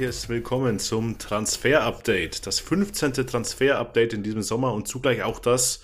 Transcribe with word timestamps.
sportliches 0.00 0.30
Willkommen 0.30 0.78
zum 0.78 1.18
Transfer-Update. 1.18 2.46
Das 2.46 2.58
15. 2.58 3.12
Transfer-Update 3.12 4.14
in 4.14 4.22
diesem 4.22 4.40
Sommer 4.40 4.72
und 4.72 4.88
zugleich 4.88 5.22
auch 5.22 5.40
das 5.40 5.82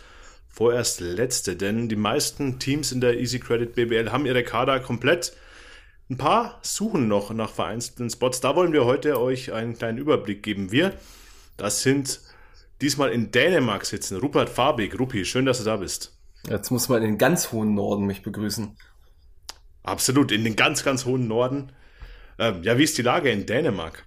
vorerst 0.49 1.01
letzte, 1.01 1.55
denn 1.55 1.91
die 1.91 1.97
meisten 1.97 2.59
Teams 2.59 2.93
in 2.93 3.03
der 3.03 3.19
Easy 3.21 3.41
Credit 3.41 3.75
BBL 3.75 4.13
haben 4.13 4.25
ihre 4.25 4.43
Kader 4.43 4.81
komplett. 4.81 5.37
Ein 6.09 6.17
paar 6.17 6.59
suchen 6.63 7.09
noch 7.09 7.31
nach 7.35 7.51
vereinzelten 7.51 8.09
Spots. 8.09 8.41
Da 8.41 8.57
wollen 8.57 8.73
wir 8.73 8.87
heute 8.87 9.21
euch 9.21 9.53
einen 9.53 9.77
kleinen 9.77 9.99
Überblick 9.99 10.43
geben. 10.43 10.73
Wir, 10.73 10.95
das 11.59 11.83
sind 11.83 12.23
diesmal 12.81 13.11
in 13.11 13.33
Dänemark 13.33 13.85
sitzen. 13.85 14.17
Rupert 14.17 14.49
Fabig. 14.49 14.99
Rupi, 14.99 15.27
schön, 15.27 15.45
dass 15.45 15.59
du 15.59 15.65
da 15.65 15.77
bist. 15.77 16.17
Jetzt 16.49 16.71
muss 16.71 16.89
man 16.89 17.03
in 17.03 17.11
den 17.11 17.19
ganz 17.19 17.53
hohen 17.53 17.75
Norden 17.75 18.07
mich 18.07 18.23
begrüßen. 18.23 18.79
Absolut, 19.83 20.33
in 20.33 20.43
den 20.43 20.57
ganz, 20.57 20.85
ganz 20.85 21.05
hohen 21.05 21.29
Norden. 21.29 21.71
Ähm, 22.39 22.63
ja, 22.63 22.79
wie 22.79 22.85
ist 22.85 22.97
die 22.97 23.03
Lage 23.03 23.31
in 23.31 23.45
Dänemark? 23.45 24.07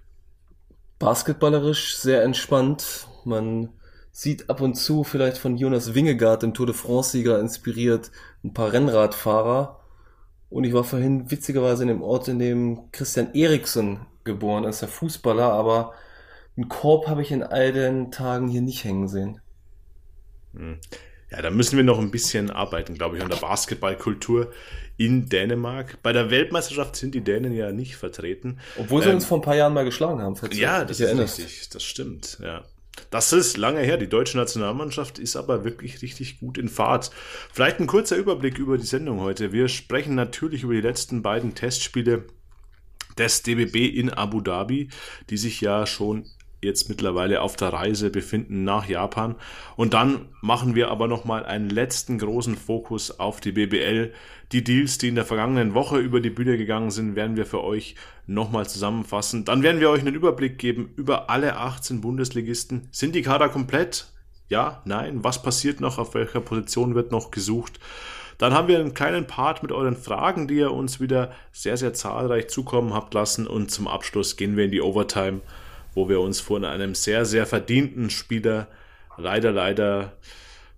Basketballerisch 1.00 1.96
sehr 1.96 2.22
entspannt. 2.22 3.08
Man 3.24 3.70
sieht 4.12 4.50
ab 4.50 4.60
und 4.60 4.74
zu 4.74 5.02
vielleicht 5.02 5.38
von 5.38 5.56
Jonas 5.56 5.94
Wingegaard, 5.94 6.42
dem 6.42 6.54
Tour 6.54 6.66
de 6.66 6.74
France-Sieger, 6.74 7.40
inspiriert 7.40 8.12
ein 8.44 8.52
paar 8.52 8.72
Rennradfahrer. 8.72 9.80
Und 10.50 10.64
ich 10.64 10.74
war 10.74 10.84
vorhin 10.84 11.30
witzigerweise 11.30 11.82
in 11.82 11.88
dem 11.88 12.02
Ort, 12.02 12.28
in 12.28 12.38
dem 12.38 12.92
Christian 12.92 13.34
Eriksson 13.34 14.06
geboren 14.24 14.64
ist, 14.64 14.82
der 14.82 14.88
Fußballer, 14.88 15.50
aber 15.50 15.94
einen 16.56 16.68
Korb 16.68 17.08
habe 17.08 17.22
ich 17.22 17.32
in 17.32 17.42
all 17.42 17.72
den 17.72 18.10
Tagen 18.10 18.48
hier 18.48 18.60
nicht 18.60 18.84
hängen 18.84 19.08
sehen. 19.08 19.40
Hm. 20.54 20.78
Ja, 21.30 21.42
da 21.42 21.50
müssen 21.50 21.76
wir 21.76 21.84
noch 21.84 21.98
ein 21.98 22.10
bisschen 22.10 22.50
arbeiten, 22.50 22.94
glaube 22.94 23.16
ich, 23.16 23.22
an 23.22 23.28
der 23.28 23.36
Basketballkultur 23.36 24.52
in 24.96 25.28
Dänemark. 25.28 25.98
Bei 26.02 26.12
der 26.12 26.30
Weltmeisterschaft 26.30 26.96
sind 26.96 27.14
die 27.14 27.22
Dänen 27.22 27.54
ja 27.54 27.72
nicht 27.72 27.96
vertreten. 27.96 28.58
Obwohl 28.78 29.02
sie 29.02 29.08
ähm, 29.08 29.16
uns 29.16 29.26
vor 29.26 29.38
ein 29.38 29.42
paar 29.42 29.54
Jahren 29.54 29.72
mal 29.72 29.84
geschlagen 29.84 30.20
haben. 30.20 30.36
Ja, 30.52 30.84
das 30.84 31.00
ist 31.00 31.06
erinnerst. 31.06 31.38
richtig. 31.38 31.68
Das 31.70 31.84
stimmt, 31.84 32.38
ja. 32.42 32.64
Das 33.10 33.32
ist 33.32 33.56
lange 33.56 33.80
her. 33.80 33.96
Die 33.96 34.08
deutsche 34.08 34.36
Nationalmannschaft 34.36 35.18
ist 35.18 35.36
aber 35.36 35.64
wirklich 35.64 36.02
richtig 36.02 36.40
gut 36.40 36.58
in 36.58 36.68
Fahrt. 36.68 37.10
Vielleicht 37.52 37.80
ein 37.80 37.86
kurzer 37.86 38.16
Überblick 38.16 38.58
über 38.58 38.76
die 38.76 38.86
Sendung 38.86 39.20
heute. 39.20 39.52
Wir 39.52 39.68
sprechen 39.68 40.14
natürlich 40.14 40.64
über 40.64 40.74
die 40.74 40.80
letzten 40.80 41.22
beiden 41.22 41.54
Testspiele 41.54 42.24
des 43.16 43.42
DBB 43.42 43.76
in 43.96 44.10
Abu 44.10 44.40
Dhabi, 44.40 44.90
die 45.30 45.36
sich 45.36 45.60
ja 45.60 45.86
schon 45.86 46.26
jetzt 46.62 46.88
mittlerweile 46.88 47.40
auf 47.42 47.56
der 47.56 47.72
Reise 47.72 48.10
befinden 48.10 48.64
nach 48.64 48.88
Japan. 48.88 49.36
Und 49.76 49.94
dann 49.94 50.28
machen 50.40 50.74
wir 50.74 50.90
aber 50.90 51.08
nochmal 51.08 51.44
einen 51.44 51.70
letzten 51.70 52.18
großen 52.18 52.56
Fokus 52.56 53.18
auf 53.18 53.40
die 53.40 53.52
BBL. 53.52 54.12
Die 54.52 54.64
Deals, 54.64 54.98
die 54.98 55.08
in 55.08 55.14
der 55.14 55.24
vergangenen 55.24 55.74
Woche 55.74 55.98
über 55.98 56.20
die 56.20 56.30
Bühne 56.30 56.58
gegangen 56.58 56.90
sind, 56.90 57.16
werden 57.16 57.36
wir 57.36 57.46
für 57.46 57.62
euch 57.62 57.94
nochmal 58.26 58.68
zusammenfassen. 58.68 59.44
Dann 59.44 59.62
werden 59.62 59.80
wir 59.80 59.90
euch 59.90 60.00
einen 60.00 60.14
Überblick 60.14 60.58
geben 60.58 60.92
über 60.96 61.30
alle 61.30 61.56
18 61.56 62.00
Bundesligisten. 62.00 62.88
Sind 62.90 63.14
die 63.14 63.22
Kader 63.22 63.48
komplett? 63.48 64.06
Ja, 64.48 64.82
nein. 64.84 65.22
Was 65.24 65.42
passiert 65.42 65.80
noch? 65.80 65.98
Auf 65.98 66.14
welcher 66.14 66.40
Position 66.40 66.94
wird 66.94 67.12
noch 67.12 67.30
gesucht? 67.30 67.78
Dann 68.38 68.54
haben 68.54 68.68
wir 68.68 68.80
einen 68.80 68.94
kleinen 68.94 69.26
Part 69.26 69.62
mit 69.62 69.70
euren 69.70 69.96
Fragen, 69.96 70.48
die 70.48 70.54
ihr 70.54 70.72
uns 70.72 70.98
wieder 70.98 71.32
sehr, 71.52 71.76
sehr 71.76 71.92
zahlreich 71.92 72.48
zukommen 72.48 72.94
habt 72.94 73.14
lassen. 73.14 73.46
Und 73.46 73.70
zum 73.70 73.86
Abschluss 73.86 74.36
gehen 74.36 74.56
wir 74.56 74.64
in 74.64 74.70
die 74.70 74.80
Overtime 74.80 75.40
wo 75.94 76.08
wir 76.08 76.20
uns 76.20 76.40
von 76.40 76.64
einem 76.64 76.94
sehr, 76.94 77.24
sehr 77.24 77.46
verdienten 77.46 78.10
Spieler 78.10 78.68
leider, 79.16 79.52
leider 79.52 80.12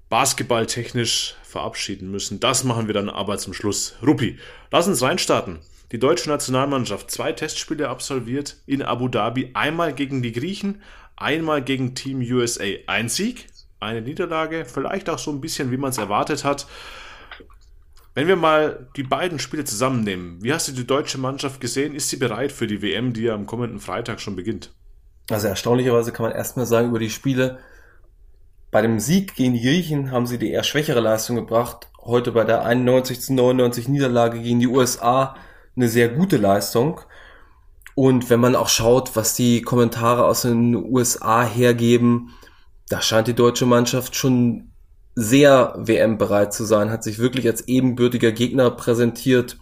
basketballtechnisch 0.08 1.36
verabschieden 1.42 2.10
müssen. 2.10 2.40
Das 2.40 2.64
machen 2.64 2.86
wir 2.86 2.94
dann 2.94 3.08
aber 3.08 3.38
zum 3.38 3.54
Schluss. 3.54 3.94
Rupi, 4.02 4.38
lass 4.70 4.86
uns 4.86 5.02
reinstarten. 5.02 5.60
Die 5.92 5.98
deutsche 5.98 6.30
Nationalmannschaft 6.30 7.10
zwei 7.10 7.32
Testspiele 7.32 7.88
absolviert 7.88 8.56
in 8.66 8.82
Abu 8.82 9.08
Dhabi. 9.08 9.50
Einmal 9.54 9.94
gegen 9.94 10.22
die 10.22 10.32
Griechen, 10.32 10.82
einmal 11.16 11.62
gegen 11.62 11.94
Team 11.94 12.20
USA. 12.20 12.64
Ein 12.86 13.08
Sieg, 13.08 13.46
eine 13.80 14.00
Niederlage, 14.00 14.64
vielleicht 14.64 15.10
auch 15.10 15.18
so 15.18 15.30
ein 15.30 15.40
bisschen, 15.40 15.70
wie 15.70 15.76
man 15.76 15.90
es 15.90 15.98
erwartet 15.98 16.44
hat. 16.44 16.66
Wenn 18.14 18.28
wir 18.28 18.36
mal 18.36 18.88
die 18.96 19.02
beiden 19.02 19.38
Spiele 19.38 19.64
zusammennehmen, 19.64 20.42
wie 20.42 20.52
hast 20.52 20.68
du 20.68 20.72
die 20.72 20.86
deutsche 20.86 21.18
Mannschaft 21.18 21.60
gesehen? 21.60 21.94
Ist 21.94 22.10
sie 22.10 22.16
bereit 22.16 22.52
für 22.52 22.66
die 22.66 22.82
WM, 22.82 23.14
die 23.14 23.22
ja 23.22 23.34
am 23.34 23.46
kommenden 23.46 23.80
Freitag 23.80 24.20
schon 24.20 24.36
beginnt? 24.36 24.72
Also 25.30 25.48
erstaunlicherweise 25.48 26.12
kann 26.12 26.26
man 26.26 26.34
erstmal 26.34 26.66
sagen 26.66 26.88
über 26.88 26.98
die 26.98 27.10
Spiele, 27.10 27.58
bei 28.70 28.80
dem 28.80 28.98
Sieg 28.98 29.34
gegen 29.36 29.52
die 29.52 29.60
Griechen 29.60 30.10
haben 30.10 30.26
sie 30.26 30.38
die 30.38 30.50
eher 30.50 30.64
schwächere 30.64 31.00
Leistung 31.00 31.36
gebracht. 31.36 31.88
Heute 32.00 32.32
bei 32.32 32.44
der 32.44 32.64
91 32.64 33.20
zu 33.20 33.34
99 33.34 33.86
Niederlage 33.88 34.40
gegen 34.40 34.60
die 34.60 34.66
USA 34.66 35.36
eine 35.76 35.88
sehr 35.88 36.08
gute 36.08 36.38
Leistung. 36.38 37.00
Und 37.94 38.30
wenn 38.30 38.40
man 38.40 38.56
auch 38.56 38.70
schaut, 38.70 39.14
was 39.14 39.34
die 39.34 39.60
Kommentare 39.60 40.24
aus 40.24 40.42
den 40.42 40.74
USA 40.74 41.44
hergeben, 41.44 42.30
da 42.88 43.02
scheint 43.02 43.28
die 43.28 43.34
deutsche 43.34 43.66
Mannschaft 43.66 44.16
schon 44.16 44.72
sehr 45.14 45.74
WM 45.76 46.16
bereit 46.16 46.54
zu 46.54 46.64
sein, 46.64 46.90
hat 46.90 47.04
sich 47.04 47.18
wirklich 47.18 47.46
als 47.46 47.68
ebenbürtiger 47.68 48.32
Gegner 48.32 48.70
präsentiert 48.70 49.58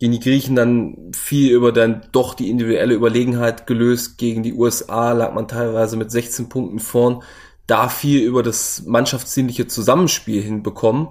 gegen 0.00 0.12
die 0.12 0.20
Griechen 0.20 0.56
dann 0.56 1.12
viel 1.14 1.52
über 1.52 1.72
dann 1.72 2.06
doch 2.10 2.32
die 2.32 2.48
individuelle 2.48 2.94
Überlegenheit 2.94 3.66
gelöst. 3.66 4.16
Gegen 4.16 4.42
die 4.42 4.54
USA 4.54 5.12
lag 5.12 5.34
man 5.34 5.46
teilweise 5.46 5.98
mit 5.98 6.10
16 6.10 6.48
Punkten 6.48 6.78
vorn. 6.78 7.22
Da 7.66 7.90
viel 7.90 8.22
über 8.22 8.42
das 8.42 8.82
mannschaftsdienliche 8.86 9.66
Zusammenspiel 9.66 10.42
hinbekommen. 10.42 11.08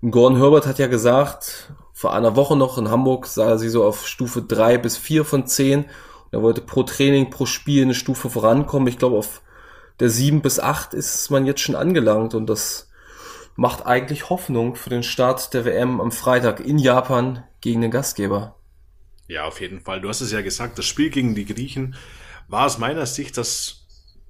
Und 0.00 0.10
Gordon 0.10 0.38
Herbert 0.38 0.66
hat 0.66 0.78
ja 0.78 0.86
gesagt, 0.86 1.74
vor 1.92 2.14
einer 2.14 2.34
Woche 2.34 2.56
noch 2.56 2.78
in 2.78 2.90
Hamburg 2.90 3.26
sah 3.26 3.50
er 3.50 3.58
sie 3.58 3.68
so 3.68 3.84
auf 3.84 4.08
Stufe 4.08 4.40
drei 4.40 4.78
bis 4.78 4.96
vier 4.96 5.26
von 5.26 5.46
zehn. 5.46 5.84
Er 6.30 6.40
wollte 6.40 6.62
pro 6.62 6.82
Training, 6.82 7.28
pro 7.28 7.44
Spiel 7.44 7.82
eine 7.82 7.94
Stufe 7.94 8.30
vorankommen. 8.30 8.88
Ich 8.88 8.98
glaube, 8.98 9.18
auf 9.18 9.42
der 10.00 10.08
sieben 10.08 10.40
bis 10.40 10.58
acht 10.58 10.94
ist 10.94 11.30
man 11.30 11.44
jetzt 11.44 11.60
schon 11.60 11.76
angelangt 11.76 12.34
und 12.34 12.46
das 12.46 12.88
macht 13.56 13.86
eigentlich 13.86 14.30
Hoffnung 14.30 14.76
für 14.76 14.90
den 14.90 15.02
Start 15.02 15.54
der 15.54 15.64
WM 15.64 16.00
am 16.00 16.12
Freitag 16.12 16.60
in 16.60 16.78
Japan 16.78 17.44
gegen 17.60 17.80
den 17.80 17.90
Gastgeber. 17.90 18.56
Ja, 19.28 19.44
auf 19.44 19.60
jeden 19.60 19.80
Fall. 19.80 20.00
Du 20.00 20.08
hast 20.08 20.20
es 20.20 20.32
ja 20.32 20.42
gesagt, 20.42 20.78
das 20.78 20.86
Spiel 20.86 21.10
gegen 21.10 21.34
die 21.34 21.46
Griechen 21.46 21.96
war 22.48 22.66
aus 22.66 22.78
meiner 22.78 23.06
Sicht 23.06 23.38
das 23.38 23.84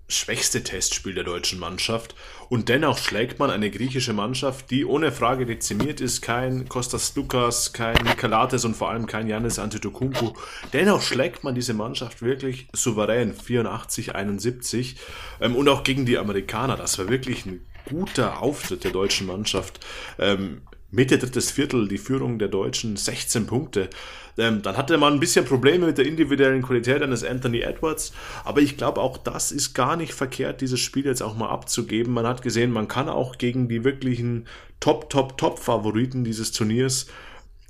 schwächste 0.07 0.63
Testspiel 0.63 1.15
der 1.15 1.25
deutschen 1.25 1.59
Mannschaft 1.59 2.15
und 2.51 2.69
dennoch 2.69 2.99
schlägt 2.99 3.39
man 3.39 3.51
eine 3.51 3.71
griechische 3.71 4.13
Mannschaft, 4.13 4.71
die 4.71 4.85
ohne 4.85 5.11
Frage 5.11 5.47
dezimiert 5.47 6.01
ist, 6.01 6.21
kein 6.21 6.69
Kostas 6.69 7.17
Lukas, 7.17 7.73
kein 7.73 7.97
Nikolates 8.05 8.67
und 8.67 8.77
vor 8.77 8.91
allem 8.91 9.07
kein 9.07 9.29
Janis 9.29 9.59
Antetokounmpo. 9.59 10.35
Dennoch 10.75 11.01
schlägt 11.01 11.43
man 11.43 11.55
diese 11.55 11.73
Mannschaft 11.73 12.21
wirklich 12.21 12.69
souverän 12.73 13.35
84 13.35 14.15
71 14.15 14.97
ähm, 15.41 15.57
und 15.57 15.69
auch 15.69 15.85
gegen 15.85 16.05
die 16.05 16.19
Amerikaner. 16.19 16.77
Das 16.77 16.99
war 16.99 17.09
wirklich 17.09 17.47
ein 17.47 17.65
guter 17.89 18.43
Auftritt 18.43 18.85
der 18.85 18.93
deutschen 18.93 19.27
Mannschaft. 19.27 19.81
Ähm, 20.19 20.63
Mitte 20.95 21.19
drittes 21.19 21.51
Viertel 21.51 21.89
die 21.89 21.99
Führung 21.99 22.39
der 22.39 22.47
Deutschen 22.47 22.97
16 22.97 23.47
Punkte. 23.47 23.91
Ähm, 24.39 24.63
dann 24.63 24.77
hatte 24.77 24.97
man 24.97 25.15
ein 25.15 25.21
bisschen 25.21 25.45
Probleme 25.45 25.87
mit 25.87 25.99
der 25.99 26.07
individuellen 26.07 26.63
Qualität 26.63 27.03
eines 27.03 27.25
Anthony 27.25 27.61
Edwards, 27.61 28.13
aber 28.45 28.61
ich 28.61 28.77
glaube 28.77 29.01
auch 29.01 29.19
das 29.19 29.51
ist 29.51 29.75
gar 29.75 29.97
nicht 29.97 30.15
verkehrt, 30.15 30.61
dieses 30.61 30.79
Spiel 30.79 31.05
jetzt 31.05 31.23
auch 31.23 31.37
mal 31.37 31.49
abzugeben. 31.49 32.13
Man 32.15 32.27
hat 32.27 32.43
gesehen, 32.43 32.71
man 32.71 32.87
kann 32.87 33.09
auch 33.09 33.39
gegen 33.39 33.69
die 33.69 33.83
wirklichen 33.83 34.47
Top, 34.79 35.11
Top, 35.11 35.37
Top-Favoriten 35.37 36.23
dieses 36.23 36.53
Turniers 36.53 37.07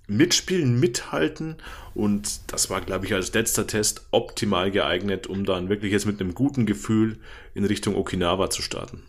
mitspielen, 0.07 0.79
mithalten 0.79 1.57
und 1.95 2.53
das 2.53 2.69
war, 2.69 2.83
glaube 2.83 3.07
ich, 3.07 3.15
als 3.15 3.33
letzter 3.33 3.67
Test 3.67 4.07
optimal 4.11 4.71
geeignet, 4.71 5.27
um 5.27 5.47
dann 5.47 5.71
wirklich 5.71 5.93
jetzt 5.93 6.07
mit 6.07 6.21
einem 6.21 6.35
guten 6.35 6.67
Gefühl 6.67 7.19
in 7.55 7.65
Richtung 7.65 7.95
Okinawa 7.97 8.51
zu 8.51 8.61
starten. 8.61 9.03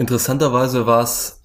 Interessanterweise 0.00 0.86
war 0.86 1.02
es 1.02 1.42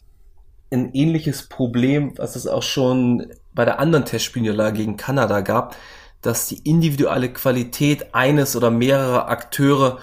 ein 0.71 0.93
ähnliches 0.93 1.49
Problem, 1.49 2.13
was 2.17 2.37
es 2.37 2.47
auch 2.47 2.63
schon 2.63 3.33
bei 3.53 3.65
der 3.65 3.81
anderen 3.81 4.05
Testspielniederlage 4.05 4.77
gegen 4.77 4.95
Kanada 4.95 5.41
gab, 5.41 5.75
dass 6.21 6.47
die 6.47 6.59
individuelle 6.59 7.33
Qualität 7.33 8.15
eines 8.15 8.55
oder 8.55 8.71
mehrerer 8.71 9.27
Akteure 9.27 9.99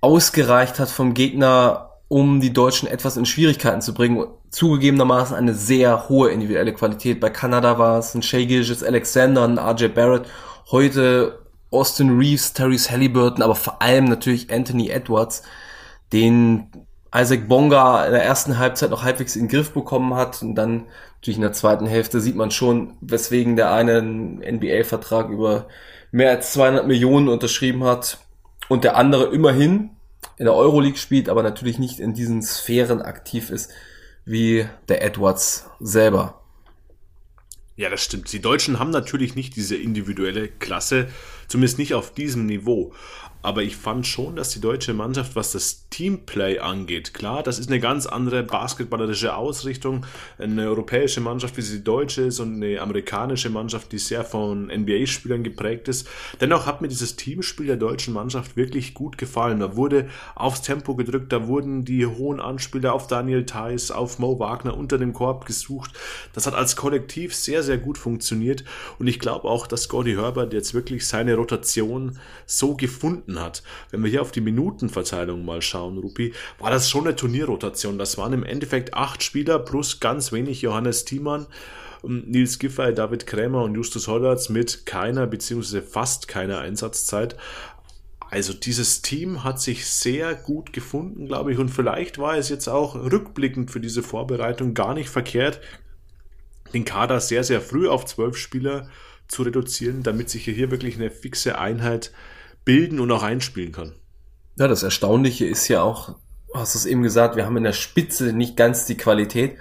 ausgereicht 0.00 0.78
hat 0.78 0.90
vom 0.90 1.12
Gegner, 1.12 1.90
um 2.06 2.40
die 2.40 2.52
Deutschen 2.52 2.86
etwas 2.86 3.16
in 3.16 3.26
Schwierigkeiten 3.26 3.80
zu 3.80 3.94
bringen. 3.94 4.28
Zugegebenermaßen 4.50 5.34
eine 5.34 5.54
sehr 5.54 6.08
hohe 6.08 6.30
individuelle 6.30 6.72
Qualität. 6.72 7.18
Bei 7.18 7.30
Kanada 7.30 7.80
war 7.80 7.98
es 7.98 8.14
ein 8.14 8.22
Shea 8.22 8.44
Gilgis 8.44 8.84
Alexander, 8.84 9.42
ein 9.42 9.58
RJ 9.58 9.88
Barrett. 9.88 10.28
Heute 10.70 11.40
Austin 11.72 12.16
Reeves, 12.16 12.52
Terry's 12.52 12.92
Halliburton, 12.92 13.42
aber 13.42 13.56
vor 13.56 13.82
allem 13.82 14.04
natürlich 14.04 14.52
Anthony 14.52 14.88
Edwards, 14.90 15.42
den 16.12 16.85
Isaac 17.16 17.48
Bonga 17.48 18.04
in 18.04 18.12
der 18.12 18.22
ersten 18.22 18.58
Halbzeit 18.58 18.90
noch 18.90 19.02
halbwegs 19.02 19.36
in 19.36 19.44
den 19.44 19.48
Griff 19.48 19.72
bekommen 19.72 20.14
hat 20.14 20.42
und 20.42 20.54
dann 20.54 20.86
natürlich 21.16 21.36
in 21.36 21.42
der 21.42 21.52
zweiten 21.52 21.86
Hälfte 21.86 22.20
sieht 22.20 22.36
man 22.36 22.50
schon, 22.50 22.94
weswegen 23.00 23.56
der 23.56 23.72
eine 23.72 23.98
einen 23.98 24.38
NBA-Vertrag 24.38 25.30
über 25.30 25.68
mehr 26.12 26.30
als 26.30 26.52
200 26.52 26.86
Millionen 26.86 27.28
unterschrieben 27.28 27.84
hat 27.84 28.18
und 28.68 28.84
der 28.84 28.96
andere 28.96 29.32
immerhin 29.34 29.90
in 30.36 30.44
der 30.44 30.54
Euroleague 30.54 30.98
spielt, 30.98 31.28
aber 31.28 31.42
natürlich 31.42 31.78
nicht 31.78 32.00
in 32.00 32.12
diesen 32.12 32.42
Sphären 32.42 33.00
aktiv 33.00 33.50
ist 33.50 33.70
wie 34.24 34.66
der 34.88 35.02
Edwards 35.02 35.70
selber. 35.80 36.42
Ja, 37.76 37.90
das 37.90 38.02
stimmt. 38.02 38.32
Die 38.32 38.40
Deutschen 38.40 38.78
haben 38.78 38.90
natürlich 38.90 39.36
nicht 39.36 39.54
diese 39.54 39.76
individuelle 39.76 40.48
Klasse, 40.48 41.08
Zumindest 41.48 41.78
nicht 41.78 41.94
auf 41.94 42.12
diesem 42.12 42.46
Niveau. 42.46 42.92
Aber 43.46 43.62
ich 43.62 43.76
fand 43.76 44.08
schon, 44.08 44.34
dass 44.34 44.50
die 44.50 44.60
deutsche 44.60 44.92
Mannschaft, 44.92 45.36
was 45.36 45.52
das 45.52 45.88
Teamplay 45.88 46.58
angeht, 46.58 47.14
klar, 47.14 47.44
das 47.44 47.60
ist 47.60 47.68
eine 47.68 47.78
ganz 47.78 48.04
andere 48.04 48.42
basketballerische 48.42 49.36
Ausrichtung. 49.36 50.04
Eine 50.36 50.66
europäische 50.66 51.20
Mannschaft, 51.20 51.56
wie 51.56 51.62
sie 51.62 51.76
die 51.76 51.84
deutsche 51.84 52.22
ist, 52.22 52.40
und 52.40 52.56
eine 52.56 52.80
amerikanische 52.80 53.48
Mannschaft, 53.48 53.92
die 53.92 53.98
sehr 53.98 54.24
von 54.24 54.66
NBA-Spielern 54.66 55.44
geprägt 55.44 55.86
ist. 55.86 56.08
Dennoch 56.40 56.66
hat 56.66 56.82
mir 56.82 56.88
dieses 56.88 57.14
Teamspiel 57.14 57.66
der 57.66 57.76
deutschen 57.76 58.14
Mannschaft 58.14 58.56
wirklich 58.56 58.94
gut 58.94 59.16
gefallen. 59.16 59.60
Da 59.60 59.76
wurde 59.76 60.08
aufs 60.34 60.62
Tempo 60.62 60.96
gedrückt, 60.96 61.32
da 61.32 61.46
wurden 61.46 61.84
die 61.84 62.04
hohen 62.04 62.40
Anspieler 62.40 62.94
auf 62.94 63.06
Daniel 63.06 63.46
Theiss, 63.46 63.92
auf 63.92 64.18
Mo 64.18 64.40
Wagner 64.40 64.76
unter 64.76 64.98
dem 64.98 65.12
Korb 65.12 65.46
gesucht. 65.46 65.92
Das 66.32 66.48
hat 66.48 66.54
als 66.54 66.74
Kollektiv 66.74 67.32
sehr, 67.32 67.62
sehr 67.62 67.78
gut 67.78 67.96
funktioniert. 67.96 68.64
Und 68.98 69.06
ich 69.06 69.20
glaube 69.20 69.46
auch, 69.46 69.68
dass 69.68 69.88
Gordy 69.88 70.14
Herbert 70.14 70.52
jetzt 70.52 70.74
wirklich 70.74 71.06
seine 71.06 71.36
Rotation 71.36 72.18
so 72.44 72.74
gefunden 72.74 73.35
gefunden 73.36 73.40
hat. 73.40 73.62
Wenn 73.90 74.02
wir 74.02 74.10
hier 74.10 74.22
auf 74.22 74.32
die 74.32 74.40
Minutenverteilung 74.40 75.44
mal 75.44 75.62
schauen, 75.62 75.98
Rupi, 75.98 76.32
war 76.58 76.70
das 76.70 76.90
schon 76.90 77.06
eine 77.06 77.16
Turnierrotation. 77.16 77.98
Das 77.98 78.18
waren 78.18 78.32
im 78.32 78.44
Endeffekt 78.44 78.94
acht 78.94 79.22
Spieler 79.22 79.58
plus 79.58 80.00
ganz 80.00 80.32
wenig 80.32 80.62
Johannes 80.62 81.04
Thiemann. 81.04 81.46
Nils 82.02 82.58
Giffey, 82.58 82.94
David 82.94 83.26
Krämer 83.26 83.64
und 83.64 83.74
Justus 83.74 84.06
Hollatz 84.06 84.48
mit 84.48 84.86
keiner 84.86 85.26
bzw. 85.26 85.80
fast 85.80 86.28
keiner 86.28 86.60
Einsatzzeit. 86.60 87.36
Also 88.30 88.52
dieses 88.52 89.02
Team 89.02 89.42
hat 89.42 89.60
sich 89.60 89.86
sehr 89.86 90.34
gut 90.34 90.72
gefunden, 90.72 91.26
glaube 91.26 91.52
ich, 91.52 91.58
und 91.58 91.68
vielleicht 91.68 92.18
war 92.18 92.36
es 92.36 92.48
jetzt 92.48 92.68
auch 92.68 92.94
rückblickend 92.94 93.70
für 93.70 93.80
diese 93.80 94.02
Vorbereitung 94.02 94.74
gar 94.74 94.94
nicht 94.94 95.08
verkehrt, 95.08 95.60
den 96.74 96.84
Kader 96.84 97.20
sehr, 97.20 97.44
sehr 97.44 97.60
früh 97.60 97.88
auf 97.88 98.04
zwölf 98.04 98.36
Spieler 98.36 98.88
zu 99.28 99.42
reduzieren, 99.42 100.02
damit 100.02 100.28
sich 100.28 100.44
hier 100.44 100.70
wirklich 100.70 100.96
eine 100.96 101.10
fixe 101.10 101.58
Einheit 101.58 102.12
bilden 102.66 103.00
und 103.00 103.10
auch 103.10 103.22
einspielen 103.22 103.72
kann. 103.72 103.94
Ja, 104.58 104.68
das 104.68 104.82
Erstaunliche 104.82 105.46
ist 105.46 105.68
ja 105.68 105.82
auch, 105.82 106.16
du 106.52 106.58
hast 106.58 106.74
es 106.74 106.84
eben 106.84 107.02
gesagt, 107.02 107.36
wir 107.36 107.46
haben 107.46 107.56
in 107.56 107.64
der 107.64 107.72
Spitze 107.72 108.34
nicht 108.34 108.58
ganz 108.58 108.84
die 108.84 108.98
Qualität. 108.98 109.56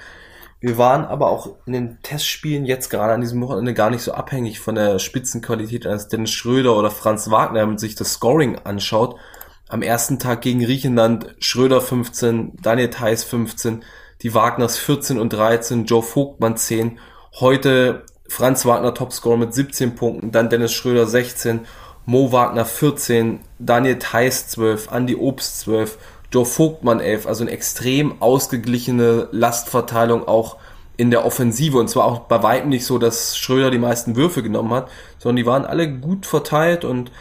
Wir 0.60 0.78
waren 0.78 1.06
aber 1.06 1.30
auch 1.30 1.56
in 1.66 1.74
den 1.74 2.02
Testspielen 2.02 2.66
jetzt 2.66 2.90
gerade 2.90 3.14
an 3.14 3.22
diesem 3.22 3.42
Wochenende 3.42 3.74
gar 3.74 3.90
nicht 3.90 4.02
so 4.02 4.14
abhängig 4.14 4.60
von 4.60 4.76
der 4.76 5.00
Spitzenqualität 5.00 5.86
als 5.86 6.08
Dennis 6.08 6.32
Schröder 6.32 6.76
oder 6.76 6.90
Franz 6.90 7.30
Wagner, 7.30 7.62
wenn 7.62 7.70
man 7.70 7.78
sich 7.78 7.96
das 7.96 8.14
Scoring 8.14 8.58
anschaut. 8.64 9.20
Am 9.68 9.82
ersten 9.82 10.18
Tag 10.18 10.42
gegen 10.42 10.62
Griechenland 10.62 11.36
Schröder 11.40 11.82
15, 11.82 12.54
Daniel 12.62 12.90
Theiss 12.90 13.24
15, 13.24 13.84
die 14.24 14.34
Wagners 14.34 14.78
14 14.78 15.20
und 15.20 15.34
13, 15.34 15.86
Joe 15.86 16.02
Vogtmann 16.02 16.58
10. 16.58 17.00
Heute 17.40 18.06
Franz 18.28 18.66
Wagner 18.66 18.94
Topscorer 18.94 19.38
mit 19.38 19.54
17 19.54 19.96
Punkten, 19.96 20.32
dann 20.32 20.50
Dennis 20.50 20.74
Schröder 20.74 21.06
16 21.06 21.68
Mo 22.06 22.32
Wagner 22.32 22.66
14, 22.66 23.40
Daniel 23.58 23.98
Theiss 23.98 24.48
12, 24.50 24.92
Andy 24.92 25.16
Obst 25.16 25.60
12, 25.62 25.98
Joe 26.32 26.46
Vogtmann 26.46 27.00
11, 27.00 27.26
also 27.26 27.44
eine 27.44 27.52
extrem 27.52 28.22
ausgeglichene 28.22 29.30
Lastverteilung 29.32 30.28
auch 30.28 30.58
in 30.98 31.10
der 31.10 31.26
Offensive. 31.26 31.78
Und 31.80 31.90
zwar 31.90 32.06
auch 32.06 32.20
bei 32.20 32.44
weitem 32.44 32.70
nicht 32.70 32.86
so, 32.86 33.00
dass 33.00 33.38
Schröder 33.38 33.72
die 33.72 33.80
meisten 33.80 34.16
Würfe 34.16 34.44
genommen 34.44 34.72
hat, 34.72 34.90
sondern 35.18 35.38
die 35.38 35.46
waren 35.46 35.66
alle 35.66 35.92
gut 35.92 36.26
verteilt 36.26 36.86
und 36.86 37.12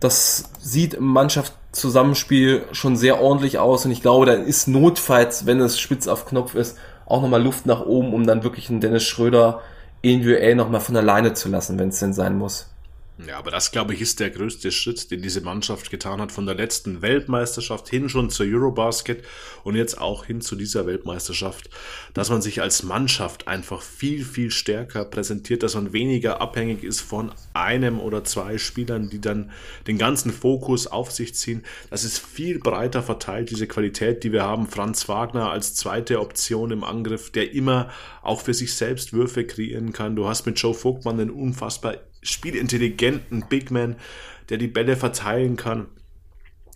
das 0.00 0.50
sieht 0.60 0.94
im 0.94 1.04
Mannschaftszusammenspiel 1.04 2.64
schon 2.72 2.96
sehr 2.96 3.20
ordentlich 3.20 3.58
aus. 3.58 3.84
Und 3.84 3.90
ich 3.90 4.02
glaube, 4.02 4.26
da 4.26 4.32
ist 4.32 4.68
notfalls, 4.68 5.46
wenn 5.46 5.60
es 5.60 5.78
spitz 5.78 6.06
auf 6.06 6.26
Knopf 6.26 6.54
ist, 6.54 6.78
auch 7.06 7.22
nochmal 7.22 7.42
Luft 7.42 7.66
nach 7.66 7.84
oben, 7.84 8.12
um 8.12 8.26
dann 8.26 8.44
wirklich 8.44 8.68
einen 8.68 8.80
Dennis 8.80 9.04
Schröder 9.04 9.60
individuell 10.02 10.54
nochmal 10.54 10.80
von 10.80 10.96
alleine 10.96 11.34
zu 11.34 11.48
lassen, 11.48 11.78
wenn 11.78 11.88
es 11.88 11.98
denn 11.98 12.12
sein 12.12 12.36
muss. 12.36 12.68
Ja, 13.24 13.38
aber 13.38 13.50
das, 13.50 13.70
glaube 13.70 13.94
ich, 13.94 14.02
ist 14.02 14.20
der 14.20 14.28
größte 14.28 14.70
Schritt, 14.70 15.10
den 15.10 15.22
diese 15.22 15.40
Mannschaft 15.40 15.90
getan 15.90 16.20
hat, 16.20 16.32
von 16.32 16.44
der 16.44 16.54
letzten 16.54 17.00
Weltmeisterschaft 17.00 17.88
hin 17.88 18.10
schon 18.10 18.28
zur 18.28 18.44
Eurobasket 18.44 19.24
und 19.64 19.74
jetzt 19.74 19.98
auch 19.98 20.26
hin 20.26 20.42
zu 20.42 20.54
dieser 20.54 20.84
Weltmeisterschaft, 20.86 21.70
dass 22.12 22.28
man 22.28 22.42
sich 22.42 22.60
als 22.60 22.82
Mannschaft 22.82 23.48
einfach 23.48 23.80
viel, 23.80 24.22
viel 24.22 24.50
stärker 24.50 25.06
präsentiert, 25.06 25.62
dass 25.62 25.74
man 25.74 25.94
weniger 25.94 26.42
abhängig 26.42 26.84
ist 26.84 27.00
von 27.00 27.32
einem 27.54 28.00
oder 28.00 28.22
zwei 28.22 28.58
Spielern, 28.58 29.08
die 29.08 29.20
dann 29.20 29.50
den 29.86 29.96
ganzen 29.96 30.30
Fokus 30.30 30.86
auf 30.86 31.10
sich 31.10 31.34
ziehen. 31.34 31.64
Das 31.88 32.04
ist 32.04 32.18
viel 32.18 32.58
breiter 32.58 33.02
verteilt, 33.02 33.48
diese 33.48 33.66
Qualität, 33.66 34.24
die 34.24 34.32
wir 34.32 34.42
haben. 34.42 34.66
Franz 34.66 35.08
Wagner 35.08 35.50
als 35.50 35.74
zweite 35.74 36.20
Option 36.20 36.70
im 36.70 36.84
Angriff, 36.84 37.30
der 37.32 37.54
immer 37.54 37.88
auch 38.20 38.42
für 38.42 38.52
sich 38.52 38.74
selbst 38.74 39.14
Würfe 39.14 39.46
kreieren 39.46 39.94
kann. 39.94 40.16
Du 40.16 40.28
hast 40.28 40.44
mit 40.44 40.60
Joe 40.60 40.74
Vogtmann 40.74 41.18
einen 41.18 41.30
unfassbar 41.30 41.96
spielintelligenten 42.26 43.44
Big 43.48 43.70
Man, 43.70 43.96
der 44.48 44.58
die 44.58 44.68
Bälle 44.68 44.96
verteilen 44.96 45.56
kann. 45.56 45.86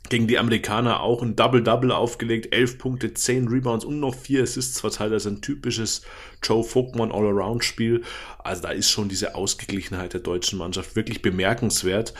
Gegen 0.08 0.26
die 0.26 0.38
Amerikaner 0.38 1.00
auch 1.00 1.22
ein 1.22 1.36
Double-Double 1.36 1.92
aufgelegt, 1.92 2.52
11 2.52 2.78
Punkte, 2.78 3.14
10 3.14 3.46
Rebounds 3.46 3.84
und 3.84 4.00
noch 4.00 4.14
4 4.14 4.42
Assists 4.42 4.80
verteilt. 4.80 5.12
Das 5.12 5.24
ist 5.24 5.32
ein 5.32 5.42
typisches 5.42 6.02
Joe 6.42 6.64
Vogtmann 6.64 7.12
All-Around-Spiel. 7.12 8.02
Also 8.38 8.62
da 8.62 8.70
ist 8.70 8.90
schon 8.90 9.08
diese 9.08 9.36
Ausgeglichenheit 9.36 10.14
der 10.14 10.20
deutschen 10.20 10.58
Mannschaft 10.58 10.96
wirklich 10.96 11.22
bemerkenswert. 11.22 12.14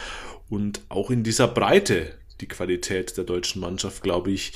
Und 0.49 0.83
auch 0.89 1.11
in 1.11 1.25
dieser 1.25 1.49
Breite 1.49 2.15
die 2.41 2.49
Qualität 2.49 3.17
der 3.17 3.25
deutschen 3.25 3.61
Mannschaft, 3.61 4.03
glaube 4.03 4.31
ich, 4.31 4.53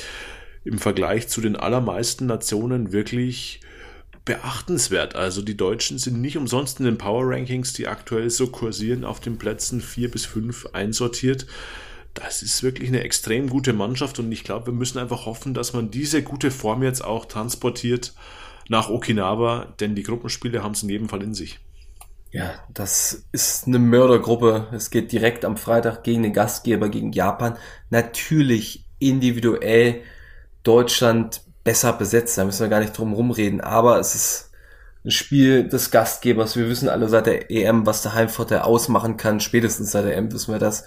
im 0.65 0.79
Vergleich 0.79 1.29
zu 1.29 1.41
den 1.41 1.57
allermeisten 1.57 2.27
Nationen 2.27 2.93
wirklich 2.93 3.61
beachtenswert. 4.25 5.15
Also 5.15 5.43
die 5.43 5.57
Deutschen 5.57 5.99
sind 5.99 6.21
nicht 6.21 6.37
umsonst 6.37 6.79
in 6.81 6.87
den 6.87 6.99
Power 6.99 7.25
Rankings, 7.29 7.73
die 7.73 7.87
aktuell 7.87 8.31
so 8.31 8.47
kursieren, 8.47 9.05
auf 9.05 9.21
den 9.21 9.39
Plätzen 9.39 9.81
4 9.81 10.11
bis 10.11 10.25
5 10.25 10.71
einsortiert. 10.73 11.47
Das 12.15 12.43
ist 12.43 12.63
wirklich 12.63 12.89
eine 12.89 13.03
extrem 13.03 13.49
gute 13.49 13.73
Mannschaft 13.73 14.19
und 14.19 14.31
ich 14.31 14.45
glaube, 14.45 14.67
wir 14.67 14.73
müssen 14.73 14.99
einfach 14.99 15.27
hoffen, 15.27 15.53
dass 15.53 15.73
man 15.73 15.91
diese 15.91 16.23
gute 16.23 16.51
Form 16.51 16.83
jetzt 16.83 17.05
auch 17.05 17.27
transportiert 17.27 18.15
nach 18.69 18.89
Okinawa, 18.89 19.75
denn 19.81 19.95
die 19.95 20.05
Gruppenspiele 20.05 20.63
haben 20.63 20.73
es 20.73 20.83
in 20.83 20.89
jedem 20.89 21.09
Fall 21.09 21.23
in 21.23 21.35
sich. 21.35 21.59
Ja, 22.31 22.55
das 22.73 23.27
ist 23.33 23.67
eine 23.67 23.79
Mördergruppe. 23.79 24.69
Es 24.73 24.91
geht 24.91 25.13
direkt 25.13 25.45
am 25.45 25.57
Freitag 25.57 26.03
gegen 26.03 26.23
den 26.23 26.33
Gastgeber, 26.33 26.89
gegen 26.89 27.13
Japan. 27.13 27.57
Natürlich 27.91 28.87
individuell 28.99 30.03
Deutschland 30.65 31.43
besser 31.65 31.95
besetzt, 31.95 32.39
da 32.39 32.45
müssen 32.45 32.61
wir 32.61 32.69
gar 32.69 32.81
nicht 32.81 32.97
drum 32.97 33.15
rumreden, 33.15 33.61
aber 33.61 33.99
es 33.99 34.15
ist 34.15 34.51
ein 35.05 35.11
Spiel 35.11 35.69
des 35.69 35.91
Gastgebers. 35.91 36.57
Wir 36.57 36.69
wissen 36.69 36.89
alle 36.89 37.09
seit 37.09 37.27
der 37.27 37.51
EM, 37.51 37.87
was 37.87 38.03
der 38.03 38.15
Heimvorteil 38.15 38.61
ausmachen 38.61 39.17
kann. 39.17 39.41
Spätestens 39.41 39.91
seit 39.93 40.05
der 40.05 40.17
EM 40.17 40.33
wissen 40.33 40.53
wir 40.53 40.59
das. 40.59 40.85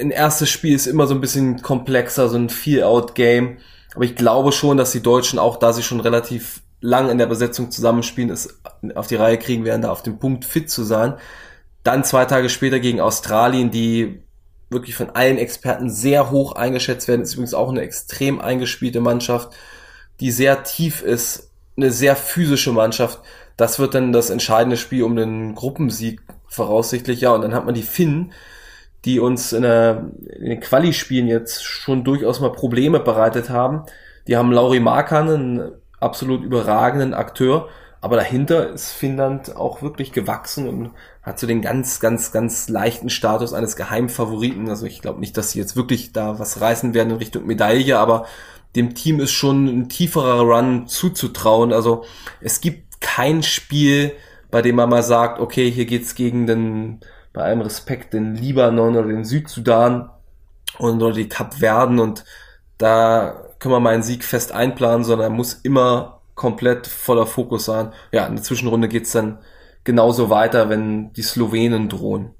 Ein 0.00 0.10
erstes 0.10 0.50
Spiel 0.50 0.74
ist 0.74 0.86
immer 0.86 1.06
so 1.06 1.14
ein 1.14 1.20
bisschen 1.20 1.62
komplexer, 1.62 2.28
so 2.28 2.36
ein 2.36 2.48
Feel-Out-Game. 2.48 3.58
Aber 3.94 4.04
ich 4.04 4.16
glaube 4.16 4.50
schon, 4.50 4.76
dass 4.76 4.90
die 4.90 5.02
Deutschen, 5.02 5.38
auch 5.38 5.56
da 5.56 5.72
sie 5.72 5.84
schon 5.84 6.00
relativ 6.00 6.62
lang 6.80 7.08
in 7.08 7.18
der 7.18 7.26
Besetzung 7.26 7.70
zusammenspielen, 7.70 8.30
es 8.30 8.60
auf 8.96 9.06
die 9.06 9.14
Reihe 9.14 9.38
kriegen 9.38 9.64
werden, 9.64 9.82
da 9.82 9.90
auf 9.90 10.02
dem 10.02 10.18
Punkt 10.18 10.44
fit 10.44 10.68
zu 10.68 10.82
sein. 10.82 11.14
Dann 11.84 12.02
zwei 12.02 12.24
Tage 12.24 12.48
später 12.48 12.80
gegen 12.80 13.00
Australien, 13.00 13.70
die 13.70 14.23
wirklich 14.74 14.94
von 14.94 15.10
allen 15.10 15.38
Experten 15.38 15.88
sehr 15.88 16.30
hoch 16.30 16.52
eingeschätzt 16.52 17.08
werden. 17.08 17.22
Ist 17.22 17.34
übrigens 17.34 17.54
auch 17.54 17.70
eine 17.70 17.80
extrem 17.80 18.40
eingespielte 18.40 19.00
Mannschaft, 19.00 19.52
die 20.20 20.30
sehr 20.30 20.62
tief 20.64 21.02
ist, 21.02 21.50
eine 21.76 21.90
sehr 21.90 22.16
physische 22.16 22.72
Mannschaft. 22.72 23.20
Das 23.56 23.78
wird 23.78 23.94
dann 23.94 24.12
das 24.12 24.30
entscheidende 24.30 24.76
Spiel 24.76 25.04
um 25.04 25.16
den 25.16 25.54
Gruppensieg 25.54 26.20
voraussichtlich, 26.46 27.20
ja. 27.20 27.32
Und 27.32 27.42
dann 27.42 27.54
hat 27.54 27.64
man 27.64 27.74
die 27.74 27.82
Finnen, 27.82 28.32
die 29.04 29.20
uns 29.20 29.52
in, 29.52 29.62
der, 29.62 30.10
in 30.38 30.50
den 30.50 30.60
Quali-Spielen 30.60 31.26
jetzt 31.26 31.64
schon 31.64 32.04
durchaus 32.04 32.40
mal 32.40 32.52
Probleme 32.52 33.00
bereitet 33.00 33.50
haben. 33.50 33.84
Die 34.26 34.36
haben 34.36 34.52
Lauri 34.52 34.80
Markan, 34.80 35.28
einen 35.28 35.72
absolut 36.00 36.42
überragenden 36.42 37.14
Akteur, 37.14 37.68
aber 38.04 38.16
dahinter 38.16 38.68
ist 38.68 38.92
Finnland 38.92 39.56
auch 39.56 39.80
wirklich 39.80 40.12
gewachsen 40.12 40.68
und 40.68 40.90
hat 41.22 41.38
so 41.38 41.46
den 41.46 41.62
ganz, 41.62 42.00
ganz, 42.00 42.32
ganz 42.32 42.68
leichten 42.68 43.08
Status 43.08 43.54
eines 43.54 43.76
Geheimfavoriten. 43.76 44.68
Also 44.68 44.84
ich 44.84 45.00
glaube 45.00 45.20
nicht, 45.20 45.38
dass 45.38 45.52
sie 45.52 45.58
jetzt 45.58 45.74
wirklich 45.74 46.12
da 46.12 46.38
was 46.38 46.60
reißen 46.60 46.92
werden 46.92 47.12
in 47.12 47.16
Richtung 47.16 47.46
Medaille, 47.46 47.98
aber 47.98 48.26
dem 48.76 48.94
Team 48.94 49.20
ist 49.20 49.32
schon 49.32 49.68
ein 49.68 49.88
tieferer 49.88 50.42
Run 50.42 50.86
zuzutrauen. 50.86 51.72
Also 51.72 52.04
es 52.42 52.60
gibt 52.60 53.00
kein 53.00 53.42
Spiel, 53.42 54.12
bei 54.50 54.60
dem 54.60 54.76
man 54.76 54.90
mal 54.90 55.02
sagt, 55.02 55.40
okay, 55.40 55.70
hier 55.70 55.86
geht's 55.86 56.14
gegen 56.14 56.46
den, 56.46 57.00
bei 57.32 57.40
allem 57.40 57.62
Respekt, 57.62 58.12
den 58.12 58.34
Libanon 58.34 58.96
oder 58.96 59.08
den 59.08 59.24
Südsudan 59.24 60.10
und 60.76 61.02
oder 61.02 61.14
die 61.14 61.30
Kapverden 61.30 61.98
und 62.00 62.26
da 62.76 63.44
können 63.58 63.72
wir 63.72 63.80
mal 63.80 63.94
einen 63.94 64.02
Sieg 64.02 64.24
fest 64.24 64.52
einplanen, 64.52 65.04
sondern 65.04 65.32
er 65.32 65.34
muss 65.34 65.54
immer 65.54 66.13
komplett 66.34 66.86
voller 66.86 67.26
Fokus 67.26 67.64
sein. 67.64 67.92
Ja, 68.12 68.26
in 68.26 68.36
der 68.36 68.44
Zwischenrunde 68.44 68.88
geht's 68.88 69.12
dann 69.12 69.38
genauso 69.84 70.30
weiter, 70.30 70.68
wenn 70.68 71.12
die 71.12 71.22
Slowenen 71.22 71.88
drohen. 71.88 72.34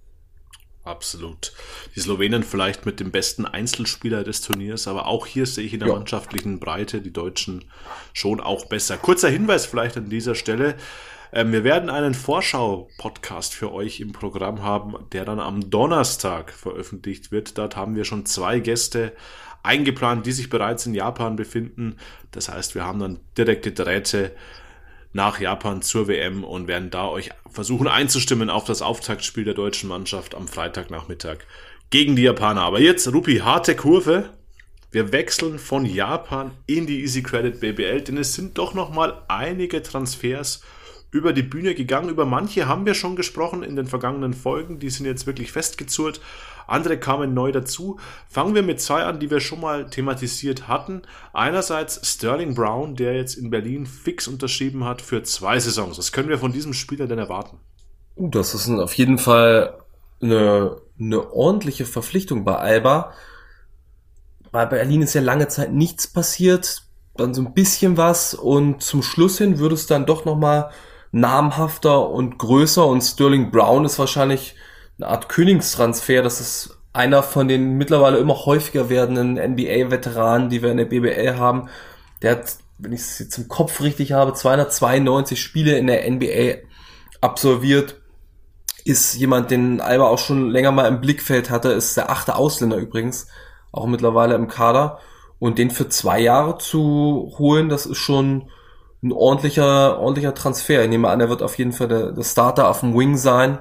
Absolut. 0.84 1.52
Die 1.96 2.00
Slowenen 2.00 2.42
vielleicht 2.42 2.84
mit 2.84 3.00
dem 3.00 3.10
besten 3.10 3.46
Einzelspieler 3.46 4.22
des 4.22 4.42
Turniers, 4.42 4.86
aber 4.86 5.06
auch 5.06 5.26
hier 5.26 5.46
sehe 5.46 5.64
ich 5.64 5.72
in 5.72 5.80
der 5.80 5.88
ja. 5.88 5.94
mannschaftlichen 5.94 6.60
Breite 6.60 7.00
die 7.00 7.12
Deutschen 7.12 7.64
schon 8.12 8.40
auch 8.40 8.66
besser. 8.66 8.98
Kurzer 8.98 9.30
Hinweis 9.30 9.64
vielleicht 9.64 9.96
an 9.96 10.10
dieser 10.10 10.34
Stelle. 10.34 10.74
Ähm, 11.32 11.52
wir 11.52 11.64
werden 11.64 11.88
einen 11.88 12.12
Vorschau-Podcast 12.12 13.54
für 13.54 13.72
euch 13.72 14.00
im 14.00 14.12
Programm 14.12 14.62
haben, 14.62 14.94
der 15.12 15.24
dann 15.24 15.40
am 15.40 15.70
Donnerstag 15.70 16.52
veröffentlicht 16.52 17.32
wird. 17.32 17.56
Dort 17.56 17.76
haben 17.76 17.96
wir 17.96 18.04
schon 18.04 18.26
zwei 18.26 18.60
Gäste 18.60 19.12
eingeplant, 19.64 20.26
die 20.26 20.32
sich 20.32 20.50
bereits 20.50 20.86
in 20.86 20.94
Japan 20.94 21.36
befinden. 21.36 21.96
Das 22.30 22.48
heißt, 22.48 22.74
wir 22.74 22.84
haben 22.84 23.00
dann 23.00 23.20
direkte 23.36 23.72
Drähte 23.72 24.32
nach 25.12 25.40
Japan 25.40 25.80
zur 25.80 26.08
WM 26.08 26.44
und 26.44 26.68
werden 26.68 26.90
da 26.90 27.08
euch 27.08 27.30
versuchen 27.50 27.88
einzustimmen 27.88 28.50
auf 28.50 28.64
das 28.64 28.82
Auftaktspiel 28.82 29.44
der 29.44 29.54
deutschen 29.54 29.88
Mannschaft 29.88 30.34
am 30.34 30.48
Freitagnachmittag 30.48 31.38
gegen 31.90 32.16
die 32.16 32.22
Japaner. 32.22 32.62
Aber 32.62 32.80
jetzt, 32.80 33.12
Rupi, 33.12 33.38
harte 33.38 33.76
Kurve. 33.76 34.30
Wir 34.90 35.12
wechseln 35.12 35.58
von 35.58 35.86
Japan 35.86 36.52
in 36.66 36.86
die 36.86 37.00
Easy 37.00 37.22
Credit 37.22 37.58
BBL, 37.58 38.02
denn 38.02 38.16
es 38.16 38.34
sind 38.34 38.58
doch 38.58 38.74
noch 38.74 38.92
mal 38.92 39.22
einige 39.28 39.82
Transfers 39.82 40.62
über 41.10 41.32
die 41.32 41.42
Bühne 41.42 41.74
gegangen. 41.74 42.08
Über 42.08 42.26
manche 42.26 42.66
haben 42.66 42.86
wir 42.86 42.94
schon 42.94 43.16
gesprochen 43.16 43.62
in 43.62 43.76
den 43.76 43.86
vergangenen 43.86 44.34
Folgen. 44.34 44.80
Die 44.80 44.90
sind 44.90 45.06
jetzt 45.06 45.26
wirklich 45.26 45.52
festgezurrt. 45.52 46.20
Andere 46.66 46.98
kamen 46.98 47.34
neu 47.34 47.52
dazu. 47.52 47.98
Fangen 48.28 48.54
wir 48.54 48.62
mit 48.62 48.80
zwei 48.80 49.04
an, 49.04 49.20
die 49.20 49.30
wir 49.30 49.40
schon 49.40 49.60
mal 49.60 49.88
thematisiert 49.88 50.68
hatten. 50.68 51.02
Einerseits 51.32 52.00
Sterling 52.08 52.54
Brown, 52.54 52.96
der 52.96 53.14
jetzt 53.14 53.34
in 53.34 53.50
Berlin 53.50 53.86
fix 53.86 54.28
unterschrieben 54.28 54.84
hat 54.84 55.02
für 55.02 55.22
zwei 55.22 55.58
Saisons. 55.58 55.98
Was 55.98 56.12
können 56.12 56.28
wir 56.28 56.38
von 56.38 56.52
diesem 56.52 56.72
Spieler 56.72 57.06
denn 57.06 57.18
erwarten? 57.18 57.58
Uh, 58.16 58.28
das 58.28 58.54
ist 58.54 58.68
auf 58.68 58.94
jeden 58.94 59.18
Fall 59.18 59.78
eine, 60.22 60.76
eine 60.98 61.32
ordentliche 61.32 61.84
Verpflichtung 61.84 62.44
bei 62.44 62.56
Alba. 62.56 63.12
Bei 64.52 64.66
Berlin 64.66 65.02
ist 65.02 65.14
ja 65.14 65.20
lange 65.20 65.48
Zeit 65.48 65.72
nichts 65.72 66.06
passiert, 66.06 66.84
dann 67.16 67.34
so 67.34 67.42
ein 67.42 67.54
bisschen 67.54 67.96
was 67.96 68.34
und 68.34 68.82
zum 68.82 69.02
Schluss 69.02 69.38
hin 69.38 69.58
würde 69.58 69.74
es 69.74 69.86
dann 69.86 70.06
doch 70.06 70.24
nochmal 70.24 70.70
namhafter 71.10 72.08
und 72.08 72.38
größer 72.38 72.86
und 72.86 73.00
Sterling 73.00 73.50
Brown 73.50 73.84
ist 73.84 73.98
wahrscheinlich 73.98 74.56
eine 74.98 75.08
Art 75.08 75.28
Königstransfer. 75.28 76.22
Das 76.22 76.40
ist 76.40 76.78
einer 76.92 77.22
von 77.22 77.48
den 77.48 77.76
mittlerweile 77.76 78.18
immer 78.18 78.46
häufiger 78.46 78.88
werdenden 78.88 79.34
NBA-Veteranen, 79.34 80.48
die 80.48 80.62
wir 80.62 80.70
in 80.70 80.76
der 80.76 80.84
BBL 80.84 81.36
haben. 81.36 81.68
Der 82.22 82.32
hat, 82.32 82.56
wenn 82.78 82.92
ich 82.92 83.00
es 83.00 83.18
jetzt 83.18 83.38
im 83.38 83.48
Kopf 83.48 83.80
richtig 83.80 84.12
habe, 84.12 84.32
292 84.32 85.40
Spiele 85.40 85.76
in 85.76 85.86
der 85.86 86.08
NBA 86.10 86.58
absolviert. 87.20 88.00
Ist 88.84 89.14
jemand, 89.14 89.50
den 89.50 89.80
Alba 89.80 90.04
auch 90.04 90.18
schon 90.18 90.50
länger 90.50 90.70
mal 90.70 90.86
im 90.86 91.00
Blickfeld 91.00 91.50
hatte, 91.50 91.70
ist 91.70 91.96
der 91.96 92.10
achte 92.10 92.36
Ausländer 92.36 92.76
übrigens, 92.76 93.28
auch 93.72 93.86
mittlerweile 93.86 94.34
im 94.34 94.46
Kader. 94.46 95.00
Und 95.38 95.58
den 95.58 95.70
für 95.70 95.88
zwei 95.88 96.20
Jahre 96.20 96.58
zu 96.58 97.34
holen, 97.38 97.68
das 97.68 97.86
ist 97.86 97.98
schon 97.98 98.50
ein 99.02 99.12
ordentlicher, 99.12 99.98
ordentlicher 99.98 100.34
Transfer. 100.34 100.84
Ich 100.84 100.88
nehme 100.88 101.08
an, 101.08 101.20
er 101.20 101.28
wird 101.28 101.42
auf 101.42 101.58
jeden 101.58 101.72
Fall 101.72 101.88
der, 101.88 102.12
der 102.12 102.22
Starter 102.22 102.68
auf 102.68 102.80
dem 102.80 102.96
Wing 102.96 103.16
sein 103.16 103.58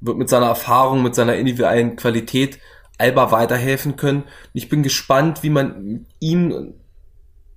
wird 0.00 0.18
mit 0.18 0.28
seiner 0.28 0.46
Erfahrung, 0.46 1.02
mit 1.02 1.14
seiner 1.14 1.36
individuellen 1.36 1.96
Qualität 1.96 2.58
Alba 2.98 3.30
weiterhelfen 3.30 3.96
können. 3.96 4.24
Ich 4.52 4.68
bin 4.68 4.82
gespannt, 4.82 5.42
wie 5.42 5.50
man 5.50 6.06
ihn, 6.18 6.74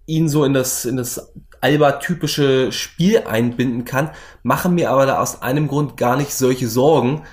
ihn 0.06 0.28
so 0.30 0.44
in 0.44 0.54
das, 0.54 0.86
in 0.86 0.98
das 0.98 1.32
Alba-typische 1.62 2.72
Spiel 2.72 3.20
einbinden 3.20 3.86
kann, 3.86 4.12
mache 4.44 4.70
mir 4.70 4.92
aber 4.92 5.06
da 5.06 5.20
aus 5.20 5.42
einem 5.42 5.68
Grund 5.68 5.98
gar 5.98 6.18
nicht 6.18 6.34
solche 6.34 6.68
Sorgen. 6.68 7.24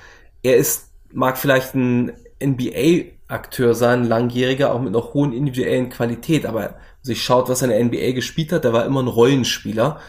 Er 0.42 0.56
ist, 0.56 0.90
mag 1.12 1.38
vielleicht 1.38 1.74
ein 1.74 2.12
NBA-Akteur 2.42 3.74
sein, 3.74 4.04
langjähriger, 4.04 4.72
auch 4.72 4.80
mit 4.80 4.94
einer 4.94 5.14
hohen 5.14 5.32
individuellen 5.32 5.90
Qualität, 5.90 6.46
aber 6.46 6.74
sich 7.02 7.22
schaut, 7.22 7.48
was 7.48 7.62
er 7.62 7.70
in 7.70 7.90
der 7.90 8.02
NBA 8.02 8.12
gespielt 8.12 8.52
hat, 8.52 8.64
der 8.64 8.72
war 8.72 8.84
immer 8.84 9.02
ein 9.02 9.08
Rollenspieler. 9.08 10.00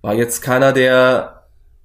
War 0.00 0.14
jetzt 0.14 0.40
keiner, 0.40 0.72
der 0.72 1.35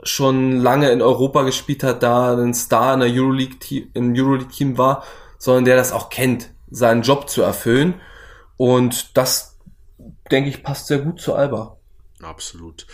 schon 0.04 0.60
lange 0.60 0.92
in 0.92 1.02
Europa 1.02 1.44
gespielt 1.44 1.84
hat, 1.84 2.04
da 2.04 2.36
ein 2.36 2.54
Star 2.54 2.94
in 2.94 3.02
der 3.02 3.10
Euroleague 3.10 3.88
im 3.94 4.14
Euroleague 4.16 4.50
Team 4.52 4.78
war, 4.78 5.04
sondern 5.38 5.66
der 5.66 5.76
das 5.76 5.92
auch 5.92 6.10
kennt, 6.10 6.52
seinen 6.70 7.02
Job 7.02 7.30
zu 7.30 7.42
erfüllen. 7.42 8.02
Und 8.58 9.18
das, 9.18 9.58
denke 10.32 10.50
ich, 10.50 10.64
passt 10.64 10.88
sehr 10.88 11.00
gut 11.00 11.20
zu 11.20 11.34
Alba. 11.34 11.78
Absolut. 12.22 12.86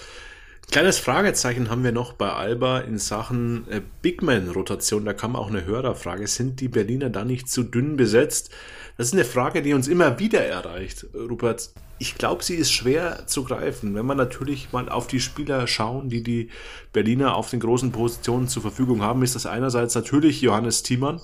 Kleines 0.69 0.99
Fragezeichen 0.99 1.69
haben 1.69 1.85
wir 1.85 1.93
noch 1.93 2.11
bei 2.11 2.29
Alba 2.29 2.79
in 2.79 2.97
Sachen 2.97 3.65
äh, 3.69 3.81
Bigman-Rotation. 4.01 5.05
Da 5.05 5.13
kam 5.13 5.37
auch 5.37 5.47
eine 5.47 5.63
Hörerfrage. 5.63 6.27
Sind 6.27 6.59
die 6.59 6.67
Berliner 6.67 7.09
da 7.09 7.23
nicht 7.23 7.49
zu 7.49 7.63
dünn 7.63 7.95
besetzt? 7.95 8.51
Das 8.97 9.07
ist 9.07 9.13
eine 9.13 9.23
Frage, 9.23 9.61
die 9.61 9.73
uns 9.73 9.87
immer 9.87 10.19
wieder 10.19 10.45
erreicht, 10.45 11.05
Rupert 11.13 11.71
ich 11.99 12.15
glaube, 12.15 12.43
sie 12.43 12.55
ist 12.55 12.71
schwer 12.71 13.25
zu 13.25 13.43
greifen. 13.43 13.95
Wenn 13.95 14.05
man 14.05 14.17
natürlich 14.17 14.71
mal 14.71 14.89
auf 14.89 15.07
die 15.07 15.19
Spieler 15.19 15.65
schauen, 15.67 16.09
die 16.09 16.21
die 16.21 16.49
Berliner 16.93 17.35
auf 17.35 17.49
den 17.49 17.59
großen 17.59 17.91
Positionen 17.91 18.47
zur 18.47 18.61
Verfügung 18.61 19.01
haben, 19.01 19.23
ist 19.23 19.35
das 19.35 19.45
einerseits 19.45 19.95
natürlich 19.95 20.41
Johannes 20.41 20.83
Thiemann, 20.83 21.19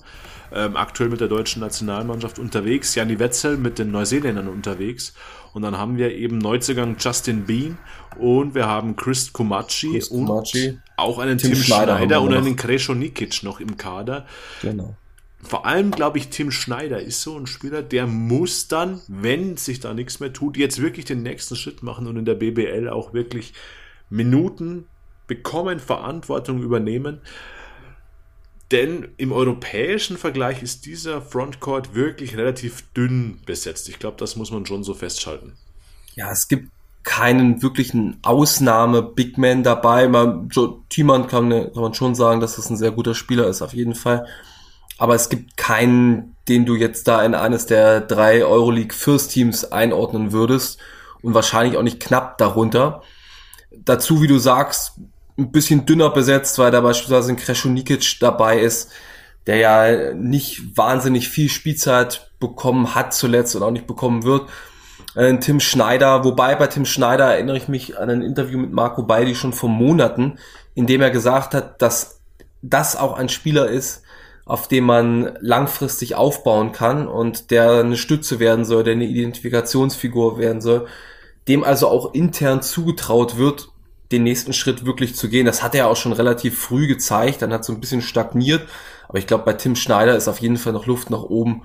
ähm, 0.51 0.75
aktuell 0.75 1.09
mit 1.09 1.21
der 1.21 1.27
deutschen 1.27 1.59
Nationalmannschaft 1.59 2.39
unterwegs, 2.39 2.95
Janni 2.95 3.19
Wetzel 3.19 3.57
mit 3.57 3.77
den 3.77 3.91
Neuseeländern 3.91 4.47
unterwegs 4.47 5.13
und 5.53 5.61
dann 5.61 5.77
haben 5.77 5.97
wir 5.97 6.15
eben 6.15 6.39
Neuzugang 6.39 6.95
Justin 6.99 7.45
Bean 7.45 7.77
und 8.17 8.55
wir 8.55 8.67
haben 8.67 8.95
Chris 8.95 9.33
Kumachi 9.33 9.91
Chris 9.91 10.07
und 10.09 10.25
Kumachi. 10.25 10.79
auch 10.97 11.19
einen 11.19 11.37
Tim, 11.37 11.51
Tim 11.53 11.61
Schneider, 11.61 11.97
Schneider 11.97 12.21
und 12.21 12.33
einen 12.33 12.55
Kresho 12.55 12.93
Nikic 12.93 13.43
noch 13.43 13.59
im 13.59 13.77
Kader. 13.77 14.25
Genau 14.61 14.95
vor 15.43 15.65
allem, 15.65 15.91
glaube 15.91 16.17
ich, 16.17 16.29
Tim 16.29 16.51
Schneider 16.51 17.01
ist 17.01 17.21
so 17.21 17.37
ein 17.37 17.47
Spieler, 17.47 17.83
der 17.83 18.07
muss 18.07 18.67
dann, 18.69 19.01
wenn 19.07 19.57
sich 19.57 19.79
da 19.79 19.93
nichts 19.93 20.19
mehr 20.19 20.31
tut, 20.31 20.57
jetzt 20.57 20.81
wirklich 20.81 21.05
den 21.05 21.21
nächsten 21.21 21.55
Schritt 21.55 21.83
machen 21.83 22.07
und 22.07 22.17
in 22.17 22.25
der 22.25 22.35
BBL 22.35 22.89
auch 22.89 23.13
wirklich 23.13 23.53
Minuten 24.09 24.87
bekommen, 25.27 25.79
Verantwortung 25.79 26.61
übernehmen. 26.61 27.19
Denn 28.71 29.09
im 29.17 29.31
europäischen 29.31 30.17
Vergleich 30.17 30.63
ist 30.63 30.85
dieser 30.85 31.21
Frontcourt 31.21 31.93
wirklich 31.93 32.37
relativ 32.37 32.83
dünn 32.93 33.39
besetzt. 33.45 33.89
Ich 33.89 33.99
glaube, 33.99 34.17
das 34.17 34.35
muss 34.35 34.51
man 34.51 34.65
schon 34.65 34.83
so 34.83 34.93
festschalten. 34.93 35.53
Ja, 36.15 36.31
es 36.31 36.47
gibt 36.47 36.71
keinen 37.03 37.61
wirklichen 37.61 38.17
Ausnahme-Big 38.21 39.37
Man 39.37 39.63
dabei. 39.63 40.07
Man, 40.07 40.49
Joe 40.49 40.79
Thiemann 40.89 41.27
kann, 41.27 41.49
kann 41.49 41.71
man 41.75 41.93
schon 41.93 42.15
sagen, 42.15 42.39
dass 42.39 42.55
das 42.55 42.69
ein 42.69 42.77
sehr 42.77 42.91
guter 42.91 43.15
Spieler 43.15 43.47
ist, 43.47 43.61
auf 43.61 43.73
jeden 43.73 43.95
Fall 43.95 44.25
aber 44.97 45.15
es 45.15 45.29
gibt 45.29 45.57
keinen, 45.57 46.35
den 46.47 46.65
du 46.65 46.75
jetzt 46.75 47.07
da 47.07 47.23
in 47.25 47.35
eines 47.35 47.65
der 47.65 48.01
drei 48.01 48.45
Euroleague 48.45 48.93
First 48.93 49.31
Teams 49.31 49.71
einordnen 49.71 50.31
würdest 50.31 50.79
und 51.21 51.33
wahrscheinlich 51.33 51.77
auch 51.77 51.83
nicht 51.83 51.99
knapp 51.99 52.37
darunter. 52.37 53.01
Dazu, 53.71 54.21
wie 54.21 54.27
du 54.27 54.37
sagst, 54.37 54.93
ein 55.37 55.51
bisschen 55.51 55.85
dünner 55.85 56.11
besetzt, 56.11 56.59
weil 56.59 56.71
da 56.71 56.81
beispielsweise 56.81 57.31
ein 57.31 57.37
Kreshonikic 57.37 58.19
dabei 58.19 58.59
ist, 58.59 58.91
der 59.47 59.57
ja 59.57 60.13
nicht 60.13 60.77
wahnsinnig 60.77 61.27
viel 61.27 61.49
Spielzeit 61.49 62.31
bekommen 62.39 62.93
hat 62.93 63.13
zuletzt 63.13 63.55
und 63.55 63.63
auch 63.63 63.71
nicht 63.71 63.87
bekommen 63.87 64.23
wird. 64.23 64.49
Äh, 65.15 65.37
Tim 65.39 65.59
Schneider, 65.59 66.23
wobei 66.23 66.55
bei 66.55 66.67
Tim 66.67 66.85
Schneider 66.85 67.25
erinnere 67.25 67.57
ich 67.57 67.67
mich 67.67 67.97
an 67.97 68.09
ein 68.09 68.21
Interview 68.21 68.57
mit 68.57 68.71
Marco 68.71 69.03
Beidi 69.03 69.35
schon 69.35 69.53
vor 69.53 69.69
Monaten, 69.69 70.39
in 70.75 70.87
dem 70.87 71.01
er 71.01 71.11
gesagt 71.11 71.53
hat, 71.53 71.81
dass 71.81 72.19
das 72.61 72.95
auch 72.95 73.13
ein 73.13 73.29
Spieler 73.29 73.67
ist, 73.67 74.03
auf 74.45 74.67
dem 74.67 74.85
man 74.85 75.37
langfristig 75.39 76.15
aufbauen 76.15 76.71
kann 76.71 77.07
und 77.07 77.51
der 77.51 77.79
eine 77.79 77.97
Stütze 77.97 78.39
werden 78.39 78.65
soll, 78.65 78.83
der 78.83 78.93
eine 78.93 79.05
Identifikationsfigur 79.05 80.37
werden 80.37 80.61
soll, 80.61 80.87
dem 81.47 81.63
also 81.63 81.87
auch 81.87 82.13
intern 82.13 82.61
zugetraut 82.61 83.37
wird, 83.37 83.69
den 84.11 84.23
nächsten 84.23 84.53
Schritt 84.53 84.85
wirklich 84.85 85.15
zu 85.15 85.29
gehen. 85.29 85.45
Das 85.45 85.63
hat 85.63 85.75
er 85.75 85.87
auch 85.87 85.95
schon 85.95 86.13
relativ 86.13 86.59
früh 86.59 86.87
gezeigt, 86.87 87.41
dann 87.41 87.53
hat 87.53 87.63
so 87.63 87.73
ein 87.73 87.79
bisschen 87.79 88.01
stagniert, 88.01 88.67
aber 89.07 89.17
ich 89.17 89.27
glaube, 89.27 89.45
bei 89.45 89.53
Tim 89.53 89.75
Schneider 89.75 90.15
ist 90.15 90.27
auf 90.27 90.39
jeden 90.39 90.57
Fall 90.57 90.73
noch 90.73 90.87
Luft 90.87 91.09
nach 91.09 91.23
oben 91.23 91.63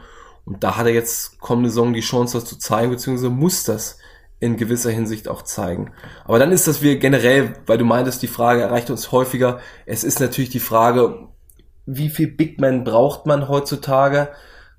und 0.48 0.64
da 0.64 0.78
hat 0.78 0.86
er 0.86 0.94
jetzt 0.94 1.38
kommende 1.40 1.68
Saison 1.68 1.92
die 1.92 2.00
Chance, 2.00 2.38
das 2.38 2.48
zu 2.48 2.56
zeigen, 2.58 2.90
beziehungsweise 2.90 3.28
muss 3.28 3.64
das 3.64 3.98
in 4.40 4.56
gewisser 4.56 4.90
Hinsicht 4.90 5.28
auch 5.28 5.42
zeigen. 5.42 5.92
Aber 6.24 6.38
dann 6.38 6.52
ist 6.52 6.66
das 6.66 6.80
wir 6.80 6.98
generell, 6.98 7.52
weil 7.66 7.76
du 7.76 7.84
meintest, 7.84 8.22
die 8.22 8.28
Frage 8.28 8.62
erreicht 8.62 8.88
uns 8.88 9.12
häufiger. 9.12 9.60
Es 9.84 10.04
ist 10.04 10.20
natürlich 10.20 10.48
die 10.48 10.58
Frage, 10.58 11.28
wie 11.84 12.08
viel 12.08 12.28
Big 12.28 12.58
Man 12.58 12.82
braucht 12.82 13.26
man 13.26 13.48
heutzutage? 13.48 14.30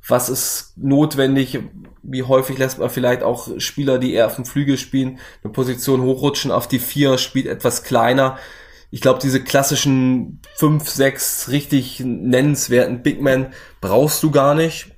Was 0.08 0.30
ist 0.30 0.74
notwendig? 0.76 1.60
Wie 2.02 2.24
häufig 2.24 2.58
lässt 2.58 2.80
man 2.80 2.90
vielleicht 2.90 3.22
auch 3.22 3.50
Spieler, 3.60 4.00
die 4.00 4.14
eher 4.14 4.26
auf 4.26 4.38
dem 4.38 4.46
Flügel 4.46 4.78
spielen, 4.78 5.20
eine 5.44 5.54
Position 5.54 6.02
hochrutschen 6.02 6.50
auf 6.50 6.68
die 6.68 6.80
vier, 6.80 7.20
spielt 7.20 7.46
etwas 7.46 7.84
kleiner. 7.84 8.40
Ich 8.90 9.02
glaube, 9.02 9.20
diese 9.22 9.44
klassischen 9.44 10.42
fünf, 10.56 10.90
sechs 10.90 11.50
richtig 11.50 12.00
nennenswerten 12.00 13.04
Big 13.04 13.22
Men 13.22 13.54
brauchst 13.82 14.24
du 14.24 14.32
gar 14.32 14.56
nicht. 14.56 14.96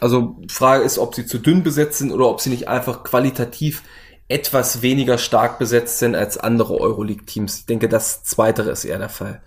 Also 0.00 0.36
Frage 0.48 0.84
ist, 0.84 0.98
ob 0.98 1.14
sie 1.14 1.26
zu 1.26 1.38
dünn 1.38 1.62
besetzt 1.62 1.98
sind 1.98 2.12
oder 2.12 2.28
ob 2.28 2.40
sie 2.40 2.50
nicht 2.50 2.68
einfach 2.68 3.04
qualitativ 3.04 3.82
etwas 4.28 4.82
weniger 4.82 5.18
stark 5.18 5.58
besetzt 5.58 5.98
sind 5.98 6.14
als 6.14 6.38
andere 6.38 6.78
Euroleague-Teams. 6.80 7.60
Ich 7.60 7.66
denke, 7.66 7.88
das 7.88 8.24
Zweite 8.24 8.62
ist 8.62 8.84
eher 8.84 8.98
der 8.98 9.10
Fall. 9.10 9.42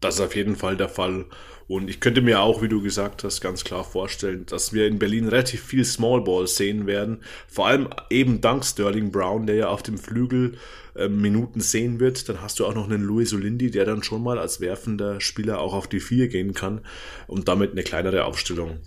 Das 0.00 0.16
ist 0.16 0.20
auf 0.20 0.34
jeden 0.34 0.56
Fall 0.56 0.76
der 0.76 0.88
Fall. 0.88 1.26
Und 1.68 1.88
ich 1.88 2.00
könnte 2.00 2.20
mir 2.20 2.40
auch, 2.40 2.62
wie 2.62 2.68
du 2.68 2.82
gesagt 2.82 3.22
hast, 3.22 3.40
ganz 3.40 3.62
klar 3.62 3.84
vorstellen, 3.84 4.44
dass 4.46 4.72
wir 4.72 4.88
in 4.88 4.98
Berlin 4.98 5.28
relativ 5.28 5.62
viel 5.62 5.84
Small 5.84 6.22
Ball 6.22 6.48
sehen 6.48 6.88
werden. 6.88 7.22
Vor 7.46 7.68
allem 7.68 7.88
eben 8.10 8.40
dank 8.40 8.64
Sterling 8.64 9.12
Brown, 9.12 9.46
der 9.46 9.54
ja 9.54 9.68
auf 9.68 9.84
dem 9.84 9.96
Flügel 9.96 10.54
äh, 10.96 11.08
Minuten 11.08 11.60
sehen 11.60 12.00
wird. 12.00 12.28
Dann 12.28 12.42
hast 12.42 12.58
du 12.58 12.66
auch 12.66 12.74
noch 12.74 12.90
einen 12.90 13.04
Luis 13.04 13.32
Olindi, 13.32 13.70
der 13.70 13.84
dann 13.84 14.02
schon 14.02 14.24
mal 14.24 14.40
als 14.40 14.60
werfender 14.60 15.20
Spieler 15.20 15.60
auch 15.60 15.72
auf 15.72 15.86
die 15.86 16.00
Vier 16.00 16.26
gehen 16.26 16.54
kann 16.54 16.80
und 17.28 17.46
damit 17.46 17.70
eine 17.70 17.84
kleinere 17.84 18.24
Aufstellung 18.24 18.80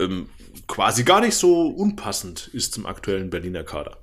ähm, 0.00 0.28
quasi 0.66 1.04
gar 1.04 1.20
nicht 1.20 1.34
so 1.34 1.68
unpassend 1.68 2.50
ist 2.52 2.72
zum 2.72 2.86
aktuellen 2.86 3.30
Berliner 3.30 3.64
Kader. 3.64 3.98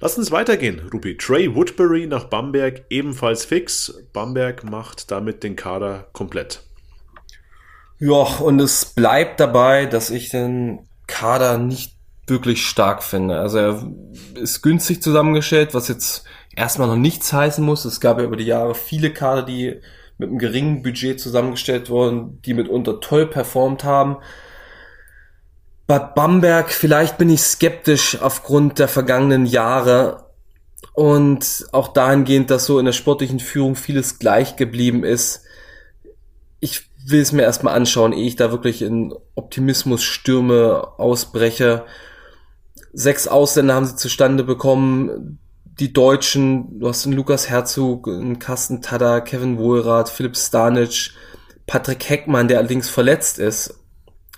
Lass 0.00 0.18
uns 0.18 0.32
weitergehen, 0.32 0.80
Rupi. 0.92 1.16
Trey 1.16 1.54
Woodbury 1.54 2.08
nach 2.08 2.24
Bamberg 2.24 2.84
ebenfalls 2.90 3.44
fix. 3.44 3.94
Bamberg 4.12 4.64
macht 4.64 5.12
damit 5.12 5.44
den 5.44 5.54
Kader 5.54 6.08
komplett. 6.12 6.64
Ja, 8.00 8.16
und 8.16 8.60
es 8.60 8.84
bleibt 8.84 9.38
dabei, 9.38 9.86
dass 9.86 10.10
ich 10.10 10.30
den 10.30 10.88
Kader 11.06 11.58
nicht 11.58 11.94
wirklich 12.26 12.66
stark 12.66 13.04
finde. 13.04 13.38
Also 13.38 13.58
er 13.58 13.92
ist 14.34 14.62
günstig 14.62 15.02
zusammengestellt, 15.02 15.72
was 15.72 15.86
jetzt 15.86 16.24
erstmal 16.56 16.88
noch 16.88 16.96
nichts 16.96 17.32
heißen 17.32 17.64
muss. 17.64 17.84
Es 17.84 18.00
gab 18.00 18.18
ja 18.18 18.24
über 18.24 18.36
die 18.36 18.44
Jahre 18.44 18.74
viele 18.74 19.12
Kader, 19.12 19.42
die 19.42 19.80
mit 20.18 20.30
einem 20.30 20.38
geringen 20.38 20.82
Budget 20.82 21.20
zusammengestellt 21.20 21.90
wurden, 21.90 22.40
die 22.42 22.54
mitunter 22.54 23.00
toll 23.00 23.26
performt 23.26 23.84
haben. 23.84 24.16
Bad 25.92 26.14
Bamberg, 26.14 26.72
vielleicht 26.72 27.18
bin 27.18 27.28
ich 27.28 27.42
skeptisch 27.42 28.18
aufgrund 28.18 28.78
der 28.78 28.88
vergangenen 28.88 29.44
Jahre 29.44 30.24
und 30.94 31.66
auch 31.72 31.88
dahingehend, 31.88 32.48
dass 32.48 32.64
so 32.64 32.78
in 32.78 32.86
der 32.86 32.94
sportlichen 32.94 33.40
Führung 33.40 33.76
vieles 33.76 34.18
gleich 34.18 34.56
geblieben 34.56 35.04
ist. 35.04 35.42
Ich 36.60 36.88
will 37.04 37.20
es 37.20 37.32
mir 37.32 37.42
erstmal 37.42 37.74
anschauen, 37.74 38.14
ehe 38.14 38.26
ich 38.26 38.36
da 38.36 38.50
wirklich 38.50 38.80
in 38.80 39.14
Optimismusstürme 39.34 40.94
ausbreche. 40.96 41.84
Sechs 42.94 43.28
Ausländer 43.28 43.74
haben 43.74 43.84
sie 43.84 43.96
zustande 43.96 44.44
bekommen. 44.44 45.40
Die 45.78 45.92
Deutschen, 45.92 46.80
du 46.80 46.88
hast 46.88 47.04
einen 47.04 47.16
Lukas 47.16 47.50
Herzog, 47.50 48.08
einen 48.08 48.38
Carsten 48.38 48.80
Tada, 48.80 49.20
Kevin 49.20 49.58
Wohlrath, 49.58 50.08
Philipp 50.08 50.38
Stanic, 50.38 51.10
Patrick 51.66 52.08
Heckmann, 52.08 52.48
der 52.48 52.60
allerdings 52.60 52.88
verletzt 52.88 53.38
ist 53.38 53.81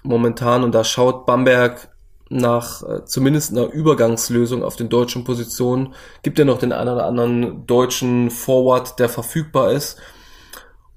momentan 0.04 0.62
und 0.62 0.74
da 0.74 0.84
schaut 0.84 1.26
Bamberg 1.26 1.88
nach 2.30 2.82
äh, 2.82 3.04
zumindest 3.04 3.52
einer 3.52 3.70
Übergangslösung 3.70 4.62
auf 4.62 4.76
den 4.76 4.88
deutschen 4.88 5.24
Positionen. 5.24 5.94
Gibt 6.22 6.38
ja 6.38 6.44
noch 6.44 6.58
den 6.58 6.72
einen 6.72 6.90
oder 6.90 7.06
anderen 7.06 7.66
deutschen 7.66 8.30
Forward, 8.30 8.98
der 8.98 9.08
verfügbar 9.08 9.72
ist. 9.72 9.98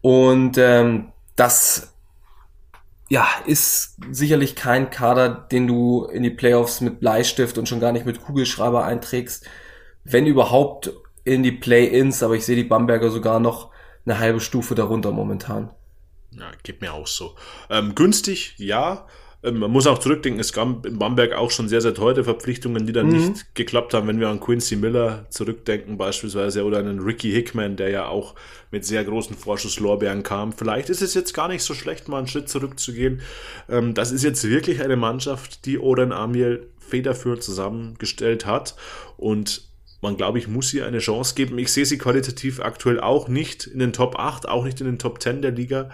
Und 0.01 0.57
ähm, 0.57 1.11
das 1.35 1.93
ja, 3.09 3.25
ist 3.45 3.97
sicherlich 4.11 4.55
kein 4.55 4.89
Kader, 4.89 5.29
den 5.29 5.67
du 5.67 6.05
in 6.05 6.23
die 6.23 6.29
Playoffs 6.29 6.81
mit 6.81 6.99
Bleistift 6.99 7.57
und 7.57 7.69
schon 7.69 7.79
gar 7.79 7.91
nicht 7.91 8.05
mit 8.05 8.23
Kugelschreiber 8.23 8.83
einträgst. 8.83 9.45
Wenn 10.03 10.25
überhaupt 10.25 10.93
in 11.23 11.43
die 11.43 11.51
Play-ins, 11.51 12.23
aber 12.23 12.35
ich 12.35 12.45
sehe 12.45 12.55
die 12.55 12.63
Bamberger 12.63 13.09
sogar 13.09 13.39
noch 13.39 13.69
eine 14.05 14.19
halbe 14.19 14.39
Stufe 14.39 14.75
darunter 14.75 15.11
momentan. 15.11 15.71
Ja, 16.39 16.51
geht 16.63 16.81
mir 16.81 16.93
auch 16.93 17.07
so. 17.07 17.35
Ähm, 17.69 17.95
günstig, 17.95 18.53
ja. 18.57 19.07
Ähm, 19.43 19.59
man 19.59 19.71
muss 19.71 19.87
auch 19.87 19.99
zurückdenken, 19.99 20.39
es 20.39 20.53
gab 20.53 20.85
in 20.85 20.97
Bamberg 20.97 21.33
auch 21.33 21.51
schon 21.51 21.67
sehr, 21.67 21.81
sehr 21.81 21.93
teure 21.93 22.23
Verpflichtungen, 22.23 22.85
die 22.85 22.93
dann 22.93 23.07
mhm. 23.07 23.29
nicht 23.29 23.55
geklappt 23.55 23.93
haben, 23.93 24.07
wenn 24.07 24.19
wir 24.19 24.29
an 24.29 24.39
Quincy 24.39 24.75
Miller 24.75 25.25
zurückdenken 25.29 25.97
beispielsweise 25.97 26.63
oder 26.63 26.79
einen 26.79 26.99
Ricky 26.99 27.31
Hickman, 27.31 27.75
der 27.75 27.89
ja 27.89 28.07
auch 28.07 28.35
mit 28.71 28.85
sehr 28.85 29.03
großen 29.03 29.35
Vorschusslorbeeren 29.35 30.23
kam. 30.23 30.53
Vielleicht 30.53 30.89
ist 30.89 31.01
es 31.01 31.13
jetzt 31.13 31.33
gar 31.33 31.47
nicht 31.47 31.63
so 31.63 31.73
schlecht, 31.73 32.07
mal 32.07 32.19
einen 32.19 32.27
Schritt 32.27 32.49
zurückzugehen. 32.49 33.21
Ähm, 33.69 33.93
das 33.93 34.11
ist 34.11 34.23
jetzt 34.23 34.43
wirklich 34.47 34.81
eine 34.81 34.95
Mannschaft, 34.95 35.65
die 35.65 35.79
Oren 35.79 36.11
Amiel 36.11 36.67
federführend 36.79 37.43
zusammengestellt 37.43 38.45
hat 38.45 38.75
und 39.17 39.67
man, 40.01 40.15
glaube 40.15 40.37
ich, 40.37 40.47
muss 40.47 40.73
ihr 40.73 40.85
eine 40.85 40.99
Chance 40.99 41.35
geben. 41.35 41.57
Ich 41.57 41.71
sehe 41.71 41.85
sie 41.85 41.97
qualitativ 41.97 42.59
aktuell 42.59 42.99
auch 42.99 43.27
nicht 43.27 43.65
in 43.65 43.79
den 43.79 43.93
Top 43.93 44.17
8, 44.17 44.47
auch 44.47 44.63
nicht 44.63 44.79
in 44.79 44.85
den 44.85 44.99
Top 44.99 45.21
10 45.21 45.41
der 45.41 45.51
Liga. 45.51 45.89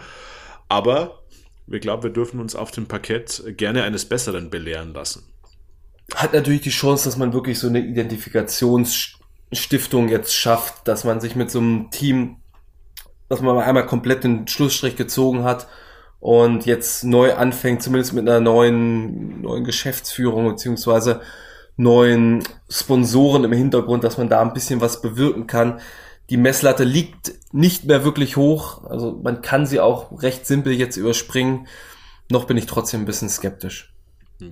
Aber 0.73 1.19
wir 1.67 1.79
glauben, 1.79 2.01
wir 2.01 2.09
dürfen 2.09 2.39
uns 2.39 2.55
auf 2.55 2.71
dem 2.71 2.87
Parkett 2.87 3.43
gerne 3.57 3.83
eines 3.83 4.05
Besseren 4.05 4.49
belehren 4.49 4.91
lassen. 4.91 5.31
Hat 6.15 6.33
natürlich 6.33 6.61
die 6.61 6.71
Chance, 6.71 7.05
dass 7.05 7.15
man 7.15 7.31
wirklich 7.31 7.59
so 7.59 7.67
eine 7.67 7.81
Identifikationsstiftung 7.81 10.09
jetzt 10.09 10.33
schafft, 10.33 10.87
dass 10.87 11.03
man 11.03 11.21
sich 11.21 11.35
mit 11.35 11.51
so 11.51 11.59
einem 11.59 11.91
Team, 11.91 12.37
dass 13.29 13.41
man 13.41 13.55
einmal 13.59 13.85
komplett 13.85 14.23
den 14.23 14.47
Schlussstrich 14.47 14.95
gezogen 14.95 15.43
hat 15.43 15.67
und 16.19 16.65
jetzt 16.65 17.03
neu 17.03 17.35
anfängt, 17.35 17.83
zumindest 17.83 18.13
mit 18.13 18.27
einer 18.27 18.39
neuen, 18.39 19.41
neuen 19.41 19.65
Geschäftsführung 19.65 20.49
beziehungsweise 20.49 21.21
neuen 21.77 22.43
Sponsoren 22.67 23.43
im 23.43 23.53
Hintergrund, 23.53 24.03
dass 24.03 24.17
man 24.17 24.27
da 24.27 24.41
ein 24.41 24.53
bisschen 24.53 24.81
was 24.81 25.03
bewirken 25.03 25.45
kann. 25.45 25.81
Die 26.29 26.37
Messlatte 26.37 26.83
liegt 26.83 27.33
nicht 27.51 27.85
mehr 27.85 28.03
wirklich 28.03 28.37
hoch, 28.37 28.85
also 28.85 29.19
man 29.21 29.41
kann 29.41 29.65
sie 29.65 29.79
auch 29.79 30.21
recht 30.21 30.45
simpel 30.45 30.73
jetzt 30.73 30.97
überspringen. 30.97 31.67
Noch 32.29 32.45
bin 32.45 32.57
ich 32.57 32.65
trotzdem 32.65 33.01
ein 33.01 33.05
bisschen 33.05 33.29
skeptisch. 33.29 33.93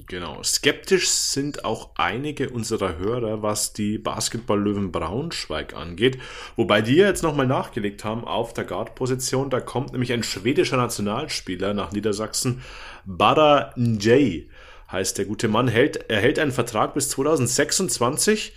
Genau. 0.07 0.41
Skeptisch 0.43 1.09
sind 1.09 1.65
auch 1.65 1.89
einige 1.95 2.49
unserer 2.49 2.97
Hörer, 2.97 3.41
was 3.41 3.73
die 3.73 3.97
Basketball-Löwen 3.97 4.91
Braunschweig 4.91 5.73
angeht. 5.75 6.17
Wobei 6.55 6.81
die 6.81 6.95
jetzt 6.95 7.23
nochmal 7.23 7.47
nachgelegt 7.47 8.05
haben 8.05 8.23
auf 8.23 8.53
der 8.53 8.63
Guard-Position. 8.63 9.49
Da 9.49 9.59
kommt 9.59 9.91
nämlich 9.91 10.13
ein 10.13 10.23
schwedischer 10.23 10.77
Nationalspieler 10.77 11.73
nach 11.73 11.91
Niedersachsen, 11.91 12.61
Bara 13.05 13.73
Njay 13.75 14.49
heißt 14.91 15.17
der 15.17 15.25
gute 15.25 15.47
Mann, 15.47 15.67
hält, 15.67 16.09
erhält 16.09 16.37
einen 16.37 16.51
Vertrag 16.51 16.93
bis 16.93 17.09
2026. 17.09 18.53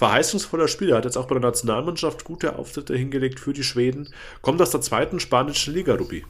Verheißungsvoller 0.00 0.66
Spieler, 0.66 0.96
hat 0.96 1.04
jetzt 1.04 1.18
auch 1.18 1.26
bei 1.26 1.34
der 1.34 1.42
Nationalmannschaft 1.42 2.24
gute 2.24 2.58
Auftritte 2.58 2.96
hingelegt 2.96 3.38
für 3.38 3.52
die 3.52 3.62
Schweden. 3.62 4.08
Kommt 4.40 4.62
aus 4.62 4.70
der 4.70 4.80
zweiten 4.80 5.20
spanischen 5.20 5.74
Liga, 5.74 5.94
Rubi. 5.94 6.24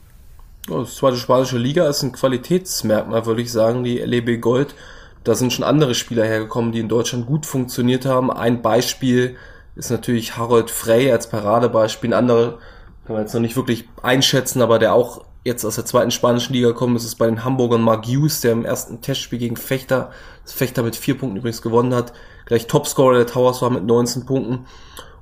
Die 0.67 0.85
zweite 0.93 1.15
spanische 1.15 1.57
Liga 1.57 1.87
ist 1.87 2.03
ein 2.03 2.11
Qualitätsmerkmal, 2.11 3.25
würde 3.25 3.41
ich 3.41 3.49
sagen, 3.49 3.85
die 3.85 3.99
LEB 3.99 4.41
Gold. 4.41 4.75
Da 5.23 5.35
sind 5.35 5.53
schon 5.53 5.63
andere 5.63 5.95
Spieler 5.95 6.25
hergekommen, 6.25 6.73
die 6.73 6.81
in 6.81 6.89
Deutschland 6.89 7.27
gut 7.27 7.45
funktioniert 7.45 8.05
haben. 8.05 8.29
Ein 8.29 8.61
Beispiel 8.61 9.37
ist 9.77 9.89
natürlich 9.89 10.35
Harold 10.35 10.69
Frey 10.69 11.09
als 11.09 11.29
Paradebeispiel. 11.29 12.09
Ein 12.09 12.19
anderer 12.19 12.59
kann 13.05 13.15
man 13.15 13.21
jetzt 13.21 13.33
noch 13.33 13.39
nicht 13.39 13.55
wirklich 13.55 13.87
einschätzen, 14.03 14.61
aber 14.61 14.79
der 14.79 14.93
auch 14.93 15.23
jetzt 15.45 15.63
aus 15.63 15.75
der 15.75 15.85
zweiten 15.85 16.11
spanischen 16.11 16.51
Liga 16.51 16.73
kommen, 16.73 16.97
ist 16.97 17.05
es 17.05 17.15
bei 17.15 17.25
den 17.25 17.45
Hamburgern 17.45 17.83
Mark 17.83 18.05
Hughes, 18.05 18.41
der 18.41 18.51
im 18.51 18.65
ersten 18.65 18.99
Testspiel 18.99 19.39
gegen 19.39 19.55
Fechter, 19.55 20.11
das 20.43 20.51
Fechter 20.51 20.83
mit 20.83 20.97
vier 20.97 21.17
Punkten 21.17 21.37
übrigens 21.37 21.61
gewonnen 21.61 21.95
hat, 21.95 22.11
gleich 22.51 22.67
Topscorer 22.67 23.15
der 23.15 23.27
Towers 23.27 23.61
war 23.61 23.69
mit 23.69 23.85
19 23.85 24.25
Punkten. 24.25 24.65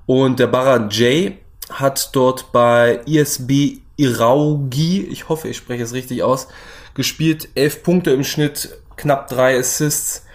Und 0.08 0.40
der 0.40 0.48
Barra 0.48 0.88
J 0.88 1.34
hat 1.70 2.10
dort 2.16 2.52
bei 2.52 3.02
ISB 3.06 3.82
Iraugi, 3.98 5.04
ich 5.04 5.30
hoffe, 5.30 5.48
ich 5.48 5.58
spreche 5.58 5.84
es 5.84 5.94
richtig 5.94 6.24
aus, 6.24 6.48
gespielt, 6.96 7.50
elf 7.54 7.84
Punkte 7.84 8.10
im 8.10 8.24
Schnitt, 8.24 8.76
knapp 8.96 9.28
drei 9.28 9.60
Assists. 9.60 10.26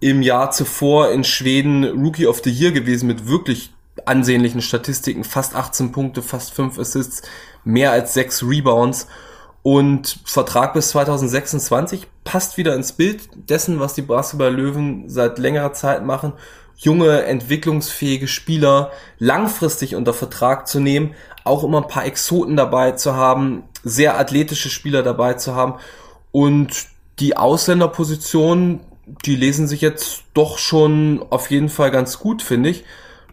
Im 0.00 0.22
Jahr 0.22 0.50
zuvor 0.52 1.10
in 1.10 1.22
Schweden 1.22 1.84
Rookie 1.84 2.26
of 2.26 2.40
the 2.42 2.50
Year 2.50 2.72
gewesen 2.72 3.08
mit 3.08 3.28
wirklich 3.28 3.74
ansehnlichen 4.06 4.62
Statistiken, 4.62 5.24
fast 5.24 5.54
18 5.54 5.92
Punkte, 5.92 6.22
fast 6.22 6.54
5 6.54 6.78
Assists, 6.78 7.20
mehr 7.62 7.92
als 7.92 8.14
6 8.14 8.44
Rebounds 8.44 9.06
und 9.62 10.18
Vertrag 10.24 10.72
bis 10.72 10.88
2026 10.88 12.06
passt 12.24 12.56
wieder 12.56 12.74
ins 12.74 12.92
Bild 12.92 13.28
dessen, 13.48 13.80
was 13.80 13.94
die 13.94 14.02
Basketball-Löwen 14.02 15.08
seit 15.08 15.38
längerer 15.38 15.72
Zeit 15.72 16.04
machen. 16.04 16.32
Junge, 16.76 17.24
entwicklungsfähige 17.24 18.26
Spieler 18.26 18.90
langfristig 19.18 19.94
unter 19.94 20.14
Vertrag 20.14 20.66
zu 20.66 20.80
nehmen, 20.80 21.14
auch 21.44 21.64
immer 21.64 21.82
ein 21.82 21.88
paar 21.88 22.06
Exoten 22.06 22.56
dabei 22.56 22.92
zu 22.92 23.14
haben, 23.14 23.64
sehr 23.84 24.18
athletische 24.18 24.70
Spieler 24.70 25.02
dabei 25.02 25.34
zu 25.34 25.54
haben 25.54 25.74
und 26.32 26.86
die 27.18 27.36
Ausländerpositionen, 27.36 28.80
die 29.26 29.36
lesen 29.36 29.68
sich 29.68 29.80
jetzt 29.80 30.22
doch 30.34 30.58
schon 30.58 31.24
auf 31.30 31.50
jeden 31.50 31.68
Fall 31.68 31.90
ganz 31.90 32.18
gut, 32.18 32.42
finde 32.42 32.70
ich 32.70 32.84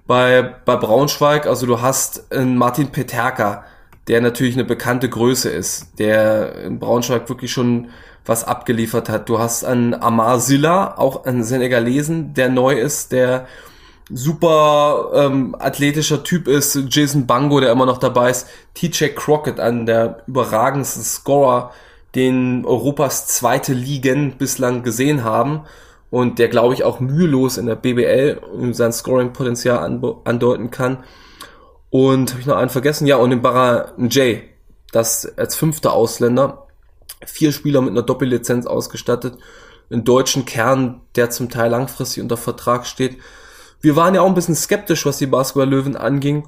bei, 0.10 0.42
bei 0.42 0.76
Braunschweig, 0.76 1.46
also 1.46 1.68
du 1.68 1.82
hast 1.82 2.32
einen 2.32 2.58
Martin 2.58 2.88
Peterka, 2.92 3.64
der 4.08 4.22
natürlich 4.22 4.56
eine 4.56 4.66
bekannte 4.66 5.08
Größe 5.08 5.52
ist, 5.52 6.00
der 6.00 6.56
in 6.64 6.80
Braunschweig 6.80 7.30
wirklich 7.30 7.52
schon 7.52 7.90
was 8.26 8.44
abgeliefert 8.44 9.10
hat. 9.10 9.30
Du 9.30 9.40
hast 9.40 9.64
einen 9.64 9.94
Amar 9.94 10.40
Silla, 10.40 10.96
auch 10.98 11.26
einen 11.26 11.44
Senegalesen, 11.44 12.34
der 12.34 12.50
neu 12.50 12.74
ist, 12.74 13.12
der 13.12 13.48
super 14.10 15.12
ähm, 15.14 15.56
athletischer 15.58 16.24
Typ 16.24 16.48
ist. 16.48 16.78
Jason 16.90 17.28
Bango, 17.28 17.60
der 17.60 17.72
immer 17.72 17.86
noch 17.86 17.98
dabei 17.98 18.32
ist. 18.32 18.48
TJ 18.74 19.10
Crockett, 19.16 19.60
einen 19.60 19.86
der 19.86 20.24
überragendsten 20.28 21.04
Scorer, 21.04 21.72
den 22.16 22.66
Europas 22.66 23.28
zweite 23.28 23.74
Ligen 23.74 24.38
bislang 24.38 24.84
gesehen 24.84 25.24
haben 25.24 25.62
und 26.10 26.40
der, 26.40 26.48
glaube 26.48 26.74
ich, 26.74 26.84
auch 26.84 27.00
mühelos 27.00 27.58
in 27.58 27.68
der 27.68 27.76
BBL 27.76 28.42
sein 28.72 28.92
Scoring-Potenzial 28.92 29.78
andeuten 30.24 30.72
kann. 30.72 31.04
Und 31.92 32.32
habe 32.32 32.42
ich 32.42 32.48
noch 32.48 32.58
einen 32.58 32.70
vergessen? 32.70 33.08
Ja, 33.08 33.18
und 33.18 33.30
den 33.30 33.42
Barra 33.42 33.94
J, 33.98 34.40
das 34.92 35.38
als 35.38 35.56
fünfter 35.56 35.94
Ausländer. 35.94 36.68
Vier 37.26 37.52
Spieler 37.52 37.82
mit 37.82 37.92
einer 37.92 38.04
Doppellizenz 38.04 38.66
ausgestattet. 38.66 39.38
Einen 39.90 40.04
deutschen 40.04 40.46
Kern, 40.46 41.02
der 41.16 41.30
zum 41.30 41.50
Teil 41.50 41.72
langfristig 41.72 42.22
unter 42.22 42.38
Vertrag 42.38 42.86
steht. 42.86 43.18
Wir 43.82 43.96
waren 43.96 44.14
ja 44.14 44.22
auch 44.22 44.28
ein 44.28 44.36
bisschen 44.36 44.56
skeptisch, 44.56 45.06
was 45.06 45.18
die 45.18 45.26
Basketball-Löwen 45.26 45.96
anging. 45.96 46.48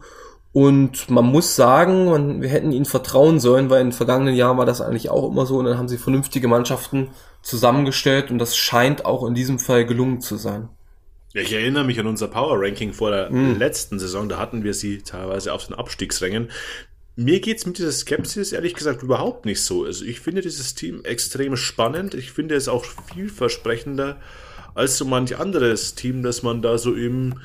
Und 0.54 1.10
man 1.10 1.26
muss 1.26 1.56
sagen, 1.56 2.41
wir 2.41 2.50
hätten 2.50 2.74
ihnen 2.74 2.86
vertrauen 2.86 3.39
sollen, 3.39 3.69
weil 3.69 3.82
in 3.82 3.88
den 3.88 3.93
vergangenen 3.93 4.36
Jahren 4.36 4.58
war 4.58 4.65
das 4.65 4.82
eigentlich 4.82 5.10
auch 5.10 5.30
immer 5.30 5.45
so. 5.45 5.58
Und 5.58 5.65
dann 5.65 5.78
haben 5.78 5.88
sie 5.88 5.97
vernünftige 5.97 6.50
Mannschaften 6.50 7.10
zusammengestellt 7.41 8.32
und 8.32 8.38
das 8.38 8.56
scheint 8.56 9.06
auch 9.06 9.26
in 9.26 9.34
diesem 9.34 9.60
Fall 9.60 9.86
gelungen 9.86 10.21
zu 10.21 10.36
sein. 10.36 10.69
Ich 11.34 11.54
erinnere 11.54 11.86
mich 11.86 12.00
an 12.00 12.08
unser 12.08 12.28
Power 12.28 12.58
Ranking 12.60 12.91
vor 12.91 13.10
der 13.10 13.32
mm. 13.32 13.58
letzten 13.58 14.00
Saison, 14.00 14.28
da 14.28 14.38
hatten 14.38 14.63
wir 14.63 14.74
sie 14.74 15.02
teilweise 15.02 15.54
auf 15.54 15.65
den 15.65 15.76
Abstiegsrängen. 15.76 16.52
Mir 17.15 17.41
geht's 17.41 17.65
mit 17.65 17.78
dieser 17.78 17.91
Skepsis 17.91 18.54
ehrlich 18.54 18.74
gesagt 18.74 19.04
überhaupt 19.04 19.45
nicht 19.45 19.62
so. 19.62 19.84
Also 19.84 20.06
ich 20.06 20.21
finde 20.21 20.41
dieses 20.41 20.76
Team 20.76 21.04
extrem 21.04 21.58
spannend. 21.58 22.13
Ich 22.13 22.32
finde 22.32 22.56
es 22.56 22.69
auch 22.69 22.86
vielversprechender 23.13 24.19
als 24.76 24.97
so 24.97 25.04
manch 25.04 25.38
anderes 25.38 25.95
Team, 25.95 26.24
das 26.24 26.41
man 26.41 26.62
da 26.62 26.78
so 26.78 26.95
im 26.95 27.41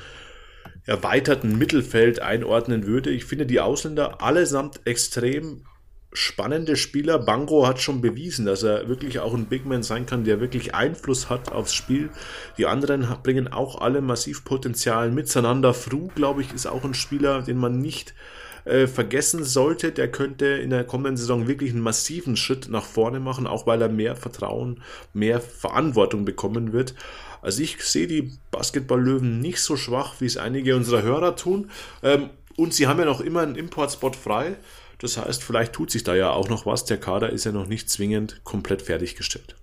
erweiterten 0.84 1.58
Mittelfeld 1.58 2.22
einordnen 2.22 2.86
würde. 2.86 3.10
Ich 3.10 3.24
finde 3.24 3.44
die 3.44 3.58
Ausländer 3.58 4.22
allesamt 4.22 4.80
extrem 4.84 5.64
spannende 6.12 6.76
Spieler. 6.76 7.18
Bango 7.18 7.66
hat 7.66 7.80
schon 7.80 8.00
bewiesen, 8.00 8.46
dass 8.46 8.62
er 8.62 8.88
wirklich 8.88 9.18
auch 9.18 9.34
ein 9.34 9.46
Big 9.46 9.66
Man 9.66 9.82
sein 9.82 10.06
kann, 10.06 10.22
der 10.22 10.40
wirklich 10.40 10.76
Einfluss 10.76 11.28
hat 11.28 11.50
aufs 11.50 11.74
Spiel. 11.74 12.10
Die 12.56 12.66
anderen 12.66 13.08
bringen 13.24 13.48
auch 13.48 13.80
alle 13.80 14.00
massiv 14.00 14.44
Potenzial 14.44 15.10
mit. 15.10 15.28
Sananda 15.28 15.72
Fru, 15.72 16.06
glaube 16.14 16.42
ich, 16.42 16.52
ist 16.54 16.66
auch 16.66 16.84
ein 16.84 16.94
Spieler, 16.94 17.42
den 17.42 17.58
man 17.58 17.80
nicht 17.80 18.10
äh, 18.10 18.45
vergessen 18.86 19.44
sollte. 19.44 19.92
Der 19.92 20.10
könnte 20.10 20.46
in 20.46 20.70
der 20.70 20.84
kommenden 20.84 21.16
Saison 21.16 21.46
wirklich 21.46 21.70
einen 21.70 21.82
massiven 21.82 22.36
Schritt 22.36 22.68
nach 22.68 22.84
vorne 22.84 23.20
machen, 23.20 23.46
auch 23.46 23.66
weil 23.66 23.80
er 23.80 23.88
mehr 23.88 24.16
Vertrauen, 24.16 24.82
mehr 25.12 25.40
Verantwortung 25.40 26.24
bekommen 26.24 26.72
wird. 26.72 26.94
Also 27.42 27.62
ich 27.62 27.80
sehe 27.84 28.08
die 28.08 28.32
Basketball-Löwen 28.50 29.38
nicht 29.38 29.60
so 29.60 29.76
schwach, 29.76 30.14
wie 30.18 30.26
es 30.26 30.36
einige 30.36 30.74
unserer 30.74 31.02
Hörer 31.02 31.36
tun. 31.36 31.70
Ähm, 32.02 32.30
und 32.56 32.74
sie 32.74 32.88
haben 32.88 32.98
ja 32.98 33.04
noch 33.04 33.20
immer 33.20 33.42
einen 33.42 33.54
Importspot 33.54 34.16
frei. 34.16 34.56
Das 34.98 35.16
heißt, 35.16 35.44
vielleicht 35.44 35.72
tut 35.72 35.90
sich 35.90 36.02
da 36.02 36.14
ja 36.14 36.30
auch 36.30 36.48
noch 36.48 36.66
was. 36.66 36.84
Der 36.86 36.98
Kader 36.98 37.30
ist 37.30 37.44
ja 37.44 37.52
noch 37.52 37.68
nicht 37.68 37.88
zwingend 37.88 38.40
komplett 38.44 38.82
fertiggestellt. 38.82 39.54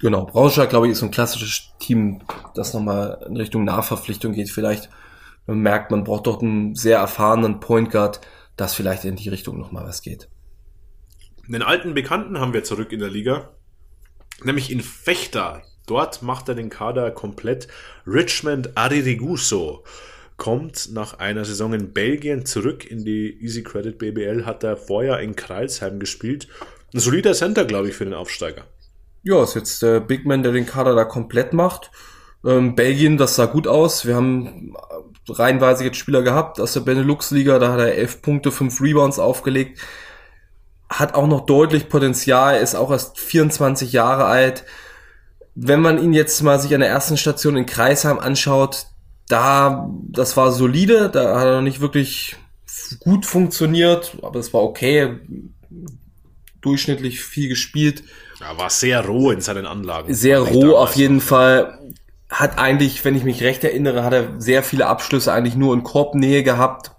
Genau, 0.00 0.26
Braunschweig, 0.26 0.70
glaube 0.70 0.86
ich, 0.86 0.92
ist 0.92 1.00
so 1.00 1.06
ein 1.06 1.10
klassisches 1.10 1.72
Team, 1.78 2.22
das 2.54 2.72
nochmal 2.72 3.24
in 3.28 3.36
Richtung 3.36 3.64
Nahverpflichtung 3.64 4.32
geht. 4.32 4.50
Vielleicht 4.50 4.88
merkt, 5.46 5.90
man 5.90 6.04
braucht 6.04 6.26
doch 6.26 6.40
einen 6.40 6.74
sehr 6.74 6.98
erfahrenen 6.98 7.60
Point 7.60 7.90
Guard, 7.90 8.20
dass 8.56 8.74
vielleicht 8.74 9.04
in 9.04 9.16
die 9.16 9.28
Richtung 9.28 9.58
nochmal 9.58 9.84
was 9.84 10.02
geht. 10.02 10.28
Den 11.48 11.62
alten 11.62 11.94
Bekannten 11.94 12.40
haben 12.40 12.52
wir 12.52 12.64
zurück 12.64 12.92
in 12.92 13.00
der 13.00 13.10
Liga, 13.10 13.50
nämlich 14.42 14.70
in 14.70 14.80
Fechter. 14.80 15.62
Dort 15.86 16.22
macht 16.22 16.48
er 16.48 16.56
den 16.56 16.70
Kader 16.70 17.12
komplett. 17.12 17.68
Richmond 18.06 18.76
Aririguso 18.76 19.84
kommt 20.36 20.92
nach 20.92 21.18
einer 21.18 21.44
Saison 21.44 21.72
in 21.72 21.92
Belgien 21.92 22.44
zurück 22.44 22.90
in 22.90 23.04
die 23.04 23.38
Easy 23.40 23.62
Credit 23.62 23.96
BBL, 23.96 24.44
hat 24.44 24.64
er 24.64 24.76
vorher 24.76 25.20
in 25.20 25.36
Kreilsheim 25.36 25.98
gespielt. 26.00 26.48
Ein 26.92 27.00
solider 27.00 27.32
Center, 27.32 27.64
glaube 27.64 27.88
ich, 27.88 27.94
für 27.94 28.04
den 28.04 28.14
Aufsteiger. 28.14 28.64
Ja, 29.22 29.42
ist 29.42 29.54
jetzt 29.54 29.82
der 29.82 30.00
Big 30.00 30.26
Man, 30.26 30.42
der 30.42 30.52
den 30.52 30.66
Kader 30.66 30.94
da 30.94 31.04
komplett 31.04 31.52
macht. 31.52 31.90
Ähm, 32.44 32.74
Belgien, 32.74 33.16
das 33.16 33.36
sah 33.36 33.46
gut 33.46 33.66
aus. 33.66 34.06
Wir 34.06 34.14
haben 34.14 34.74
reihenweise 35.28 35.84
jetzt 35.84 35.96
Spieler 35.96 36.22
gehabt 36.22 36.60
aus 36.60 36.72
der 36.72 36.80
Benelux-Liga, 36.80 37.58
da 37.58 37.72
hat 37.72 37.80
er 37.80 37.94
elf 37.94 38.22
Punkte, 38.22 38.52
fünf 38.52 38.80
Rebounds 38.80 39.18
aufgelegt. 39.18 39.80
Hat 40.88 41.14
auch 41.14 41.26
noch 41.26 41.46
deutlich 41.46 41.88
Potenzial, 41.88 42.58
ist 42.60 42.74
auch 42.74 42.90
erst 42.90 43.18
24 43.18 43.92
Jahre 43.92 44.26
alt. 44.26 44.64
Wenn 45.54 45.80
man 45.80 46.02
ihn 46.02 46.12
jetzt 46.12 46.42
mal 46.42 46.60
sich 46.60 46.74
an 46.74 46.80
der 46.80 46.90
ersten 46.90 47.16
Station 47.16 47.56
in 47.56 47.66
Kreisheim 47.66 48.18
anschaut, 48.18 48.86
da, 49.28 49.90
das 50.08 50.36
war 50.36 50.52
solide, 50.52 51.10
da 51.10 51.40
hat 51.40 51.46
er 51.46 51.56
noch 51.56 51.62
nicht 51.62 51.80
wirklich 51.80 52.36
gut 53.00 53.26
funktioniert, 53.26 54.16
aber 54.22 54.38
es 54.38 54.52
war 54.52 54.62
okay, 54.62 55.18
durchschnittlich 56.60 57.20
viel 57.20 57.48
gespielt. 57.48 58.04
Er 58.40 58.58
war 58.58 58.70
sehr 58.70 59.04
roh 59.04 59.30
in 59.30 59.40
seinen 59.40 59.66
Anlagen. 59.66 60.12
Sehr 60.14 60.40
roh 60.40 60.76
auf 60.76 60.94
jeden 60.94 61.20
Fall. 61.20 61.78
Hat 62.28 62.58
eigentlich, 62.58 63.04
wenn 63.04 63.14
ich 63.14 63.24
mich 63.24 63.42
recht 63.42 63.62
erinnere, 63.62 64.02
hat 64.02 64.12
er 64.12 64.40
sehr 64.40 64.62
viele 64.62 64.86
Abschlüsse 64.86 65.32
eigentlich 65.32 65.56
nur 65.56 65.74
in 65.74 65.84
Korbnähe 65.84 66.42
gehabt, 66.42 66.90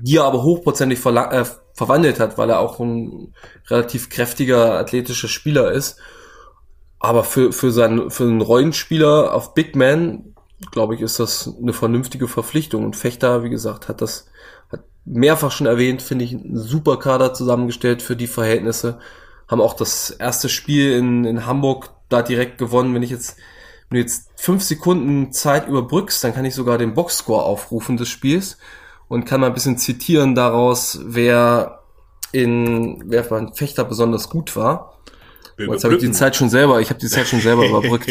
die 0.00 0.16
er 0.16 0.24
aber 0.24 0.42
hochprozentig 0.42 1.04
äh, 1.04 1.44
verwandelt 1.74 2.20
hat, 2.20 2.38
weil 2.38 2.50
er 2.50 2.60
auch 2.60 2.78
ein 2.78 3.34
relativ 3.68 4.08
kräftiger 4.08 4.78
athletischer 4.78 5.28
Spieler 5.28 5.72
ist. 5.72 5.98
Aber 7.00 7.24
für, 7.24 7.52
für, 7.52 7.72
seinen, 7.72 8.10
für 8.10 8.24
einen 8.24 8.40
Rollenspieler 8.40 9.34
auf 9.34 9.54
Big 9.54 9.74
Man 9.74 10.32
glaube 10.70 10.94
ich, 10.94 11.00
ist 11.00 11.18
das 11.18 11.52
eine 11.60 11.72
vernünftige 11.72 12.28
Verpflichtung. 12.28 12.84
Und 12.84 12.96
Fechter, 12.96 13.42
wie 13.42 13.50
gesagt, 13.50 13.88
hat 13.88 14.00
das 14.00 14.26
hat 14.70 14.84
mehrfach 15.04 15.50
schon 15.50 15.66
erwähnt, 15.66 16.02
finde 16.02 16.24
ich, 16.24 16.34
einen 16.34 16.56
super 16.56 16.98
Kader 16.98 17.34
zusammengestellt 17.34 18.02
für 18.02 18.16
die 18.16 18.26
Verhältnisse. 18.26 18.98
Haben 19.48 19.60
auch 19.60 19.74
das 19.74 20.10
erste 20.10 20.48
Spiel 20.48 20.92
in, 20.92 21.24
in 21.24 21.46
Hamburg 21.46 21.90
da 22.08 22.22
direkt 22.22 22.58
gewonnen. 22.58 22.94
Wenn 22.94 23.02
ich 23.02 23.10
jetzt, 23.10 23.36
wenn 23.92 23.98
du 23.98 24.00
jetzt 24.00 24.30
fünf 24.36 24.62
Sekunden 24.62 25.32
Zeit 25.32 25.68
überbrückst, 25.68 26.24
dann 26.24 26.34
kann 26.34 26.46
ich 26.46 26.54
sogar 26.54 26.78
den 26.78 26.94
Boxscore 26.94 27.42
aufrufen 27.42 27.98
des 27.98 28.08
Spiels 28.08 28.56
und 29.08 29.26
kann 29.26 29.42
mal 29.42 29.48
ein 29.48 29.54
bisschen 29.54 29.76
zitieren 29.76 30.34
daraus, 30.34 31.00
wer 31.04 31.80
in, 32.32 33.04
wer 33.04 33.22
beim 33.24 33.52
Fechter 33.52 33.84
besonders 33.84 34.30
gut 34.30 34.56
war. 34.56 34.94
Jetzt 35.58 35.84
habe 35.84 35.96
ich 35.96 36.00
die 36.00 36.10
Zeit 36.10 36.34
schon 36.34 36.48
selber, 36.48 36.80
ich 36.80 36.88
habe 36.88 37.00
die 37.00 37.08
Zeit 37.08 37.26
schon 37.26 37.40
selber 37.40 37.66
überbrückt 37.66 38.08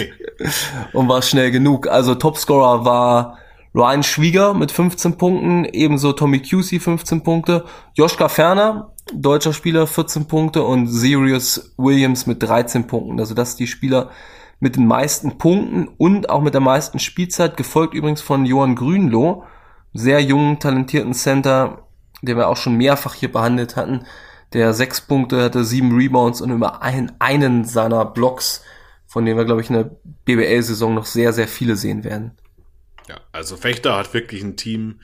und 0.93 1.09
war 1.09 1.23
schnell 1.23 1.49
genug. 1.49 1.87
Also 1.87 2.13
Topscorer 2.13 2.85
war 2.85 3.39
Ryan 3.73 4.03
Schwieger 4.03 4.53
mit 4.53 4.71
15 4.71 5.17
Punkten, 5.17 5.65
ebenso 5.65 6.13
Tommy 6.13 6.43
Cusey 6.43 6.79
15 6.79 7.23
Punkte, 7.23 7.65
Joschka 7.95 8.29
Ferner, 8.29 8.93
deutscher 9.11 9.53
Spieler 9.53 9.87
14 9.87 10.27
Punkte 10.27 10.61
und 10.61 10.85
Sirius 10.85 11.73
Williams 11.77 12.27
mit 12.27 12.43
13 12.43 12.85
Punkten. 12.85 13.19
Also 13.19 13.33
das 13.33 13.51
sind 13.51 13.61
die 13.61 13.67
Spieler 13.67 14.11
mit 14.61 14.77
den 14.77 14.87
meisten 14.87 15.37
Punkten 15.37 15.89
und 15.97 16.29
auch 16.29 16.41
mit 16.41 16.53
der 16.53 16.61
meisten 16.61 16.99
Spielzeit, 16.99 17.57
gefolgt 17.57 17.93
übrigens 17.93 18.21
von 18.21 18.45
Johann 18.45 18.75
Grünloh, 18.75 19.43
sehr 19.93 20.21
jungen, 20.21 20.59
talentierten 20.59 21.13
Center, 21.13 21.87
den 22.21 22.37
wir 22.37 22.47
auch 22.47 22.55
schon 22.55 22.77
mehrfach 22.77 23.15
hier 23.15 23.31
behandelt 23.31 23.75
hatten 23.75 24.05
der 24.53 24.73
sechs 24.73 25.01
Punkte 25.01 25.41
hatte, 25.43 25.63
sieben 25.63 25.95
Rebounds 25.95 26.41
und 26.41 26.49
immer 26.49 26.81
einen, 26.81 27.11
einen 27.19 27.65
seiner 27.65 28.05
Blocks, 28.05 28.63
von 29.07 29.25
denen 29.25 29.37
wir, 29.37 29.45
glaube 29.45 29.61
ich, 29.61 29.69
in 29.69 29.75
der 29.75 29.91
BBL-Saison 30.25 30.93
noch 30.93 31.05
sehr, 31.05 31.33
sehr 31.33 31.47
viele 31.47 31.75
sehen 31.75 32.03
werden. 32.03 32.31
Ja, 33.07 33.19
also 33.31 33.57
Fechter 33.57 33.95
hat 33.95 34.13
wirklich 34.13 34.43
ein 34.43 34.57
Team, 34.57 34.99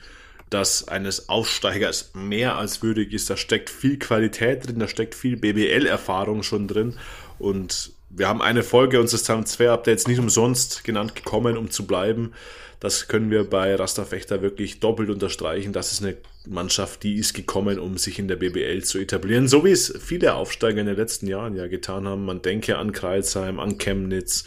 das 0.50 0.88
eines 0.88 1.28
Aufsteigers 1.28 2.12
mehr 2.14 2.56
als 2.56 2.82
würdig 2.82 3.12
ist. 3.12 3.28
Da 3.28 3.36
steckt 3.36 3.68
viel 3.68 3.98
Qualität 3.98 4.66
drin, 4.66 4.78
da 4.78 4.88
steckt 4.88 5.14
viel 5.14 5.36
BBL-Erfahrung 5.36 6.42
schon 6.42 6.68
drin. 6.68 6.98
Und 7.38 7.92
wir 8.18 8.28
haben 8.28 8.42
eine 8.42 8.62
Folge 8.62 9.00
unseres 9.00 9.22
Transfer-Updates 9.22 10.08
nicht 10.08 10.18
umsonst 10.18 10.84
genannt 10.84 11.14
gekommen, 11.14 11.56
um 11.56 11.70
zu 11.70 11.86
bleiben. 11.86 12.32
Das 12.80 13.08
können 13.08 13.30
wir 13.30 13.48
bei 13.48 13.74
Rasterfechter 13.74 14.40
wirklich 14.40 14.78
doppelt 14.78 15.10
unterstreichen. 15.10 15.72
Das 15.72 15.90
ist 15.90 16.02
eine 16.02 16.16
Mannschaft, 16.46 17.02
die 17.02 17.16
ist 17.16 17.34
gekommen, 17.34 17.78
um 17.78 17.98
sich 17.98 18.18
in 18.20 18.28
der 18.28 18.36
BBL 18.36 18.84
zu 18.84 18.98
etablieren, 18.98 19.48
so 19.48 19.64
wie 19.64 19.72
es 19.72 19.92
viele 19.98 20.34
Aufsteiger 20.34 20.80
in 20.80 20.86
den 20.86 20.96
letzten 20.96 21.26
Jahren 21.26 21.56
ja 21.56 21.66
getan 21.66 22.06
haben. 22.06 22.24
Man 22.24 22.40
denke 22.42 22.78
an 22.78 22.92
Kreilsheim, 22.92 23.58
an 23.58 23.78
Chemnitz, 23.78 24.44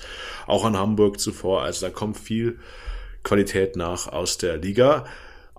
auch 0.48 0.64
an 0.64 0.78
Hamburg 0.78 1.20
zuvor. 1.20 1.64
Also 1.64 1.86
da 1.86 1.92
kommt 1.92 2.18
viel 2.18 2.60
Qualität 3.24 3.76
nach 3.76 4.08
aus 4.08 4.38
der 4.38 4.58
Liga. 4.58 5.06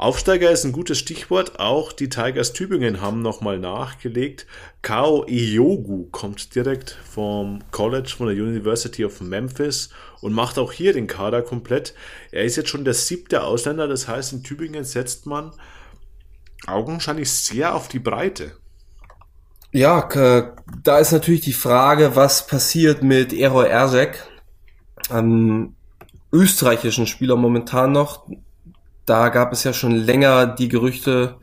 Aufsteiger 0.02 0.50
ist 0.50 0.64
ein 0.64 0.72
gutes 0.72 0.98
Stichwort. 0.98 1.60
Auch 1.60 1.92
die 1.92 2.08
Tigers 2.08 2.52
Tübingen 2.52 3.00
haben 3.00 3.22
nochmal 3.22 3.60
nachgelegt. 3.60 4.48
Kao 4.82 5.24
Iogu 5.28 6.08
kommt 6.10 6.56
direkt 6.56 6.98
vom 7.08 7.60
College 7.70 8.12
von 8.18 8.26
der 8.26 8.34
University 8.34 9.04
of 9.04 9.20
Memphis 9.20 9.90
und 10.20 10.32
macht 10.32 10.58
auch 10.58 10.72
hier 10.72 10.92
den 10.92 11.06
Kader 11.06 11.40
komplett. 11.42 11.94
Er 12.32 12.42
ist 12.42 12.56
jetzt 12.56 12.68
schon 12.68 12.84
der 12.84 12.94
siebte 12.94 13.44
Ausländer, 13.44 13.86
das 13.86 14.08
heißt, 14.08 14.32
in 14.32 14.42
Tübingen 14.42 14.82
setzt 14.82 15.26
man 15.26 15.52
augenscheinlich 16.66 17.30
sehr 17.30 17.72
auf 17.72 17.86
die 17.86 18.00
Breite. 18.00 18.56
Ja, 19.70 20.08
da 20.82 20.98
ist 20.98 21.12
natürlich 21.12 21.42
die 21.42 21.52
Frage, 21.52 22.16
was 22.16 22.48
passiert 22.48 23.04
mit 23.04 23.32
Eroy 23.32 23.68
Erzek, 23.68 24.18
einem 25.10 25.76
österreichischen 26.32 27.06
Spieler 27.06 27.36
momentan 27.36 27.92
noch. 27.92 28.26
Da 29.06 29.28
gab 29.30 29.52
es 29.52 29.64
ja 29.64 29.72
schon 29.72 29.92
länger 29.92 30.46
die 30.46 30.68
Gerüchte 30.68 31.36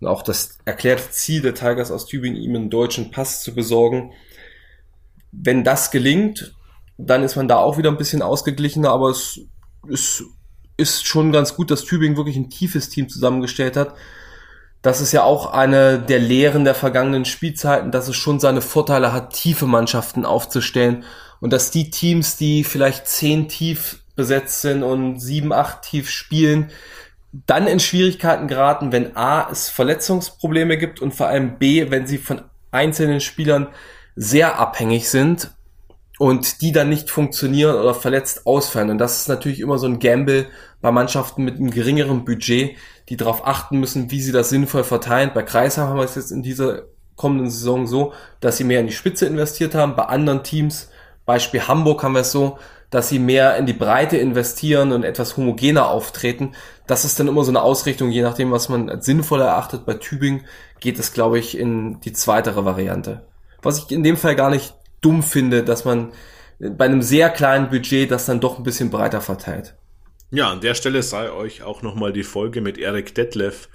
und 0.00 0.06
auch 0.08 0.22
das 0.22 0.58
erklärte 0.64 1.10
Ziel 1.10 1.42
der 1.42 1.54
Tigers 1.54 1.90
aus 1.90 2.06
Tübingen, 2.06 2.40
ihm 2.40 2.56
einen 2.56 2.70
deutschen 2.70 3.10
Pass 3.10 3.42
zu 3.42 3.54
besorgen. 3.54 4.12
Wenn 5.30 5.64
das 5.64 5.90
gelingt, 5.90 6.54
dann 6.98 7.22
ist 7.22 7.36
man 7.36 7.48
da 7.48 7.56
auch 7.58 7.78
wieder 7.78 7.90
ein 7.90 7.96
bisschen 7.96 8.22
ausgeglichener, 8.22 8.90
aber 8.90 9.10
es 9.10 9.40
ist, 9.88 10.24
ist 10.76 11.06
schon 11.06 11.32
ganz 11.32 11.54
gut, 11.54 11.70
dass 11.70 11.84
Tübingen 11.84 12.16
wirklich 12.16 12.36
ein 12.36 12.50
tiefes 12.50 12.88
Team 12.88 13.08
zusammengestellt 13.08 13.76
hat. 13.76 13.94
das 14.82 15.00
ist 15.00 15.12
ja 15.12 15.22
auch 15.22 15.46
eine 15.52 16.00
der 16.00 16.18
Lehren 16.18 16.64
der 16.64 16.74
vergangenen 16.74 17.24
Spielzeiten, 17.24 17.92
dass 17.92 18.08
es 18.08 18.16
schon 18.16 18.40
seine 18.40 18.60
Vorteile 18.60 19.12
hat, 19.12 19.32
tiefe 19.32 19.66
Mannschaften 19.66 20.26
aufzustellen 20.26 21.04
und 21.40 21.52
dass 21.52 21.70
die 21.70 21.90
Teams, 21.90 22.36
die 22.36 22.64
vielleicht 22.64 23.06
zehn 23.06 23.48
tief 23.48 24.01
besetzt 24.22 24.62
sind 24.62 24.84
und 24.84 25.18
sieben, 25.18 25.52
acht 25.52 25.82
tief 25.82 26.08
spielen, 26.08 26.70
dann 27.32 27.66
in 27.66 27.80
Schwierigkeiten 27.80 28.46
geraten, 28.46 28.92
wenn 28.92 29.16
A, 29.16 29.50
es 29.50 29.68
Verletzungsprobleme 29.68 30.78
gibt 30.78 31.00
und 31.00 31.12
vor 31.12 31.26
allem 31.26 31.58
B, 31.58 31.90
wenn 31.90 32.06
sie 32.06 32.18
von 32.18 32.42
einzelnen 32.70 33.20
Spielern 33.20 33.66
sehr 34.14 34.60
abhängig 34.60 35.08
sind 35.08 35.50
und 36.18 36.60
die 36.60 36.70
dann 36.70 36.88
nicht 36.88 37.10
funktionieren 37.10 37.74
oder 37.74 37.94
verletzt 37.94 38.46
ausfallen. 38.46 38.90
Und 38.90 38.98
das 38.98 39.22
ist 39.22 39.28
natürlich 39.28 39.58
immer 39.58 39.78
so 39.78 39.88
ein 39.88 39.98
Gamble 39.98 40.46
bei 40.80 40.92
Mannschaften 40.92 41.42
mit 41.42 41.56
einem 41.56 41.72
geringeren 41.72 42.24
Budget, 42.24 42.76
die 43.08 43.16
darauf 43.16 43.44
achten 43.44 43.80
müssen, 43.80 44.12
wie 44.12 44.22
sie 44.22 44.30
das 44.30 44.50
sinnvoll 44.50 44.84
verteilen. 44.84 45.32
Bei 45.34 45.42
Kreisheim 45.42 45.88
haben 45.88 45.96
wir 45.96 46.04
es 46.04 46.14
jetzt 46.14 46.30
in 46.30 46.44
dieser 46.44 46.84
kommenden 47.16 47.50
Saison 47.50 47.88
so, 47.88 48.12
dass 48.38 48.56
sie 48.56 48.64
mehr 48.64 48.80
in 48.80 48.86
die 48.86 48.92
Spitze 48.92 49.26
investiert 49.26 49.74
haben. 49.74 49.96
Bei 49.96 50.04
anderen 50.04 50.44
Teams, 50.44 50.90
Beispiel 51.24 51.66
Hamburg, 51.66 52.02
haben 52.02 52.14
wir 52.14 52.20
es 52.20 52.32
so, 52.32 52.58
dass 52.92 53.08
sie 53.08 53.18
mehr 53.18 53.56
in 53.56 53.64
die 53.64 53.72
Breite 53.72 54.18
investieren 54.18 54.92
und 54.92 55.02
etwas 55.02 55.38
homogener 55.38 55.88
auftreten. 55.88 56.52
Das 56.86 57.06
ist 57.06 57.18
dann 57.18 57.26
immer 57.26 57.42
so 57.42 57.50
eine 57.50 57.62
Ausrichtung, 57.62 58.10
je 58.10 58.20
nachdem, 58.20 58.52
was 58.52 58.68
man 58.68 58.90
als 58.90 59.06
sinnvoll 59.06 59.40
erachtet. 59.40 59.86
Bei 59.86 59.94
Tübingen 59.94 60.44
geht 60.78 60.98
es, 60.98 61.14
glaube 61.14 61.38
ich, 61.38 61.56
in 61.56 62.00
die 62.00 62.12
zweitere 62.12 62.66
Variante. 62.66 63.26
Was 63.62 63.78
ich 63.78 63.90
in 63.90 64.02
dem 64.02 64.18
Fall 64.18 64.36
gar 64.36 64.50
nicht 64.50 64.74
dumm 65.00 65.22
finde, 65.22 65.64
dass 65.64 65.86
man 65.86 66.12
bei 66.58 66.84
einem 66.84 67.00
sehr 67.00 67.30
kleinen 67.30 67.70
Budget 67.70 68.10
das 68.10 68.26
dann 68.26 68.40
doch 68.40 68.58
ein 68.58 68.62
bisschen 68.62 68.90
breiter 68.90 69.22
verteilt. 69.22 69.74
Ja, 70.30 70.50
an 70.50 70.60
der 70.60 70.74
Stelle 70.74 71.02
sei 71.02 71.32
euch 71.32 71.62
auch 71.62 71.80
nochmal 71.80 72.12
die 72.12 72.24
Folge 72.24 72.60
mit 72.60 72.76
Erik 72.76 73.14
Detlef 73.14 73.70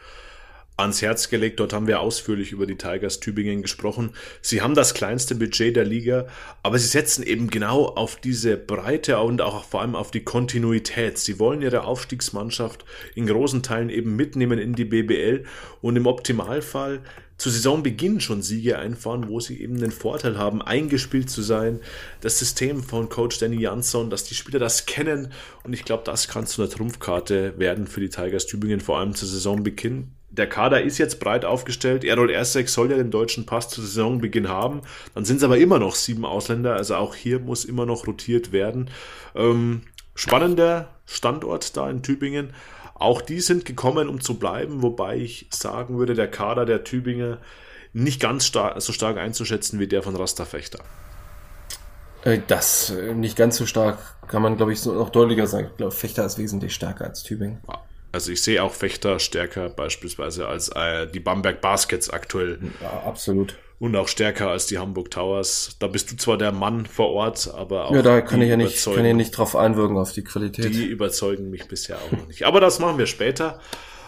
ans 0.78 1.02
Herz 1.02 1.30
gelegt. 1.30 1.60
Dort 1.60 1.74
haben 1.74 1.88
wir 1.88 2.00
ausführlich 2.00 2.52
über 2.52 2.66
die 2.66 2.78
Tigers 2.78 3.20
Tübingen 3.20 3.62
gesprochen. 3.62 4.12
Sie 4.42 4.62
haben 4.62 4.76
das 4.76 4.94
kleinste 4.94 5.36
Budget 5.36 5.76
der 5.76 5.86
Liga, 5.86 6.28
aber 6.64 6.80
sie 6.80 6.88
setzen 6.88 7.24
eben 7.24 7.50
genau 7.50 7.86
auf 7.86 8.16
diese 8.16 8.56
Breite 8.58 9.20
und 9.20 9.42
auch 9.42 9.66
vor 9.66 9.82
allem 9.82 9.96
auf 9.96 10.12
die 10.12 10.24
Kontinuität. 10.24 11.18
Sie 11.18 11.40
wollen 11.40 11.62
ihre 11.62 11.84
Aufstiegsmannschaft 11.84 12.86
in 13.16 13.26
großen 13.26 13.64
Teilen 13.64 13.90
eben 13.90 14.16
mitnehmen 14.16 14.60
in 14.60 14.74
die 14.74 14.86
BBL 14.86 15.44
und 15.82 15.96
im 15.96 16.06
Optimalfall 16.06 17.02
zu 17.38 17.52
Saisonbeginn 17.52 18.20
schon 18.20 18.42
Siege 18.42 18.80
einfahren, 18.80 19.30
wo 19.30 19.40
sie 19.40 19.62
eben 19.62 19.80
den 19.80 19.92
Vorteil 19.92 20.38
haben, 20.40 20.62
eingespielt 20.62 21.30
zu 21.30 21.44
sein. 21.44 21.80
Das 22.22 22.40
System 22.40 22.82
von 22.82 23.10
Coach 23.10 23.38
Danny 23.38 23.62
Jansson, 23.62 24.10
dass 24.10 24.24
die 24.24 24.34
Spieler 24.34 24.60
das 24.60 24.88
kennen 24.88 25.32
und 25.64 25.74
ich 25.74 25.86
glaube, 25.86 26.04
das 26.04 26.28
kann 26.28 26.48
zu 26.48 26.62
einer 26.62 26.72
Trumpfkarte 26.72 27.60
werden 27.60 27.86
für 27.86 28.00
die 28.00 28.10
Tigers 28.10 28.48
Tübingen, 28.48 28.80
vor 28.80 28.98
allem 28.98 29.14
zu 29.14 29.28
Saisonbeginn. 29.28 30.17
Der 30.38 30.48
Kader 30.48 30.82
ist 30.82 30.98
jetzt 31.00 31.20
breit 31.20 31.46
aufgestellt. 31.46 32.04
Errol 32.04 32.30
Ersek 32.30 32.70
soll 32.70 32.92
ja 32.92 32.98
den 32.98 33.12
deutschen 33.12 33.46
Pass 33.46 33.70
zu 33.70 33.82
Saisonbeginn 33.82 34.48
haben. 34.48 34.82
Dann 35.16 35.26
sind 35.26 35.38
es 35.38 35.44
aber 35.44 35.58
immer 35.58 35.80
noch 35.80 35.96
sieben 35.96 36.26
Ausländer. 36.26 36.76
Also 36.76 36.96
auch 36.96 37.16
hier 37.16 37.40
muss 37.40 37.66
immer 37.66 37.86
noch 37.86 38.08
rotiert 38.08 38.52
werden. 38.52 38.90
Ähm, 39.36 39.82
spannender 40.16 40.90
Standort 41.06 41.76
da 41.76 41.90
in 41.90 42.04
Tübingen. 42.04 42.54
Auch 42.94 43.22
die 43.22 43.42
sind 43.42 43.66
gekommen, 43.66 44.10
um 44.10 44.22
zu 44.22 44.36
bleiben, 44.36 44.82
wobei 44.82 45.18
ich 45.18 45.48
sagen 45.52 45.98
würde, 45.98 46.14
der 46.14 46.30
Kader 46.30 46.66
der 46.66 46.84
Tübinger 46.84 47.40
nicht 47.94 48.20
ganz 48.20 48.46
star 48.46 48.80
so 48.80 48.94
stark 48.94 49.18
einzuschätzen 49.18 49.80
wie 49.80 49.88
der 49.88 50.04
von 50.04 50.16
Rasta 50.16 50.46
Fechter. 50.46 50.80
Äh, 52.24 52.40
das 52.48 52.90
äh, 52.90 53.14
nicht 53.14 53.38
ganz 53.38 53.58
so 53.58 53.66
stark 53.66 54.00
kann 54.28 54.42
man, 54.42 54.58
glaube 54.58 54.74
ich, 54.74 54.86
noch 54.86 55.10
deutlicher 55.10 55.48
sagen. 55.48 55.68
Ich 55.72 55.78
glaube, 55.78 55.92
Fechter 55.94 56.26
ist 56.26 56.38
wesentlich 56.38 56.74
stärker 56.74 57.06
als 57.06 57.24
Tübingen. 57.24 57.60
Also 58.12 58.32
ich 58.32 58.42
sehe 58.42 58.64
auch 58.64 58.74
Fechter 58.74 59.20
stärker 59.20 59.70
beispielsweise 59.70 60.48
als 60.48 60.70
äh, 60.70 61.08
die 61.08 61.20
Bamberg 61.20 61.62
Baskets 61.62 62.10
aktuell. 62.10 62.60
Ja, 62.82 63.04
absolut 63.06 63.56
und 63.80 63.96
auch 63.96 64.08
stärker 64.08 64.50
als 64.50 64.66
die 64.66 64.80
Hamburg 64.80 65.12
Towers. 65.12 65.76
Da 65.80 65.88
bist 65.88 66.12
du 66.12 66.16
zwar 66.16 66.38
der 66.38 66.52
Mann 66.52 66.86
vor 66.86 67.12
Ort, 67.12 67.52
aber 67.54 67.86
auch. 67.86 67.94
Ja, 67.94 68.02
da 68.02 68.22
kann 68.22 68.42
ich 68.42 68.50
ja 68.50 68.58
nicht, 68.58 68.84
kann 68.84 69.06
ja 69.06 69.14
nicht 69.14 69.32
drauf 69.32 69.56
einwirken 69.56 69.98
auf 69.98 70.14
die 70.14 70.24
Qualität. 70.24 70.74
Die 70.74 70.86
überzeugen 70.86 71.50
mich 71.50 71.68
bisher 71.68 71.98
auch 71.98 72.12
noch 72.12 72.28
nicht. 72.28 72.44
Aber 72.44 72.60
das 72.60 72.80
machen 72.80 72.98
wir 72.98 73.06
später. 73.06 73.60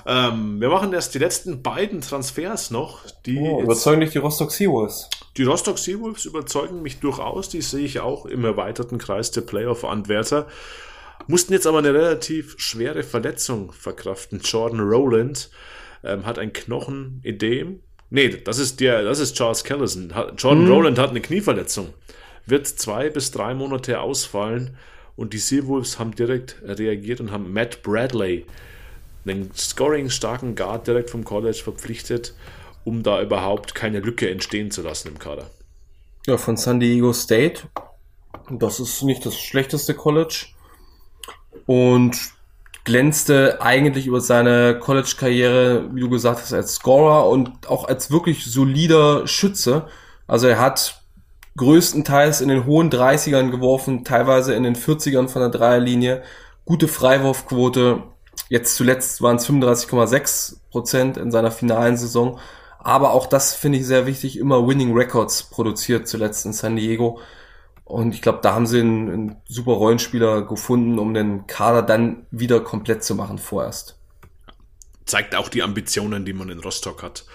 Ähm, 0.07 0.59
wir 0.59 0.69
machen 0.69 0.91
erst 0.93 1.13
die 1.13 1.19
letzten 1.19 1.61
beiden 1.61 2.01
Transfers 2.01 2.71
noch. 2.71 3.01
Die 3.25 3.37
oh, 3.37 3.61
überzeugen 3.61 4.01
dich 4.01 4.09
die 4.09 4.17
Rostock 4.17 4.51
Seawolves? 4.51 5.07
Die 5.37 5.43
Rostock 5.43 5.77
Seawolves 5.77 6.25
überzeugen 6.25 6.81
mich 6.81 6.99
durchaus. 6.99 7.49
Die 7.49 7.61
sehe 7.61 7.85
ich 7.85 7.99
auch 7.99 8.25
im 8.25 8.43
erweiterten 8.45 8.97
Kreis 8.97 9.29
der 9.31 9.41
Playoff-Anwärter. 9.41 10.47
Mussten 11.29 11.53
jetzt 11.53 11.67
aber 11.67 11.77
eine 11.77 11.93
relativ 11.93 12.55
schwere 12.57 13.03
Verletzung 13.03 13.71
verkraften. 13.71 14.41
Jordan 14.43 14.79
Rowland 14.79 15.51
ähm, 16.03 16.25
hat 16.25 16.39
ein 16.39 16.53
Knochenedem 16.53 17.81
Nee, 18.09 18.29
das 18.29 18.57
ist 18.57 18.79
der, 18.79 19.03
das 19.03 19.19
ist 19.19 19.35
Charles 19.35 19.63
Callison. 19.63 20.11
Jordan 20.35 20.65
hm. 20.65 20.71
Rowland 20.71 20.97
hat 20.97 21.11
eine 21.11 21.21
Knieverletzung. 21.21 21.93
Wird 22.45 22.65
zwei 22.65 23.09
bis 23.09 23.29
drei 23.29 23.53
Monate 23.53 23.99
ausfallen 23.99 24.77
und 25.15 25.33
die 25.33 25.37
Seawolves 25.37 25.99
haben 25.99 26.15
direkt 26.15 26.57
reagiert 26.63 27.19
und 27.19 27.31
haben 27.31 27.53
Matt 27.53 27.83
Bradley, 27.83 28.45
einen 29.25 29.51
scoring-starken 29.53 30.55
Guard 30.55 30.87
direkt 30.87 31.11
vom 31.11 31.23
College 31.23 31.61
verpflichtet, 31.63 32.33
um 32.83 33.03
da 33.03 33.21
überhaupt 33.21 33.75
keine 33.75 33.99
Lücke 33.99 34.27
entstehen 34.31 34.71
zu 34.71 34.81
lassen 34.81 35.09
im 35.09 35.19
Kader. 35.19 35.51
Ja, 36.25 36.37
von 36.37 36.57
San 36.57 36.79
Diego 36.79 37.13
State. 37.13 37.61
Das 38.49 38.79
ist 38.79 39.03
nicht 39.03 39.23
das 39.23 39.37
schlechteste 39.37 39.93
College. 39.93 40.47
Und 41.69 42.17
glänzte 42.83 43.61
eigentlich 43.61 44.07
über 44.07 44.21
seine 44.21 44.79
College-Karriere, 44.79 45.93
wie 45.93 46.01
du 46.01 46.09
gesagt 46.09 46.41
hast, 46.41 46.51
als 46.51 46.73
Scorer 46.73 47.29
und 47.29 47.69
auch 47.69 47.87
als 47.87 48.09
wirklich 48.09 48.43
solider 48.43 49.27
Schütze. 49.27 49.85
Also 50.25 50.47
er 50.47 50.59
hat 50.59 50.99
größtenteils 51.57 52.41
in 52.41 52.49
den 52.49 52.65
hohen 52.65 52.89
30ern 52.89 53.51
geworfen, 53.51 54.03
teilweise 54.03 54.55
in 54.55 54.63
den 54.63 54.75
40ern 54.75 55.27
von 55.27 55.43
der 55.43 55.51
Dreierlinie. 55.51 56.23
Gute 56.65 56.87
Freiwurfquote. 56.87 58.01
Jetzt 58.47 58.75
zuletzt 58.75 59.21
waren 59.21 59.35
es 59.35 59.47
35,6 59.47 60.55
Prozent 60.71 61.17
in 61.17 61.29
seiner 61.29 61.51
finalen 61.51 61.97
Saison. 61.97 62.39
Aber 62.79 63.11
auch 63.11 63.27
das 63.27 63.53
finde 63.53 63.77
ich 63.77 63.85
sehr 63.85 64.07
wichtig, 64.07 64.39
immer 64.39 64.67
Winning 64.67 64.97
Records 64.97 65.43
produziert 65.43 66.07
zuletzt 66.07 66.47
in 66.47 66.53
San 66.53 66.77
Diego. 66.77 67.19
Und 67.89 68.13
ich 68.13 68.21
glaube, 68.21 68.37
da 68.43 68.53
haben 68.53 68.67
sie 68.67 68.81
einen, 68.81 69.09
einen, 69.09 69.35
super 69.47 69.71
Rollenspieler 69.71 70.43
gefunden, 70.43 70.99
um 70.99 71.15
den 71.15 71.47
Kader 71.47 71.81
dann 71.81 72.27
wieder 72.29 72.59
komplett 72.59 73.03
zu 73.03 73.15
machen 73.15 73.39
vorerst. 73.39 73.97
Zeigt 75.05 75.33
auch 75.33 75.49
die 75.49 75.63
Ambitionen, 75.63 76.23
die 76.23 76.33
man 76.33 76.49
in 76.49 76.59
Rostock 76.59 77.01
hat. 77.01 77.25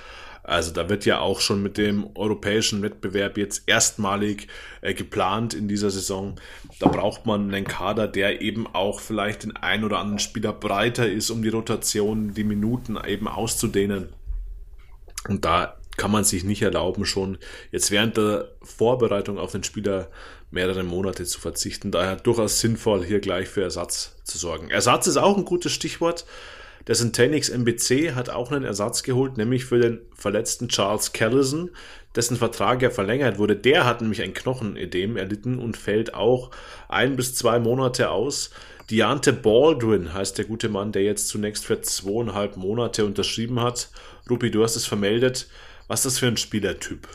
Also 0.45 0.71
da 0.71 0.89
wird 0.89 1.07
ja 1.07 1.19
auch 1.19 1.41
schon 1.41 1.61
mit 1.61 1.77
dem 1.77 2.09
europäischen 2.15 2.83
Wettbewerb 2.83 3.37
jetzt 3.37 3.65
erstmalig 3.67 4.47
äh, 4.81 4.95
geplant 4.95 5.55
in 5.55 5.67
dieser 5.67 5.91
Saison. 5.91 6.37
Da 6.79 6.89
braucht 6.89 7.27
man 7.27 7.53
einen 7.53 7.67
Kader, 7.67 8.07
der 8.07 8.41
eben 8.41 8.69
auch 8.69 9.01
vielleicht 9.01 9.43
den 9.43 9.57
ein 9.57 9.83
oder 9.83 9.99
anderen 9.99 10.21
Spieler 10.21 10.53
breiter 10.53 11.11
ist, 11.11 11.31
um 11.31 11.43
die 11.43 11.49
Rotation, 11.49 12.33
die 12.33 12.45
Minuten 12.45 12.97
eben 13.05 13.27
auszudehnen. 13.27 14.11
Und 15.27 15.45
da 15.45 15.75
kann 15.97 16.11
man 16.11 16.25
sich 16.25 16.45
nicht 16.45 16.63
erlauben, 16.63 17.07
schon 17.07 17.39
jetzt 17.71 17.91
während 17.91 18.17
der 18.17 18.51
Vorbereitung 18.63 19.39
auf 19.39 19.53
den 19.53 19.65
Spieler 19.65 20.11
mehrere 20.55 20.85
Monate 20.85 21.25
zu 21.25 21.41
verzichten. 21.41 21.91
Daher 21.91 22.17
durchaus 22.17 22.61
sinnvoll, 22.61 23.05
hier 23.05 23.21
gleich 23.21 23.49
für 23.49 23.63
Ersatz 23.63 24.17
zu 24.25 24.39
sorgen. 24.39 24.71
Ersatz 24.71 25.07
ist 25.07 25.19
auch 25.19 25.37
ein 25.37 25.45
gutes 25.45 25.73
Stichwort. 25.73 26.25
Der 26.87 26.95
Centenix 26.95 27.49
MBC 27.49 28.15
hat 28.15 28.29
auch 28.29 28.53
einen 28.53 28.65
Ersatz 28.65 29.03
geholt, 29.03 29.37
nämlich 29.37 29.65
für 29.65 29.79
den 29.79 30.01
verletzten 30.15 30.69
Charles 30.69 31.13
Callison, 31.13 31.71
dessen 32.15 32.37
Vertrag 32.37 32.83
ja 32.83 32.91
verlängert 32.91 33.39
wurde. 33.39 33.57
Der 33.57 33.85
hat 33.85 34.01
nämlich 34.01 34.23
ein 34.23 34.35
Knochenedem 34.35 35.17
erlitten 35.17 35.59
und 35.59 35.77
fällt 35.77 36.15
auch 36.15 36.51
ein 36.89 37.17
bis 37.17 37.35
zwei 37.35 37.59
Monate 37.59 38.11
aus. 38.11 38.51
Deante 38.91 39.33
Baldwin 39.33 40.13
heißt 40.13 40.37
der 40.37 40.45
gute 40.45 40.69
Mann, 40.69 40.93
der 40.93 41.03
jetzt 41.03 41.29
zunächst 41.29 41.65
für 41.65 41.81
zweieinhalb 41.81 42.59
Monate 42.59 43.07
unterschrieben 43.07 43.61
hat. 43.61 43.89
Rupi, 44.29 44.51
du 44.51 44.63
hast 44.63 44.77
es 44.77 44.85
vermeldet. 44.85 45.49
Was 45.89 46.01
ist 46.01 46.07
das 46.07 46.19
für 46.19 46.27
ein 46.27 46.37
Spielertyp? 46.37 47.09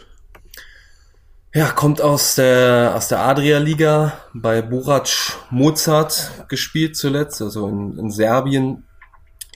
Ja, 1.52 1.72
kommt 1.72 2.00
aus 2.00 2.36
der, 2.36 2.94
aus 2.96 3.08
der 3.08 3.22
Adria-Liga 3.22 4.14
bei 4.36 4.62
Burac 4.62 5.10
Mozart 5.50 6.46
gespielt 6.48 6.96
zuletzt, 6.96 7.42
also 7.42 7.68
in, 7.68 7.98
in 7.98 8.12
Serbien. 8.12 8.84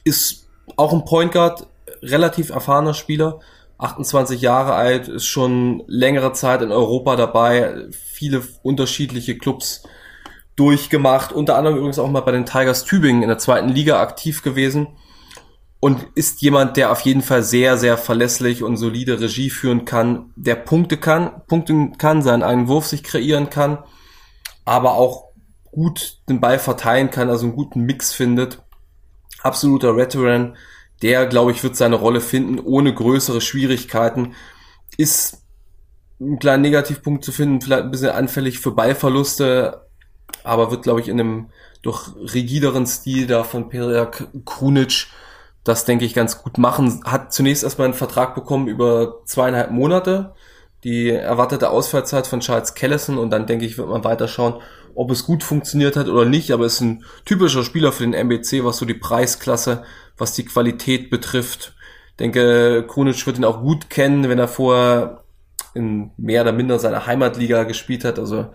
Ist 0.04 0.48
auch 0.76 0.92
ein 0.92 1.06
Point 1.06 1.34
Guard, 1.34 1.68
relativ 2.02 2.50
erfahrener 2.50 2.96
Spieler, 2.96 3.42
28 3.78 4.42
Jahre 4.42 4.74
alt, 4.74 5.08
ist 5.08 5.26
schon 5.26 5.84
längere 5.86 6.34
Zeit 6.34 6.64
in 6.64 6.72
Europa 6.72 7.16
dabei, 7.16 7.86
viele 7.92 8.42
unterschiedliche 8.64 9.38
Clubs 9.38 9.84
durchgemacht, 10.56 11.32
unter 11.32 11.58
anderem 11.58 11.78
übrigens 11.78 12.00
auch 12.00 12.10
mal 12.10 12.22
bei 12.22 12.32
den 12.32 12.48
Tigers 12.48 12.86
Tübingen 12.86 13.22
in 13.22 13.30
der 13.30 13.38
zweiten 13.38 13.70
Liga 13.70 14.02
aktiv 14.02 14.42
gewesen 14.42 14.88
und 15.84 16.08
ist 16.16 16.42
jemand, 16.42 16.78
der 16.78 16.94
auf 16.94 17.02
jeden 17.02 17.22
Fall 17.22 17.44
sehr, 17.44 17.78
sehr 17.78 17.98
verlässlich 17.98 18.64
und 18.64 18.78
solide 18.78 19.20
Regie 19.20 19.50
führen 19.50 19.84
kann, 19.84 20.32
der 20.38 20.56
Punkte 20.56 20.96
kann, 20.96 21.42
punkten 21.46 21.98
kann, 21.98 22.22
seinen 22.22 22.42
eigenen 22.42 22.70
Wurf 22.70 22.88
sich 22.88 23.04
kreieren 23.04 23.50
kann, 23.50 23.80
aber 24.64 24.94
auch 24.94 25.32
gut 25.74 26.22
den 26.30 26.40
Ball 26.40 26.58
verteilen 26.58 27.10
kann, 27.10 27.30
also 27.30 27.48
einen 27.48 27.58
guten 27.58 27.82
Mix 27.82 28.14
findet. 28.14 28.64
Absoluter 29.42 29.98
Veteran, 29.98 30.56
der, 31.02 31.26
glaube 31.26 31.52
ich, 31.52 31.62
wird 31.64 31.76
seine 31.76 31.98
Rolle 31.98 32.22
finden, 32.22 32.60
ohne 32.60 32.94
größere 32.94 33.42
Schwierigkeiten. 33.42 34.36
Ist 34.96 35.44
ein 36.22 36.40
kleiner 36.40 36.62
Negativpunkt 36.62 37.26
zu 37.26 37.34
finden, 37.34 37.60
vielleicht 37.60 37.84
ein 37.84 37.92
bisschen 37.92 38.12
anfällig 38.12 38.60
für 38.60 38.72
Ballverluste, 38.72 39.86
aber 40.46 40.72
wird, 40.72 40.84
glaube 40.84 41.02
ich, 41.02 41.10
in 41.10 41.20
einem 41.20 41.50
doch 41.82 42.16
rigideren 42.16 42.88
Stil 42.88 43.28
da 43.28 43.44
von 43.44 43.68
Perak 43.68 44.30
Krunic 44.46 45.08
das, 45.64 45.86
denke 45.86 46.06
ich, 46.06 46.14
ganz 46.14 46.44
gut 46.44 46.58
machen. 46.58 47.02
Hat 47.06 47.34
zunächst 47.34 47.64
erstmal 47.64 47.86
einen 47.86 47.94
Vertrag 47.94 48.36
bekommen 48.36 48.68
über 48.68 49.22
zweieinhalb 49.26 49.72
Monate, 49.72 50.34
die 50.84 51.10
erwartete 51.10 51.70
Ausfallzeit 51.70 52.28
von 52.28 52.42
Charles 52.42 52.74
Kellison 52.74 53.18
und 53.18 53.30
dann, 53.30 53.48
denke 53.48 53.66
ich, 53.66 53.78
wird 53.78 53.88
man 53.88 54.04
weiter 54.04 54.28
schauen, 54.28 54.62
ob 54.96 55.12
es 55.12 55.26
gut 55.26 55.44
funktioniert 55.44 55.96
hat 55.96 56.08
oder 56.08 56.26
nicht, 56.26 56.52
aber 56.52 56.66
es 56.66 56.76
ist 56.76 56.82
ein 56.82 57.06
typischer 57.26 57.64
Spieler 57.64 57.92
für 57.92 58.04
den 58.04 58.14
MBC, 58.14 58.64
was 58.64 58.78
so 58.78 58.86
die 58.86 58.94
Preisklasse, 58.94 59.84
was 60.18 60.34
die 60.34 60.46
Qualität 60.46 61.10
betrifft. 61.10 61.74
Ich 62.12 62.18
denke, 62.18 62.86
Krunic 62.88 63.26
wird 63.26 63.38
ihn 63.38 63.46
auch 63.46 63.62
gut 63.62 63.90
kennen, 63.90 64.30
wenn 64.30 64.38
er 64.38 64.48
vorher 64.48 65.24
in 65.74 66.12
mehr 66.18 66.44
oder 66.44 66.52
minder 66.52 66.78
seiner 66.78 67.08
Heimatliga 67.08 67.64
gespielt 67.64 68.06
hat. 68.06 68.20
Also 68.20 68.48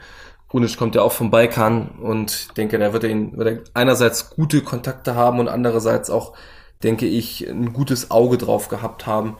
Krunic 0.48 0.76
kommt 0.76 0.94
ja 0.94 1.02
auch 1.02 1.12
vom 1.12 1.30
Balkan 1.30 1.98
und 2.00 2.30
ich 2.30 2.48
denke, 2.52 2.78
da 2.78 2.92
wird 2.92 3.04
er, 3.04 3.10
ihn, 3.10 3.36
wird 3.36 3.48
er 3.48 3.64
einerseits 3.74 4.30
gute 4.30 4.62
Kontakte 4.62 5.14
haben 5.14 5.40
und 5.40 5.48
andererseits 5.48 6.10
auch, 6.10 6.34
denke 6.82 7.06
ich, 7.06 7.48
ein 7.48 7.72
gutes 7.72 8.10
Auge 8.10 8.38
drauf 8.38 8.68
gehabt 8.68 9.06
haben. 9.06 9.36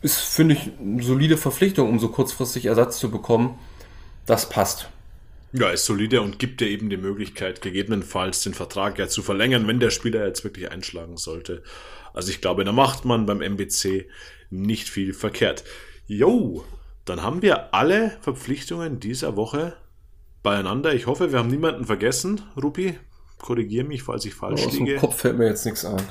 Ist, 0.00 0.18
finde 0.18 0.54
ich, 0.54 0.70
eine 0.80 1.02
solide 1.02 1.36
Verpflichtung, 1.36 1.88
um 1.88 1.98
so 1.98 2.08
kurzfristig 2.08 2.66
Ersatz 2.66 2.98
zu 2.98 3.10
bekommen. 3.10 3.58
Das 4.26 4.48
passt. 4.48 4.88
Ja, 5.52 5.68
ist 5.68 5.84
solide 5.84 6.22
und 6.22 6.38
gibt 6.38 6.60
dir 6.60 6.68
eben 6.68 6.88
die 6.88 6.96
Möglichkeit, 6.96 7.60
gegebenenfalls 7.60 8.42
den 8.42 8.54
Vertrag 8.54 8.98
ja 8.98 9.06
zu 9.08 9.22
verlängern, 9.22 9.66
wenn 9.66 9.80
der 9.80 9.90
Spieler 9.90 10.26
jetzt 10.26 10.44
wirklich 10.44 10.70
einschlagen 10.70 11.18
sollte. 11.18 11.62
Also 12.14 12.30
ich 12.30 12.40
glaube, 12.40 12.64
da 12.64 12.72
macht 12.72 13.04
man 13.04 13.26
beim 13.26 13.42
MBC 13.42 14.06
nicht 14.50 14.88
viel 14.88 15.12
verkehrt. 15.12 15.64
Jo, 16.06 16.64
dann 17.04 17.22
haben 17.22 17.42
wir 17.42 17.74
alle 17.74 18.16
Verpflichtungen 18.22 18.98
dieser 18.98 19.36
Woche 19.36 19.74
beieinander. 20.42 20.94
Ich 20.94 21.06
hoffe, 21.06 21.32
wir 21.32 21.38
haben 21.38 21.48
niemanden 21.50 21.84
vergessen. 21.84 22.40
Rupi, 22.60 22.98
korrigiere 23.38 23.84
mich, 23.84 24.02
falls 24.02 24.24
ich 24.24 24.34
falsch 24.34 24.66
Aus 24.66 24.72
liege. 24.72 24.92
dem 24.92 25.00
Kopf 25.00 25.20
fällt 25.20 25.36
mir 25.36 25.46
jetzt 25.48 25.64
nichts 25.64 25.84
ein. 25.84 26.02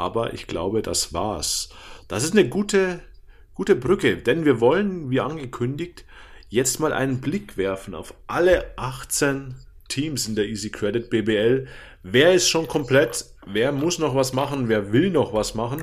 Aber 0.00 0.32
ich 0.32 0.46
glaube, 0.46 0.80
das 0.80 1.12
war's. 1.12 1.68
Das 2.08 2.24
ist 2.24 2.32
eine 2.32 2.48
gute, 2.48 3.00
gute 3.52 3.76
Brücke, 3.76 4.16
denn 4.16 4.46
wir 4.46 4.58
wollen, 4.58 5.10
wie 5.10 5.20
angekündigt, 5.20 6.06
jetzt 6.48 6.80
mal 6.80 6.94
einen 6.94 7.20
Blick 7.20 7.58
werfen 7.58 7.94
auf 7.94 8.14
alle 8.26 8.78
18 8.78 9.56
Teams 9.88 10.26
in 10.26 10.36
der 10.36 10.46
Easy 10.46 10.70
Credit 10.70 11.10
BBL. 11.10 11.68
Wer 12.02 12.32
ist 12.32 12.48
schon 12.48 12.66
komplett? 12.66 13.26
Wer 13.44 13.72
muss 13.72 13.98
noch 13.98 14.14
was 14.14 14.32
machen? 14.32 14.70
Wer 14.70 14.90
will 14.90 15.10
noch 15.10 15.34
was 15.34 15.54
machen? 15.54 15.82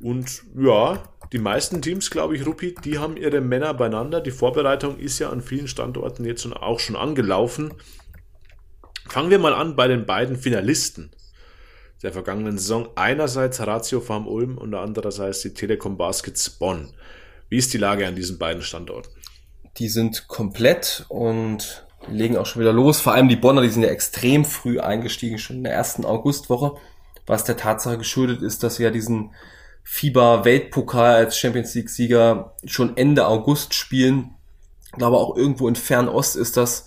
Und 0.00 0.42
ja, 0.58 1.00
die 1.32 1.38
meisten 1.38 1.80
Teams, 1.80 2.10
glaube 2.10 2.34
ich, 2.34 2.44
Rupi, 2.44 2.74
die 2.84 2.98
haben 2.98 3.16
ihre 3.16 3.40
Männer 3.40 3.72
beieinander. 3.72 4.20
Die 4.20 4.32
Vorbereitung 4.32 4.98
ist 4.98 5.20
ja 5.20 5.30
an 5.30 5.42
vielen 5.42 5.68
Standorten 5.68 6.24
jetzt 6.24 6.44
auch 6.56 6.80
schon 6.80 6.96
angelaufen. 6.96 7.72
Fangen 9.08 9.30
wir 9.30 9.38
mal 9.38 9.54
an 9.54 9.76
bei 9.76 9.86
den 9.86 10.06
beiden 10.06 10.36
Finalisten 10.36 11.12
der 12.04 12.12
vergangenen 12.12 12.58
Saison. 12.58 12.88
Einerseits 12.94 13.66
Ratio 13.66 14.00
Farm 14.00 14.28
Ulm 14.28 14.58
und 14.58 14.74
andererseits 14.74 15.40
die 15.40 15.54
Telekom 15.54 15.96
Baskets 15.96 16.50
Bonn. 16.50 16.92
Wie 17.48 17.56
ist 17.56 17.72
die 17.72 17.78
Lage 17.78 18.06
an 18.06 18.14
diesen 18.14 18.38
beiden 18.38 18.62
Standorten? 18.62 19.10
Die 19.78 19.88
sind 19.88 20.28
komplett 20.28 21.06
und 21.08 21.86
legen 22.08 22.36
auch 22.36 22.46
schon 22.46 22.60
wieder 22.60 22.72
los. 22.72 23.00
Vor 23.00 23.14
allem 23.14 23.28
die 23.28 23.36
Bonner, 23.36 23.62
die 23.62 23.70
sind 23.70 23.82
ja 23.82 23.88
extrem 23.88 24.44
früh 24.44 24.78
eingestiegen, 24.78 25.38
schon 25.38 25.56
in 25.56 25.64
der 25.64 25.72
ersten 25.72 26.04
Augustwoche, 26.04 26.74
was 27.26 27.44
der 27.44 27.56
Tatsache 27.56 27.98
geschuldet 27.98 28.42
ist, 28.42 28.62
dass 28.62 28.78
wir 28.78 28.86
ja 28.86 28.92
diesen 28.92 29.32
FIBA-Weltpokal 29.84 31.14
als 31.14 31.38
Champions 31.38 31.74
League-Sieger 31.74 32.54
schon 32.66 32.96
Ende 32.96 33.26
August 33.26 33.74
spielen. 33.74 34.34
Ich 34.84 34.92
glaube 34.92 35.16
auch 35.16 35.36
irgendwo 35.36 35.68
in 35.68 35.76
Fernost 35.76 36.36
ist 36.36 36.56
das, 36.56 36.84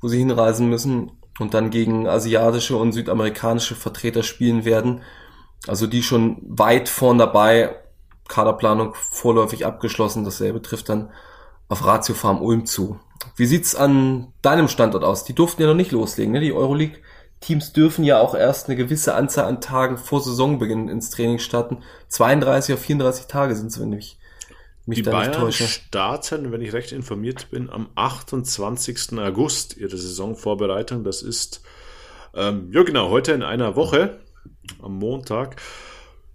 wo 0.00 0.08
sie 0.08 0.18
hinreisen 0.18 0.68
müssen 0.68 1.12
und 1.38 1.54
dann 1.54 1.70
gegen 1.70 2.08
asiatische 2.08 2.76
und 2.76 2.92
südamerikanische 2.92 3.74
Vertreter 3.74 4.22
spielen 4.22 4.64
werden. 4.64 5.02
Also 5.66 5.86
die 5.86 6.02
schon 6.02 6.38
weit 6.42 6.88
vorn 6.88 7.18
dabei, 7.18 7.76
Kaderplanung 8.28 8.94
vorläufig 8.94 9.66
abgeschlossen. 9.66 10.24
Dasselbe 10.24 10.62
trifft 10.62 10.88
dann 10.88 11.10
auf 11.68 11.84
Ratio 11.84 12.14
Farm 12.14 12.42
Ulm 12.42 12.66
zu. 12.66 12.98
Wie 13.34 13.46
sieht's 13.46 13.74
an 13.74 14.32
deinem 14.42 14.68
Standort 14.68 15.04
aus? 15.04 15.24
Die 15.24 15.34
durften 15.34 15.62
ja 15.62 15.68
noch 15.68 15.74
nicht 15.74 15.92
loslegen, 15.92 16.32
ne? 16.32 16.40
Die 16.40 16.52
Euroleague 16.52 16.98
Teams 17.40 17.72
dürfen 17.72 18.04
ja 18.04 18.18
auch 18.18 18.34
erst 18.34 18.68
eine 18.68 18.76
gewisse 18.76 19.14
Anzahl 19.14 19.44
an 19.44 19.60
Tagen 19.60 19.98
vor 19.98 20.20
Saisonbeginn 20.20 20.88
ins 20.88 21.10
Training 21.10 21.38
starten. 21.38 21.82
32 22.08 22.74
auf 22.74 22.80
34 22.80 23.26
Tage 23.26 23.54
sind 23.54 23.68
es, 23.68 23.80
wenn 23.80 23.92
ich 23.92 24.18
mich 24.86 24.98
die 24.98 25.02
da 25.02 25.10
Bayern 25.10 25.30
nicht 25.30 25.40
täusche. 25.40 25.66
starten, 25.66 26.52
wenn 26.52 26.62
ich 26.62 26.72
recht 26.72 26.92
informiert 26.92 27.50
bin, 27.50 27.68
am 27.70 27.88
28. 27.94 29.18
August 29.18 29.76
ihre 29.76 29.96
Saisonvorbereitung. 29.96 31.04
Das 31.04 31.22
ist, 31.22 31.62
ähm, 32.34 32.70
ja 32.72 32.82
genau, 32.82 33.10
heute 33.10 33.32
in 33.32 33.42
einer 33.42 33.76
Woche, 33.76 34.20
am 34.80 34.98
Montag. 34.98 35.60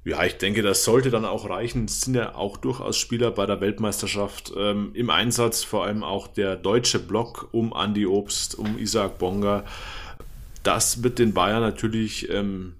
Ja, 0.03 0.23
ich 0.25 0.37
denke, 0.37 0.63
das 0.63 0.83
sollte 0.83 1.11
dann 1.11 1.25
auch 1.25 1.47
reichen. 1.47 1.85
Es 1.85 2.01
sind 2.01 2.15
ja 2.15 2.33
auch 2.33 2.57
durchaus 2.57 2.97
Spieler 2.97 3.29
bei 3.31 3.45
der 3.45 3.61
Weltmeisterschaft 3.61 4.51
ähm, 4.57 4.91
im 4.95 5.11
Einsatz, 5.11 5.63
vor 5.63 5.85
allem 5.85 6.03
auch 6.03 6.27
der 6.27 6.55
deutsche 6.55 6.97
Block 6.99 7.49
um 7.51 7.73
Andy 7.75 8.07
Obst, 8.07 8.55
um 8.57 8.79
Isaac 8.79 9.19
Bonga. 9.19 9.63
Das 10.63 11.03
wird 11.03 11.19
den 11.19 11.33
Bayern 11.33 11.61
natürlich 11.61 12.29
ähm, 12.31 12.73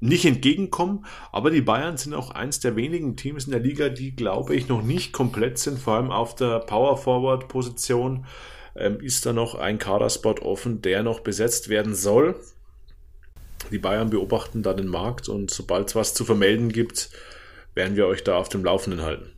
nicht 0.00 0.24
entgegenkommen, 0.24 1.06
aber 1.32 1.50
die 1.50 1.60
Bayern 1.60 1.96
sind 1.96 2.14
auch 2.14 2.30
eins 2.30 2.60
der 2.60 2.76
wenigen 2.76 3.16
Teams 3.16 3.46
in 3.46 3.50
der 3.52 3.60
Liga, 3.60 3.88
die, 3.88 4.14
glaube 4.14 4.54
ich, 4.54 4.68
noch 4.68 4.82
nicht 4.82 5.12
komplett 5.12 5.58
sind, 5.58 5.78
vor 5.78 5.94
allem 5.94 6.10
auf 6.10 6.34
der 6.34 6.60
Power 6.60 6.96
Forward 6.96 7.48
Position 7.48 8.26
ähm, 8.76 9.00
ist 9.00 9.26
da 9.26 9.32
noch 9.32 9.56
ein 9.56 9.78
Kaderspot 9.78 10.40
offen, 10.40 10.82
der 10.82 11.02
noch 11.02 11.20
besetzt 11.20 11.68
werden 11.68 11.94
soll. 11.94 12.36
Die 13.72 13.78
Bayern 13.78 14.10
beobachten 14.10 14.62
da 14.62 14.72
den 14.72 14.86
Markt 14.86 15.28
und 15.28 15.50
sobald 15.50 15.88
es 15.88 15.96
was 15.96 16.14
zu 16.14 16.24
vermelden 16.24 16.68
gibt, 16.68 17.10
werden 17.74 17.96
wir 17.96 18.06
euch 18.06 18.22
da 18.22 18.36
auf 18.36 18.48
dem 18.48 18.64
Laufenden 18.64 19.02
halten. 19.02 19.32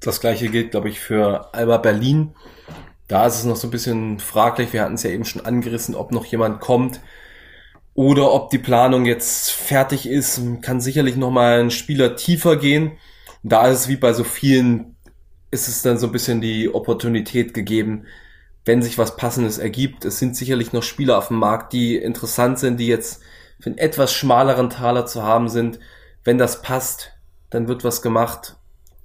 Das 0.00 0.20
gleiche 0.20 0.48
gilt, 0.48 0.72
glaube 0.72 0.88
ich, 0.88 0.98
für 0.98 1.54
Alba 1.54 1.76
Berlin. 1.76 2.34
Da 3.06 3.26
ist 3.26 3.38
es 3.38 3.44
noch 3.44 3.56
so 3.56 3.68
ein 3.68 3.70
bisschen 3.70 4.18
fraglich. 4.18 4.72
Wir 4.72 4.82
hatten 4.82 4.94
es 4.94 5.02
ja 5.02 5.10
eben 5.10 5.24
schon 5.24 5.44
angerissen, 5.44 5.94
ob 5.94 6.10
noch 6.10 6.24
jemand 6.24 6.60
kommt 6.60 7.00
oder 8.00 8.32
ob 8.32 8.48
die 8.48 8.56
Planung 8.56 9.04
jetzt 9.04 9.50
fertig 9.50 10.08
ist. 10.08 10.40
Kann 10.62 10.80
sicherlich 10.80 11.16
noch 11.16 11.30
mal 11.30 11.60
ein 11.60 11.70
Spieler 11.70 12.16
tiefer 12.16 12.56
gehen. 12.56 12.92
Da 13.42 13.66
ist 13.68 13.80
es 13.80 13.88
wie 13.88 13.96
bei 13.96 14.14
so 14.14 14.24
vielen, 14.24 14.96
ist 15.50 15.68
es 15.68 15.82
dann 15.82 15.98
so 15.98 16.06
ein 16.06 16.12
bisschen 16.12 16.40
die 16.40 16.72
Opportunität 16.72 17.52
gegeben, 17.52 18.06
wenn 18.64 18.80
sich 18.80 18.96
was 18.96 19.16
Passendes 19.16 19.58
ergibt. 19.58 20.06
Es 20.06 20.18
sind 20.18 20.34
sicherlich 20.34 20.72
noch 20.72 20.82
Spieler 20.82 21.18
auf 21.18 21.28
dem 21.28 21.36
Markt, 21.36 21.74
die 21.74 21.94
interessant 21.96 22.58
sind, 22.58 22.80
die 22.80 22.86
jetzt 22.86 23.20
für 23.60 23.68
einen 23.68 23.76
etwas 23.76 24.14
schmaleren 24.14 24.70
Taler 24.70 25.04
zu 25.04 25.22
haben 25.22 25.50
sind. 25.50 25.78
Wenn 26.24 26.38
das 26.38 26.62
passt, 26.62 27.12
dann 27.50 27.68
wird 27.68 27.84
was 27.84 28.00
gemacht. 28.00 28.56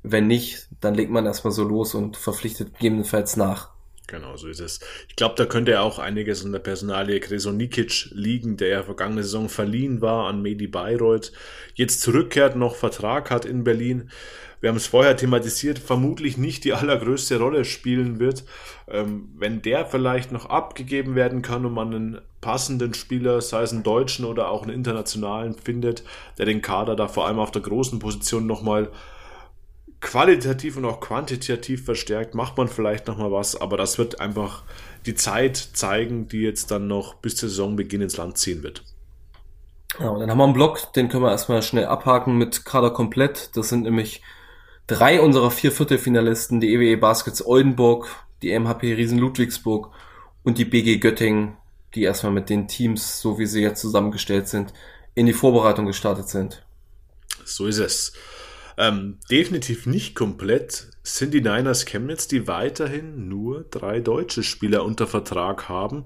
Wenn 0.04 0.28
nicht, 0.28 0.70
dann 0.80 0.94
legt 0.94 1.12
man 1.12 1.26
erstmal 1.26 1.52
so 1.52 1.66
los 1.66 1.96
und 1.96 2.16
verpflichtet 2.16 2.72
gegebenenfalls 2.76 3.36
nach. 3.36 3.75
Genau, 4.08 4.38
so 4.38 4.48
ist 4.48 4.60
es. 4.60 4.80
Ich 5.10 5.16
glaube, 5.16 5.36
da 5.36 5.46
könnte 5.46 5.72
ja 5.72 5.82
auch 5.82 5.98
einiges 5.98 6.44
in 6.44 6.52
der 6.52 6.60
Personalie 6.60 7.20
Kresonikic 7.20 8.10
liegen, 8.12 8.56
der 8.56 8.68
ja 8.68 8.84
vergangene 8.84 9.24
Saison 9.24 9.50
verliehen 9.50 10.02
war 10.02 10.28
an 10.28 10.44
Medi 10.44 10.68
Bayreuth, 10.68 11.32
jetzt 11.74 12.02
zurückkehrt, 12.02 12.56
noch 12.56 12.76
Vertrag 12.76 13.32
hat 13.32 13.46
in 13.46 13.64
Berlin 13.64 14.12
wir 14.66 14.70
haben 14.70 14.78
es 14.78 14.88
vorher 14.88 15.16
thematisiert, 15.16 15.78
vermutlich 15.78 16.38
nicht 16.38 16.64
die 16.64 16.74
allergrößte 16.74 17.38
Rolle 17.38 17.66
spielen 17.66 18.20
wird. 18.20 18.46
Ähm, 18.88 19.30
wenn 19.38 19.62
der 19.62 19.86
vielleicht 19.86 20.32
noch 20.32 20.48
abgegeben 20.48 21.14
werden 21.14 21.44
kann 21.44 21.68
und 21.68 21.74
man 21.74 21.94
einen 21.94 22.22
passenden 22.42 22.96
Spieler, 22.96 23.42
sei 23.42 23.62
es 23.62 23.74
einen 23.74 23.84
deutschen 23.84 24.26
oder 24.26 24.50
auch 24.50 24.64
einen 24.64 24.74
internationalen, 24.74 25.54
findet, 25.54 26.04
der 26.40 26.48
den 26.48 26.64
Kader 26.64 26.96
da 26.96 27.08
vor 27.08 27.28
allem 27.28 27.38
auf 27.38 27.52
der 27.52 27.62
großen 27.62 28.00
Position 28.00 28.48
nochmal 28.48 28.90
qualitativ 30.06 30.78
und 30.78 30.86
auch 30.86 31.00
quantitativ 31.00 31.84
verstärkt, 31.84 32.36
macht 32.36 32.58
man 32.58 32.68
vielleicht 32.68 33.08
nochmal 33.08 33.32
was, 33.32 33.60
aber 33.60 33.76
das 33.76 33.98
wird 33.98 34.20
einfach 34.22 34.64
die 35.08 35.16
Zeit 35.16 35.58
zeigen, 35.58 36.28
die 36.28 36.42
jetzt 36.42 36.70
dann 36.70 36.88
noch 36.88 37.16
bis 37.16 37.36
zur 37.36 37.50
Saisonbeginn 37.50 38.02
ins 38.02 38.18
Land 38.18 38.38
ziehen 38.38 38.62
wird. 38.62 38.84
Ja, 40.00 40.10
und 40.10 40.20
dann 40.20 40.30
haben 40.30 40.38
wir 40.38 40.44
einen 40.44 40.54
Block, 40.54 40.94
den 40.94 41.10
können 41.10 41.24
wir 41.24 41.32
erstmal 41.32 41.64
schnell 41.64 41.86
abhaken 41.86 42.38
mit 42.38 42.66
Kader 42.66 42.92
komplett. 42.92 43.50
Das 43.58 43.70
sind 43.70 43.84
nämlich 43.84 44.22
drei 44.86 45.20
unserer 45.22 45.50
vier 45.50 45.72
Viertelfinalisten, 45.72 46.60
die 46.60 46.74
EWE 46.74 46.92
e 46.92 46.96
Baskets 46.98 47.44
Oldenburg, 47.44 48.08
die 48.44 48.58
MHP 48.58 48.94
Riesen 48.94 49.18
Ludwigsburg 49.18 49.90
und 50.44 50.60
die 50.60 50.66
BG 50.66 50.98
Göttingen, 50.98 51.58
die 51.96 52.04
erstmal 52.04 52.32
mit 52.32 52.52
den 52.52 52.68
Teams, 52.68 53.22
so 53.22 53.40
wie 53.40 53.48
sie 53.48 53.62
jetzt 53.62 53.82
zusammengestellt 53.82 54.48
sind, 54.50 54.72
in 55.16 55.26
die 55.26 55.34
Vorbereitung 55.34 55.88
gestartet 55.88 56.30
sind. 56.30 56.64
So 57.44 57.66
ist 57.66 57.80
es. 57.80 58.14
Ähm, 58.78 59.18
definitiv 59.30 59.86
nicht 59.86 60.16
komplett 60.16 60.88
sind 61.04 61.34
die 61.34 61.42
Niners 61.42 61.86
Chemnitz, 61.86 62.28
die 62.28 62.48
weiterhin 62.48 63.30
nur 63.30 63.66
drei 63.70 64.00
deutsche 64.00 64.44
Spieler 64.44 64.84
unter 64.84 65.08
Vertrag 65.08 65.70
haben. 65.70 66.06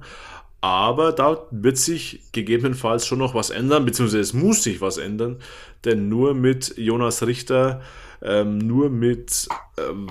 Aber 0.62 1.14
da 1.14 1.48
wird 1.52 1.78
sich 1.78 2.32
gegebenenfalls 2.34 3.06
schon 3.06 3.20
noch 3.20 3.34
was 3.34 3.50
ändern, 3.50 3.86
beziehungsweise 3.86 4.20
es 4.20 4.34
muss 4.34 4.64
sich 4.64 4.82
was 4.82 4.98
ändern, 4.98 5.42
denn 5.86 6.10
nur 6.10 6.34
mit 6.34 6.78
Jonas 6.78 7.26
Richter, 7.26 7.82
ähm, 8.22 8.58
nur 8.58 8.90
mit 8.90 9.48
ähm, 9.78 10.08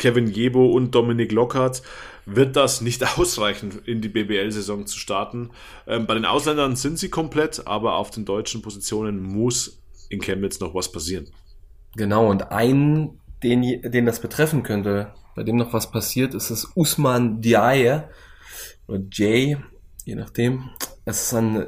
Kevin 0.00 0.26
Jebo 0.26 0.66
und 0.66 0.94
Dominik 0.96 1.30
Lockhart 1.30 1.82
wird 2.26 2.56
das 2.56 2.80
nicht 2.80 3.04
ausreichen, 3.18 3.82
in 3.84 4.00
die 4.00 4.08
BBL-Saison 4.08 4.86
zu 4.86 4.98
starten. 4.98 5.50
Ähm, 5.86 6.06
bei 6.06 6.14
den 6.14 6.24
Ausländern 6.24 6.74
sind 6.74 6.98
sie 6.98 7.08
komplett, 7.08 7.66
aber 7.66 7.94
auf 7.94 8.10
den 8.10 8.24
deutschen 8.24 8.62
Positionen 8.62 9.22
muss 9.22 9.78
in 10.08 10.20
Chemnitz 10.20 10.58
noch 10.58 10.74
was 10.74 10.90
passieren. 10.90 11.28
Genau, 11.96 12.28
und 12.28 12.50
einen, 12.50 13.20
den, 13.42 13.82
den 13.82 14.06
das 14.06 14.20
betreffen 14.20 14.62
könnte, 14.62 15.12
bei 15.34 15.42
dem 15.42 15.56
noch 15.56 15.72
was 15.72 15.90
passiert, 15.90 16.34
ist 16.34 16.50
es 16.50 16.72
Usman 16.74 17.40
Diaye 17.40 18.04
oder 18.86 19.00
Jay, 19.10 19.56
je 20.04 20.14
nachdem. 20.14 20.70
Es 21.04 21.22
ist 21.22 21.34
ein 21.34 21.66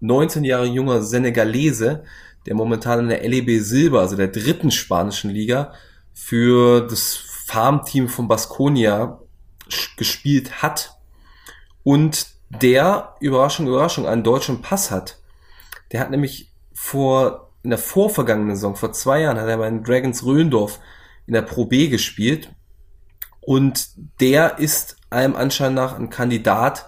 19 0.00 0.44
Jahre 0.44 0.66
junger 0.66 1.02
Senegalese, 1.02 2.04
der 2.46 2.54
momentan 2.54 3.00
in 3.00 3.08
der 3.08 3.26
LEB 3.28 3.60
Silber, 3.60 4.00
also 4.00 4.16
der 4.16 4.28
dritten 4.28 4.70
spanischen 4.70 5.30
Liga, 5.30 5.72
für 6.12 6.86
das 6.86 7.14
Farmteam 7.46 8.08
von 8.08 8.28
Baskonia 8.28 9.20
gespielt 9.96 10.62
hat 10.62 10.96
und 11.82 12.26
der, 12.48 13.14
Überraschung, 13.20 13.66
Überraschung, 13.66 14.06
einen 14.06 14.22
deutschen 14.22 14.60
Pass 14.60 14.90
hat. 14.90 15.18
Der 15.90 16.00
hat 16.00 16.10
nämlich 16.10 16.50
vor, 16.74 17.51
in 17.62 17.70
der 17.70 17.78
vorvergangenen 17.78 18.56
Saison, 18.56 18.76
vor 18.76 18.92
zwei 18.92 19.22
Jahren, 19.22 19.38
hat 19.38 19.48
er 19.48 19.58
bei 19.58 19.68
den 19.68 19.84
Dragons 19.84 20.24
Röndorf 20.24 20.80
in 21.26 21.34
der 21.34 21.42
Pro 21.42 21.66
B 21.66 21.88
gespielt 21.88 22.50
und 23.40 23.88
der 24.20 24.58
ist 24.58 24.96
allem 25.10 25.36
Anschein 25.36 25.74
nach 25.74 25.98
ein 25.98 26.10
Kandidat 26.10 26.86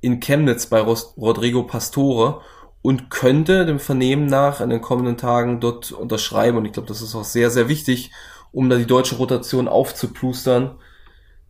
in 0.00 0.20
Chemnitz 0.20 0.66
bei 0.66 0.80
Rodrigo 0.80 1.64
Pastore 1.64 2.40
und 2.82 3.10
könnte 3.10 3.66
dem 3.66 3.80
Vernehmen 3.80 4.26
nach 4.26 4.60
in 4.60 4.70
den 4.70 4.80
kommenden 4.80 5.16
Tagen 5.16 5.60
dort 5.60 5.90
unterschreiben. 5.90 6.56
Und 6.56 6.64
ich 6.66 6.72
glaube, 6.72 6.88
das 6.88 7.02
ist 7.02 7.16
auch 7.16 7.24
sehr, 7.24 7.50
sehr 7.50 7.68
wichtig, 7.68 8.12
um 8.52 8.70
da 8.70 8.76
die 8.76 8.86
deutsche 8.86 9.16
Rotation 9.16 9.66
aufzuplustern. 9.66 10.76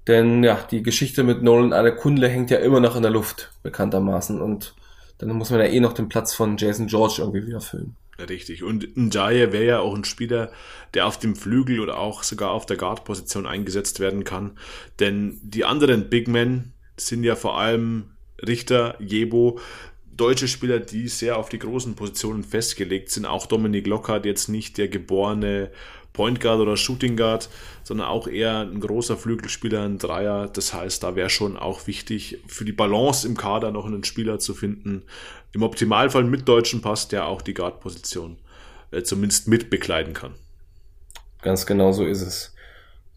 Denn 0.06 0.42
ja, 0.42 0.58
die 0.70 0.82
Geschichte 0.82 1.22
mit 1.22 1.42
Nolan 1.42 1.74
Adekunle 1.74 2.28
hängt 2.28 2.50
ja 2.50 2.56
immer 2.58 2.80
noch 2.80 2.96
in 2.96 3.02
der 3.02 3.10
Luft, 3.10 3.52
bekanntermaßen. 3.62 4.40
Und 4.40 4.74
dann 5.18 5.28
muss 5.32 5.50
man 5.50 5.60
ja 5.60 5.66
eh 5.66 5.80
noch 5.80 5.92
den 5.92 6.08
Platz 6.08 6.34
von 6.34 6.56
Jason 6.56 6.86
George 6.86 7.16
irgendwie 7.18 7.46
wieder 7.46 7.60
füllen. 7.60 7.94
Richtig. 8.18 8.64
Und 8.64 8.96
Njaye 8.96 9.52
wäre 9.52 9.64
ja 9.64 9.78
auch 9.80 9.94
ein 9.94 10.04
Spieler, 10.04 10.50
der 10.94 11.06
auf 11.06 11.18
dem 11.18 11.36
Flügel 11.36 11.78
oder 11.78 11.98
auch 11.98 12.24
sogar 12.24 12.50
auf 12.50 12.66
der 12.66 12.76
Guard-Position 12.76 13.46
eingesetzt 13.46 14.00
werden 14.00 14.24
kann. 14.24 14.58
Denn 14.98 15.38
die 15.42 15.64
anderen 15.64 16.08
Big 16.08 16.26
Men 16.26 16.72
sind 16.96 17.22
ja 17.22 17.36
vor 17.36 17.58
allem 17.58 18.10
Richter, 18.44 18.96
Jebo, 18.98 19.60
deutsche 20.16 20.48
Spieler, 20.48 20.80
die 20.80 21.06
sehr 21.06 21.38
auf 21.38 21.48
die 21.48 21.60
großen 21.60 21.94
Positionen 21.94 22.42
festgelegt 22.42 23.10
sind. 23.10 23.24
Auch 23.24 23.46
Dominik 23.46 23.86
Lockhart 23.86 24.26
jetzt 24.26 24.48
nicht 24.48 24.78
der 24.78 24.88
geborene 24.88 25.70
Point 26.12 26.40
Guard 26.40 26.60
oder 26.60 26.76
Shooting 26.76 27.16
Guard, 27.16 27.48
sondern 27.84 28.08
auch 28.08 28.26
eher 28.26 28.60
ein 28.60 28.80
großer 28.80 29.16
Flügelspieler, 29.16 29.82
ein 29.82 29.98
Dreier. 29.98 30.48
Das 30.48 30.74
heißt, 30.74 31.02
da 31.02 31.14
wäre 31.14 31.30
schon 31.30 31.56
auch 31.56 31.86
wichtig, 31.86 32.38
für 32.46 32.64
die 32.64 32.72
Balance 32.72 33.26
im 33.26 33.36
Kader 33.36 33.70
noch 33.70 33.86
einen 33.86 34.04
Spieler 34.04 34.38
zu 34.38 34.54
finden. 34.54 35.04
Im 35.52 35.62
Optimalfall 35.62 36.24
mit 36.24 36.48
deutschen 36.48 36.82
Pass, 36.82 37.08
der 37.08 37.26
auch 37.26 37.40
die 37.40 37.54
Guard-Position 37.54 38.38
äh, 38.90 39.02
zumindest 39.02 39.48
mit 39.48 39.70
bekleiden 39.70 40.12
kann. 40.12 40.34
Ganz 41.42 41.66
genau 41.66 41.92
so 41.92 42.04
ist 42.04 42.22
es. 42.22 42.54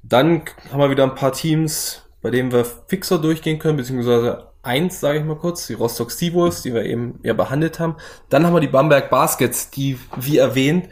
Dann 0.03 0.43
haben 0.71 0.79
wir 0.79 0.89
wieder 0.89 1.03
ein 1.03 1.15
paar 1.15 1.33
Teams, 1.33 2.03
bei 2.21 2.29
denen 2.29 2.51
wir 2.51 2.65
fixer 2.65 3.19
durchgehen 3.19 3.59
können, 3.59 3.77
beziehungsweise 3.77 4.47
eins, 4.63 4.99
sage 4.99 5.19
ich 5.19 5.25
mal 5.25 5.37
kurz, 5.37 5.67
die 5.67 5.73
Rostock 5.73 6.11
Seawolves, 6.11 6.61
die 6.61 6.73
wir 6.73 6.85
eben 6.85 7.19
ja 7.23 7.33
behandelt 7.33 7.79
haben. 7.79 7.95
Dann 8.29 8.45
haben 8.45 8.53
wir 8.53 8.59
die 8.59 8.67
Bamberg 8.67 9.09
Baskets, 9.09 9.71
die, 9.71 9.97
wie 10.17 10.37
erwähnt, 10.37 10.89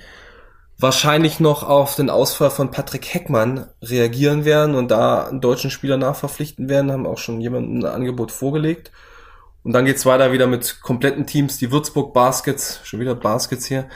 wahrscheinlich 0.80 1.42
noch 1.42 1.64
auf 1.64 1.96
den 1.96 2.10
Ausfall 2.10 2.50
von 2.50 2.72
Patrick 2.72 3.14
Heckmann 3.14 3.68
reagieren 3.82 4.46
werden 4.46 4.76
und 4.76 4.90
da 4.90 5.26
einen 5.26 5.42
deutschen 5.42 5.72
Spieler 5.72 5.98
nachverpflichten 5.98 6.70
werden, 6.70 6.92
haben 6.92 7.06
auch 7.06 7.18
schon 7.18 7.42
jemanden 7.42 7.84
ein 7.84 7.92
Angebot 7.92 8.32
vorgelegt. 8.32 8.92
Und 9.62 9.74
dann 9.74 9.84
geht's 9.84 10.06
weiter 10.06 10.32
wieder 10.32 10.48
mit 10.48 10.80
kompletten 10.82 11.28
Teams, 11.28 11.58
die 11.58 11.70
Würzburg 11.70 12.14
Baskets, 12.14 12.80
schon 12.86 13.02
wieder 13.02 13.14
Baskets 13.14 13.66
hier, 13.66 13.90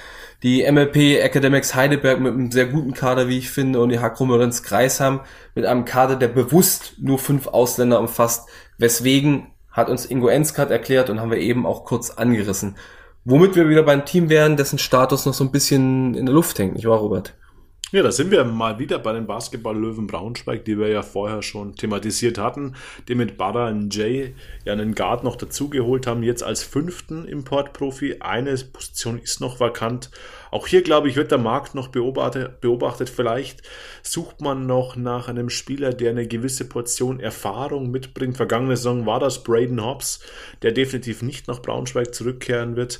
die 0.43 0.69
MLP 0.69 1.21
Academics 1.21 1.73
Heidelberg 1.73 2.19
mit 2.19 2.33
einem 2.33 2.51
sehr 2.51 2.65
guten 2.65 2.93
Kader, 2.93 3.29
wie 3.29 3.37
ich 3.37 3.49
finde, 3.49 3.79
und 3.79 3.87
die 3.87 3.99
Hakrummerins 3.99 4.61
Kreisheim 4.61 5.21
mit 5.55 5.65
einem 5.65 5.85
Kader, 5.85 6.17
der 6.17 6.27
bewusst 6.27 6.95
nur 6.99 7.17
fünf 7.17 7.47
Ausländer 7.47 8.01
umfasst, 8.01 8.49
weswegen 8.77 9.47
hat 9.71 9.89
uns 9.89 10.05
Ingo 10.05 10.27
Enskat 10.27 10.69
erklärt 10.69 11.09
und 11.09 11.21
haben 11.21 11.31
wir 11.31 11.37
eben 11.37 11.65
auch 11.65 11.85
kurz 11.85 12.11
angerissen. 12.11 12.75
Womit 13.25 13.55
wir 13.55 13.69
wieder 13.69 13.83
beim 13.83 14.05
Team 14.05 14.29
wären, 14.29 14.57
dessen 14.57 14.79
Status 14.79 15.25
noch 15.25 15.33
so 15.33 15.43
ein 15.43 15.51
bisschen 15.51 16.13
in 16.13 16.25
der 16.25 16.35
Luft 16.35 16.59
hängt, 16.59 16.73
nicht 16.73 16.87
wahr, 16.87 16.99
Robert? 16.99 17.33
Ja, 17.93 18.01
da 18.01 18.11
sind 18.11 18.31
wir 18.31 18.43
mal 18.43 18.79
wieder 18.79 18.97
bei 18.97 19.13
den 19.13 19.27
Basketball-Löwen 19.27 20.07
Braunschweig, 20.07 20.65
die 20.65 20.79
wir 20.79 20.87
ja 20.87 21.03
vorher 21.03 21.43
schon 21.43 21.75
thematisiert 21.75 22.39
hatten, 22.39 22.73
die 23.07 23.13
mit 23.13 23.37
Bada 23.37 23.67
und 23.67 23.95
Jay 23.95 24.33
ja 24.65 24.73
einen 24.73 24.95
Guard 24.95 25.23
noch 25.23 25.35
dazugeholt 25.35 26.07
haben, 26.07 26.23
jetzt 26.23 26.41
als 26.41 26.63
fünften 26.63 27.25
Importprofi. 27.25 28.15
Eine 28.19 28.55
Position 28.55 29.19
ist 29.19 29.41
noch 29.41 29.59
vakant. 29.59 30.09
Auch 30.49 30.65
hier, 30.65 30.81
glaube 30.81 31.07
ich, 31.07 31.15
wird 31.15 31.29
der 31.29 31.37
Markt 31.37 31.75
noch 31.75 31.89
beobachtet. 31.89 32.61
beobachtet. 32.61 33.11
Vielleicht 33.11 33.61
sucht 34.01 34.41
man 34.41 34.65
noch 34.65 34.95
nach 34.95 35.27
einem 35.27 35.51
Spieler, 35.51 35.93
der 35.93 36.09
eine 36.09 36.27
gewisse 36.27 36.67
Portion 36.67 37.19
Erfahrung 37.19 37.91
mitbringt. 37.91 38.37
Vergangene 38.37 38.75
Saison 38.75 39.05
war 39.05 39.19
das 39.19 39.43
Braden 39.43 39.85
Hobbs, 39.85 40.19
der 40.63 40.71
definitiv 40.71 41.21
nicht 41.21 41.47
nach 41.47 41.61
Braunschweig 41.61 42.15
zurückkehren 42.15 42.75
wird. 42.75 42.99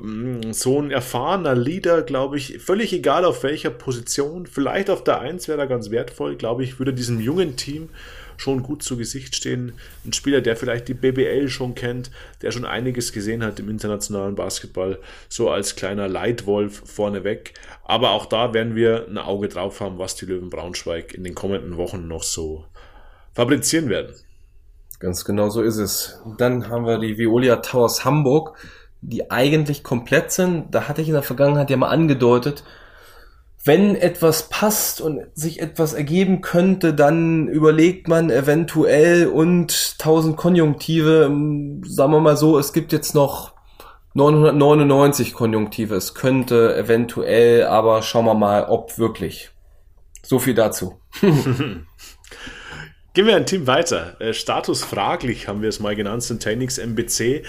Mm, 0.00 0.52
so 0.52 0.80
ein 0.80 0.90
erfahrener 0.90 1.54
Leader, 1.54 2.02
glaube 2.02 2.36
ich, 2.36 2.58
völlig 2.58 2.92
egal 2.92 3.24
auf 3.24 3.42
welcher 3.42 3.70
Position, 3.70 4.46
vielleicht 4.46 4.90
auf 4.90 5.04
der 5.04 5.20
1 5.20 5.48
wäre 5.48 5.60
er 5.60 5.66
ganz 5.66 5.90
wertvoll, 5.90 6.36
glaube 6.36 6.64
ich, 6.64 6.78
würde 6.78 6.92
diesem 6.92 7.20
jungen 7.20 7.56
Team 7.56 7.88
schon 8.36 8.62
gut 8.62 8.82
zu 8.82 8.98
Gesicht 8.98 9.34
stehen. 9.34 9.72
Ein 10.04 10.12
Spieler, 10.12 10.42
der 10.42 10.56
vielleicht 10.56 10.88
die 10.88 10.94
BBL 10.94 11.48
schon 11.48 11.74
kennt, 11.74 12.10
der 12.42 12.50
schon 12.50 12.66
einiges 12.66 13.12
gesehen 13.12 13.42
hat 13.42 13.58
im 13.58 13.70
internationalen 13.70 14.34
Basketball, 14.34 14.98
so 15.30 15.48
als 15.48 15.76
kleiner 15.76 16.08
Leitwolf 16.08 16.82
vorneweg. 16.84 17.54
Aber 17.84 18.10
auch 18.10 18.26
da 18.26 18.52
werden 18.52 18.74
wir 18.74 19.06
ein 19.08 19.16
Auge 19.16 19.48
drauf 19.48 19.80
haben, 19.80 19.98
was 19.98 20.16
die 20.16 20.26
Löwen 20.26 20.50
Braunschweig 20.50 21.14
in 21.14 21.24
den 21.24 21.34
kommenden 21.34 21.78
Wochen 21.78 22.06
noch 22.06 22.22
so 22.22 22.66
fabrizieren 23.32 23.88
werden. 23.88 24.14
Ganz 24.98 25.24
genau 25.24 25.50
so 25.50 25.62
ist 25.62 25.76
es. 25.76 26.20
Dann 26.38 26.68
haben 26.68 26.86
wir 26.86 26.98
die 26.98 27.18
Violia 27.18 27.56
Towers 27.56 28.04
Hamburg 28.04 28.56
die 29.00 29.30
eigentlich 29.30 29.82
komplett 29.82 30.32
sind. 30.32 30.74
Da 30.74 30.88
hatte 30.88 31.02
ich 31.02 31.08
in 31.08 31.14
der 31.14 31.22
Vergangenheit 31.22 31.70
ja 31.70 31.76
mal 31.76 31.88
angedeutet, 31.88 32.64
wenn 33.66 33.96
etwas 33.96 34.48
passt 34.48 35.00
und 35.00 35.26
sich 35.34 35.60
etwas 35.60 35.92
ergeben 35.92 36.40
könnte, 36.40 36.94
dann 36.94 37.48
überlegt 37.48 38.06
man 38.06 38.30
eventuell 38.30 39.26
und 39.26 39.98
tausend 39.98 40.36
Konjunktive, 40.36 41.24
ähm, 41.24 41.82
sagen 41.84 42.12
wir 42.12 42.20
mal 42.20 42.36
so, 42.36 42.58
es 42.58 42.72
gibt 42.72 42.92
jetzt 42.92 43.16
noch 43.16 43.54
999 44.14 45.34
Konjunktive. 45.34 45.96
Es 45.96 46.14
könnte 46.14 46.76
eventuell, 46.76 47.64
aber 47.64 48.02
schauen 48.02 48.24
wir 48.24 48.34
mal, 48.34 48.64
ob 48.64 48.98
wirklich. 48.98 49.50
So 50.22 50.38
viel 50.38 50.54
dazu. 50.54 51.00
Gehen 51.20 51.86
wir 53.26 53.36
ein 53.36 53.46
Team 53.46 53.66
weiter. 53.66 54.20
Äh, 54.20 54.32
Status 54.32 54.84
fraglich 54.84 55.48
haben 55.48 55.60
wir 55.60 55.68
es 55.68 55.80
mal 55.80 55.96
genannt, 55.96 56.22
Syntanix 56.22 56.78
MBC 56.78 57.42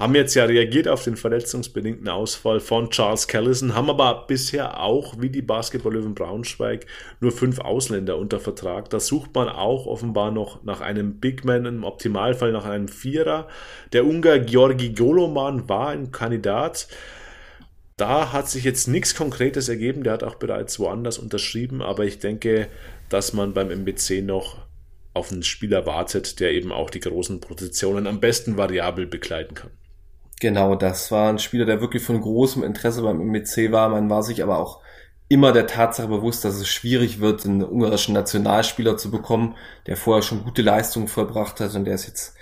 haben 0.00 0.14
jetzt 0.14 0.34
ja 0.34 0.46
reagiert 0.46 0.88
auf 0.88 1.04
den 1.04 1.16
verletzungsbedingten 1.16 2.08
Ausfall 2.08 2.58
von 2.58 2.88
Charles 2.88 3.28
Callison, 3.28 3.74
haben 3.74 3.90
aber 3.90 4.24
bisher 4.26 4.80
auch, 4.80 5.20
wie 5.20 5.28
die 5.28 5.42
Basketball-Löwen 5.42 6.14
Braunschweig, 6.14 6.86
nur 7.20 7.32
fünf 7.32 7.58
Ausländer 7.58 8.16
unter 8.16 8.40
Vertrag. 8.40 8.88
Da 8.88 8.98
sucht 8.98 9.34
man 9.34 9.50
auch 9.50 9.84
offenbar 9.84 10.30
noch 10.30 10.64
nach 10.64 10.80
einem 10.80 11.20
Big 11.20 11.44
Man, 11.44 11.66
im 11.66 11.84
Optimalfall 11.84 12.50
nach 12.50 12.64
einem 12.64 12.88
Vierer. 12.88 13.46
Der 13.92 14.06
Ungar 14.06 14.38
Georgi 14.38 14.94
Goloman 14.94 15.68
war 15.68 15.88
ein 15.88 16.10
Kandidat. 16.10 16.88
Da 17.98 18.32
hat 18.32 18.48
sich 18.48 18.64
jetzt 18.64 18.88
nichts 18.88 19.14
Konkretes 19.14 19.68
ergeben. 19.68 20.02
Der 20.02 20.14
hat 20.14 20.24
auch 20.24 20.36
bereits 20.36 20.78
woanders 20.78 21.18
unterschrieben, 21.18 21.82
aber 21.82 22.06
ich 22.06 22.18
denke, 22.18 22.68
dass 23.10 23.34
man 23.34 23.52
beim 23.52 23.70
MBC 23.70 24.22
noch 24.22 24.56
auf 25.12 25.30
einen 25.30 25.42
Spieler 25.42 25.84
wartet, 25.84 26.40
der 26.40 26.52
eben 26.52 26.72
auch 26.72 26.88
die 26.88 27.00
großen 27.00 27.40
Positionen 27.40 28.06
am 28.06 28.20
besten 28.20 28.56
variabel 28.56 29.06
begleiten 29.06 29.54
kann. 29.54 29.70
Genau, 30.40 30.74
das 30.74 31.10
war 31.10 31.28
ein 31.28 31.38
Spieler, 31.38 31.66
der 31.66 31.82
wirklich 31.82 32.02
von 32.02 32.20
großem 32.20 32.64
Interesse 32.64 33.02
beim 33.02 33.20
MBC 33.20 33.72
war. 33.72 33.90
Man 33.90 34.08
war 34.08 34.22
sich 34.22 34.42
aber 34.42 34.58
auch 34.58 34.80
immer 35.28 35.52
der 35.52 35.66
Tatsache 35.66 36.08
bewusst, 36.08 36.44
dass 36.44 36.56
es 36.56 36.66
schwierig 36.66 37.20
wird, 37.20 37.44
einen 37.44 37.62
ungarischen 37.62 38.14
Nationalspieler 38.14 38.96
zu 38.96 39.10
bekommen, 39.10 39.54
der 39.86 39.98
vorher 39.98 40.22
schon 40.22 40.42
gute 40.42 40.62
Leistungen 40.62 41.08
vollbracht 41.08 41.60
hat 41.60 41.74
und 41.74 41.84
der 41.84 41.94
ist 41.94 42.06
jetzt 42.06 42.34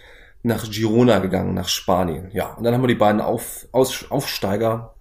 nach 0.45 0.71
Girona 0.71 1.19
gegangen, 1.19 1.55
nach 1.55 1.69
Spanien. 1.69 2.31
Ja, 2.33 2.55
und 2.55 2.63
dann 2.63 2.73
haben 2.73 2.83
wir 2.83 2.89
die 2.89 2.95
beiden 2.95 3.21
Auf, 3.21 3.67
Aus, 3.73 4.07
Aufsteiger, 4.11 4.95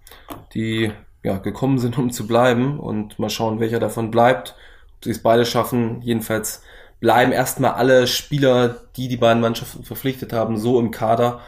die 0.52 0.92
ja, 1.22 1.38
gekommen 1.38 1.78
sind, 1.78 1.96
um 1.98 2.10
zu 2.10 2.26
bleiben 2.26 2.80
und 2.80 3.18
mal 3.20 3.30
schauen, 3.30 3.60
welcher 3.60 3.78
davon 3.78 4.10
bleibt. 4.10 4.56
Ob 4.96 5.04
sie 5.04 5.10
es 5.12 5.22
beide 5.22 5.46
schaffen. 5.46 6.02
Jedenfalls 6.02 6.62
bleiben 6.98 7.30
erstmal 7.30 7.74
alle 7.74 8.08
Spieler, 8.08 8.80
die 8.96 9.06
die 9.06 9.16
beiden 9.16 9.40
Mannschaften 9.40 9.84
verpflichtet 9.84 10.32
haben, 10.32 10.58
so 10.58 10.80
im 10.80 10.90
Kader 10.90 11.40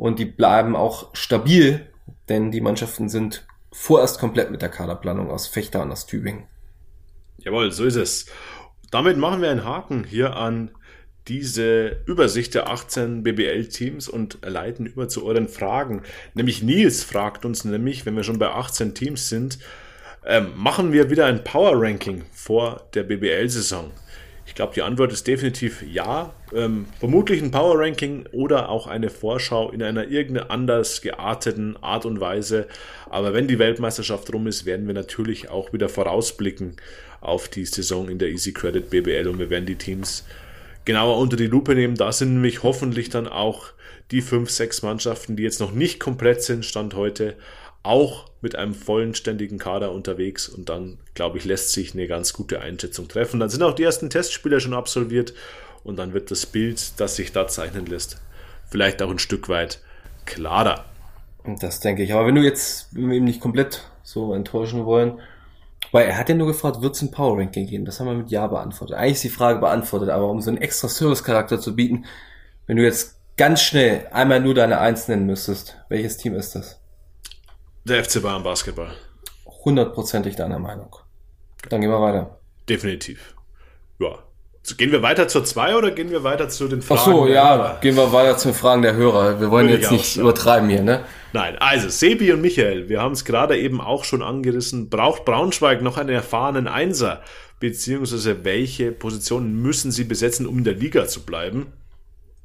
und 0.00 0.18
die 0.18 0.24
bleiben 0.24 0.74
auch 0.74 1.14
stabil, 1.14 1.86
denn 2.30 2.50
die 2.50 2.62
Mannschaften 2.62 3.10
sind 3.10 3.46
vorerst 3.70 4.18
komplett 4.18 4.50
mit 4.50 4.62
der 4.62 4.70
Kaderplanung 4.70 5.30
aus 5.30 5.46
Fechter 5.46 5.82
und 5.82 5.92
aus 5.92 6.06
Tübingen. 6.06 6.44
Jawohl, 7.36 7.70
so 7.70 7.84
ist 7.84 7.96
es. 7.96 8.26
Damit 8.90 9.18
machen 9.18 9.42
wir 9.42 9.50
einen 9.50 9.64
Haken 9.64 10.04
hier 10.04 10.36
an 10.36 10.70
diese 11.28 12.02
Übersicht 12.06 12.54
der 12.54 12.70
18 12.70 13.22
BBL-Teams 13.22 14.08
und 14.08 14.38
leiten 14.42 14.86
über 14.86 15.08
zu 15.08 15.26
euren 15.26 15.48
Fragen. 15.48 16.02
Nämlich 16.32 16.62
Nils 16.62 17.04
fragt 17.04 17.44
uns 17.44 17.66
nämlich, 17.66 18.06
wenn 18.06 18.16
wir 18.16 18.24
schon 18.24 18.38
bei 18.38 18.48
18 18.48 18.94
Teams 18.94 19.28
sind, 19.28 19.58
ähm, 20.24 20.52
machen 20.56 20.92
wir 20.94 21.10
wieder 21.10 21.26
ein 21.26 21.44
Power-Ranking 21.44 22.24
vor 22.32 22.88
der 22.94 23.02
BBL-Saison? 23.02 23.90
Ich 24.60 24.62
glaube, 24.62 24.74
die 24.74 24.82
Antwort 24.82 25.10
ist 25.10 25.26
definitiv 25.26 25.82
ja. 25.90 26.34
Ähm, 26.54 26.84
vermutlich 26.98 27.40
ein 27.40 27.50
Power 27.50 27.78
Ranking 27.78 28.26
oder 28.30 28.68
auch 28.68 28.86
eine 28.86 29.08
Vorschau 29.08 29.70
in 29.70 29.82
einer 29.82 30.08
irgendeiner 30.08 30.50
anders 30.50 31.00
gearteten 31.00 31.82
Art 31.82 32.04
und 32.04 32.20
Weise. 32.20 32.66
Aber 33.08 33.32
wenn 33.32 33.48
die 33.48 33.58
Weltmeisterschaft 33.58 34.30
rum 34.34 34.46
ist, 34.46 34.66
werden 34.66 34.86
wir 34.86 34.92
natürlich 34.92 35.48
auch 35.48 35.72
wieder 35.72 35.88
vorausblicken 35.88 36.76
auf 37.22 37.48
die 37.48 37.64
Saison 37.64 38.10
in 38.10 38.18
der 38.18 38.28
Easy 38.28 38.52
Credit 38.52 38.90
BBL 38.90 39.28
und 39.28 39.38
wir 39.38 39.48
werden 39.48 39.64
die 39.64 39.76
Teams 39.76 40.26
genauer 40.84 41.16
unter 41.16 41.38
die 41.38 41.46
Lupe 41.46 41.74
nehmen. 41.74 41.94
Da 41.94 42.12
sind 42.12 42.34
nämlich 42.34 42.62
hoffentlich 42.62 43.08
dann 43.08 43.28
auch 43.28 43.68
die 44.10 44.20
fünf, 44.20 44.50
sechs 44.50 44.82
Mannschaften, 44.82 45.36
die 45.36 45.42
jetzt 45.42 45.60
noch 45.60 45.72
nicht 45.72 46.00
komplett 46.00 46.42
sind, 46.42 46.66
Stand 46.66 46.92
heute, 46.92 47.34
auch 47.82 48.26
mit 48.40 48.56
einem 48.56 48.74
vollenständigen 48.74 49.58
Kader 49.58 49.92
unterwegs 49.92 50.48
und 50.48 50.68
dann, 50.68 50.98
glaube 51.14 51.38
ich, 51.38 51.44
lässt 51.44 51.72
sich 51.72 51.94
eine 51.94 52.06
ganz 52.06 52.32
gute 52.32 52.60
Einschätzung 52.60 53.08
treffen. 53.08 53.40
Dann 53.40 53.48
sind 53.48 53.62
auch 53.62 53.74
die 53.74 53.84
ersten 53.84 54.10
Testspiele 54.10 54.60
schon 54.60 54.74
absolviert 54.74 55.34
und 55.84 55.98
dann 55.98 56.12
wird 56.12 56.30
das 56.30 56.46
Bild, 56.46 57.00
das 57.00 57.16
sich 57.16 57.32
da 57.32 57.46
zeichnen 57.48 57.86
lässt, 57.86 58.20
vielleicht 58.70 59.02
auch 59.02 59.10
ein 59.10 59.18
Stück 59.18 59.48
weit 59.48 59.80
klarer. 60.26 60.84
Das 61.60 61.80
denke 61.80 62.02
ich. 62.02 62.12
Aber 62.12 62.26
wenn 62.26 62.34
du 62.34 62.42
jetzt, 62.42 62.94
wenn 62.94 63.08
wir 63.08 63.16
ihn 63.16 63.24
nicht 63.24 63.40
komplett 63.40 63.82
so 64.02 64.34
enttäuschen 64.34 64.84
wollen, 64.84 65.20
weil 65.92 66.06
er 66.06 66.18
hat 66.18 66.28
ja 66.28 66.34
nur 66.34 66.46
gefragt, 66.46 66.82
wird 66.82 66.94
es 66.94 67.02
ein 67.02 67.10
Power 67.10 67.38
Ranking 67.38 67.66
geben? 67.66 67.84
Das 67.84 67.98
haben 67.98 68.06
wir 68.06 68.14
mit 68.14 68.30
Ja 68.30 68.46
beantwortet. 68.46 68.96
Eigentlich 68.96 69.14
ist 69.14 69.24
die 69.24 69.30
Frage 69.30 69.58
beantwortet, 69.58 70.10
aber 70.10 70.28
um 70.28 70.40
so 70.40 70.50
einen 70.50 70.60
extra 70.60 70.88
Service-Charakter 70.88 71.60
zu 71.60 71.74
bieten, 71.74 72.04
wenn 72.66 72.76
du 72.76 72.84
jetzt 72.84 73.16
ganz 73.36 73.62
schnell 73.62 74.06
einmal 74.12 74.40
nur 74.40 74.54
deine 74.54 74.78
Eins 74.78 75.08
nennen 75.08 75.26
müsstest, 75.26 75.78
welches 75.88 76.18
Team 76.18 76.34
ist 76.34 76.54
das? 76.54 76.79
Der 77.84 78.04
FC 78.04 78.22
Bayern 78.22 78.42
Basketball. 78.42 78.90
Hundertprozentig 79.64 80.36
deiner 80.36 80.58
Meinung. 80.58 80.94
Dann 81.68 81.80
gehen 81.80 81.90
wir 81.90 82.00
weiter. 82.00 82.38
Definitiv. 82.68 83.34
Ja. 83.98 84.18
So, 84.62 84.76
gehen 84.76 84.92
wir 84.92 85.02
weiter 85.02 85.28
zur 85.28 85.44
2 85.44 85.76
oder 85.76 85.90
gehen 85.90 86.10
wir 86.10 86.22
weiter 86.22 86.50
zu 86.50 86.68
den 86.68 86.82
Fragen? 86.82 87.00
Ach 87.00 87.06
so, 87.06 87.26
ja, 87.26 87.56
Hörer? 87.56 87.78
gehen 87.80 87.96
wir 87.96 88.12
weiter 88.12 88.36
zu 88.36 88.48
den 88.48 88.54
Fragen 88.54 88.82
der 88.82 88.94
Hörer. 88.94 89.40
Wir 89.40 89.50
wollen 89.50 89.68
Würde 89.68 89.80
jetzt 89.80 89.90
nicht 89.90 90.16
übertreiben 90.16 90.68
hier, 90.68 90.82
ne? 90.82 91.04
Nein, 91.32 91.56
also 91.58 91.88
Sebi 91.88 92.32
und 92.32 92.42
Michael, 92.42 92.90
wir 92.90 93.00
haben 93.00 93.12
es 93.12 93.24
gerade 93.24 93.58
eben 93.58 93.80
auch 93.80 94.04
schon 94.04 94.22
angerissen. 94.22 94.90
Braucht 94.90 95.24
Braunschweig 95.24 95.80
noch 95.80 95.96
einen 95.96 96.10
erfahrenen 96.10 96.68
Einser? 96.68 97.22
Beziehungsweise 97.58 98.44
welche 98.44 98.92
Positionen 98.92 99.62
müssen 99.62 99.90
sie 99.90 100.04
besetzen, 100.04 100.46
um 100.46 100.58
in 100.58 100.64
der 100.64 100.74
Liga 100.74 101.06
zu 101.06 101.22
bleiben? 101.24 101.72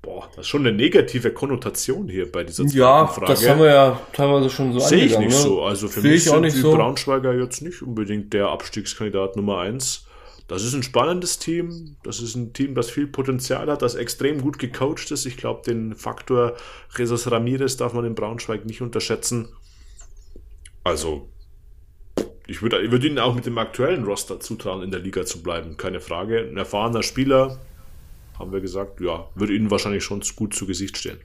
Boah, 0.05 0.29
das 0.35 0.45
ist 0.45 0.47
schon 0.49 0.67
eine 0.67 0.75
negative 0.75 1.31
Konnotation 1.31 2.07
hier 2.07 2.31
bei 2.31 2.43
dieser 2.43 2.63
ja, 2.65 3.07
Frage. 3.07 3.25
Ja, 3.25 3.27
das 3.27 3.49
haben 3.49 3.59
wir 3.59 3.67
ja 3.67 4.01
teilweise 4.13 4.51
schon 4.51 4.71
so 4.71 4.79
Sehe 4.79 5.05
ich 5.05 5.17
nicht 5.17 5.31
ne? 5.31 5.35
so. 5.35 5.63
Also 5.63 5.87
für 5.87 6.01
Sehe 6.01 6.11
mich 6.11 6.25
sind 6.25 6.43
die 6.43 6.51
so. 6.51 6.75
Braunschweiger 6.75 7.33
jetzt 7.33 7.63
nicht 7.63 7.81
unbedingt 7.81 8.31
der 8.31 8.49
Abstiegskandidat 8.49 9.35
Nummer 9.35 9.59
eins. 9.59 10.05
Das 10.47 10.63
ist 10.63 10.75
ein 10.75 10.83
spannendes 10.83 11.39
Team. 11.39 11.97
Das 12.03 12.21
ist 12.21 12.35
ein 12.35 12.53
Team, 12.53 12.75
das 12.75 12.91
viel 12.91 13.07
Potenzial 13.07 13.67
hat, 13.67 13.81
das 13.81 13.95
extrem 13.95 14.41
gut 14.41 14.59
gecoacht 14.59 15.09
ist. 15.09 15.25
Ich 15.25 15.37
glaube, 15.37 15.63
den 15.65 15.95
Faktor 15.95 16.53
Jesus 16.95 17.31
Ramirez 17.31 17.77
darf 17.77 17.93
man 17.93 18.05
in 18.05 18.13
Braunschweig 18.13 18.63
nicht 18.63 18.83
unterschätzen. 18.83 19.49
Also, 20.83 21.29
ich 22.45 22.61
würde 22.61 22.79
ich 22.81 22.91
würd 22.91 23.03
ihnen 23.05 23.17
auch 23.17 23.33
mit 23.33 23.47
dem 23.47 23.57
aktuellen 23.57 24.03
Roster 24.03 24.39
zutrauen, 24.39 24.83
in 24.83 24.91
der 24.91 24.99
Liga 24.99 25.25
zu 25.25 25.41
bleiben. 25.41 25.77
Keine 25.77 25.99
Frage. 25.99 26.41
Ein 26.41 26.57
erfahrener 26.57 27.01
Spieler, 27.01 27.59
haben 28.39 28.51
wir 28.51 28.61
gesagt, 28.61 29.01
ja, 29.01 29.29
würde 29.35 29.53
ihnen 29.53 29.71
wahrscheinlich 29.71 30.03
schon 30.03 30.21
gut 30.35 30.53
zu 30.53 30.65
Gesicht 30.65 30.97
stehen. 30.97 31.19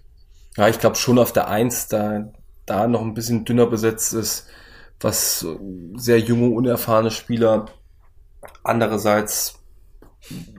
Ja, 0.57 0.69
ich 0.69 0.79
glaube 0.79 0.97
schon 0.97 1.19
auf 1.19 1.33
der 1.33 1.49
Eins, 1.49 1.89
da, 1.89 2.33
da 2.67 2.87
noch 2.87 3.03
ein 3.03 3.15
bisschen 3.15 3.45
dünner 3.45 3.67
besetzt 3.67 4.15
ist, 4.15 4.47
was 5.01 5.47
sehr 5.95 6.19
junge, 6.19 6.51
unerfahrene 6.51 7.11
Spieler. 7.11 7.67
Andererseits, 8.63 9.61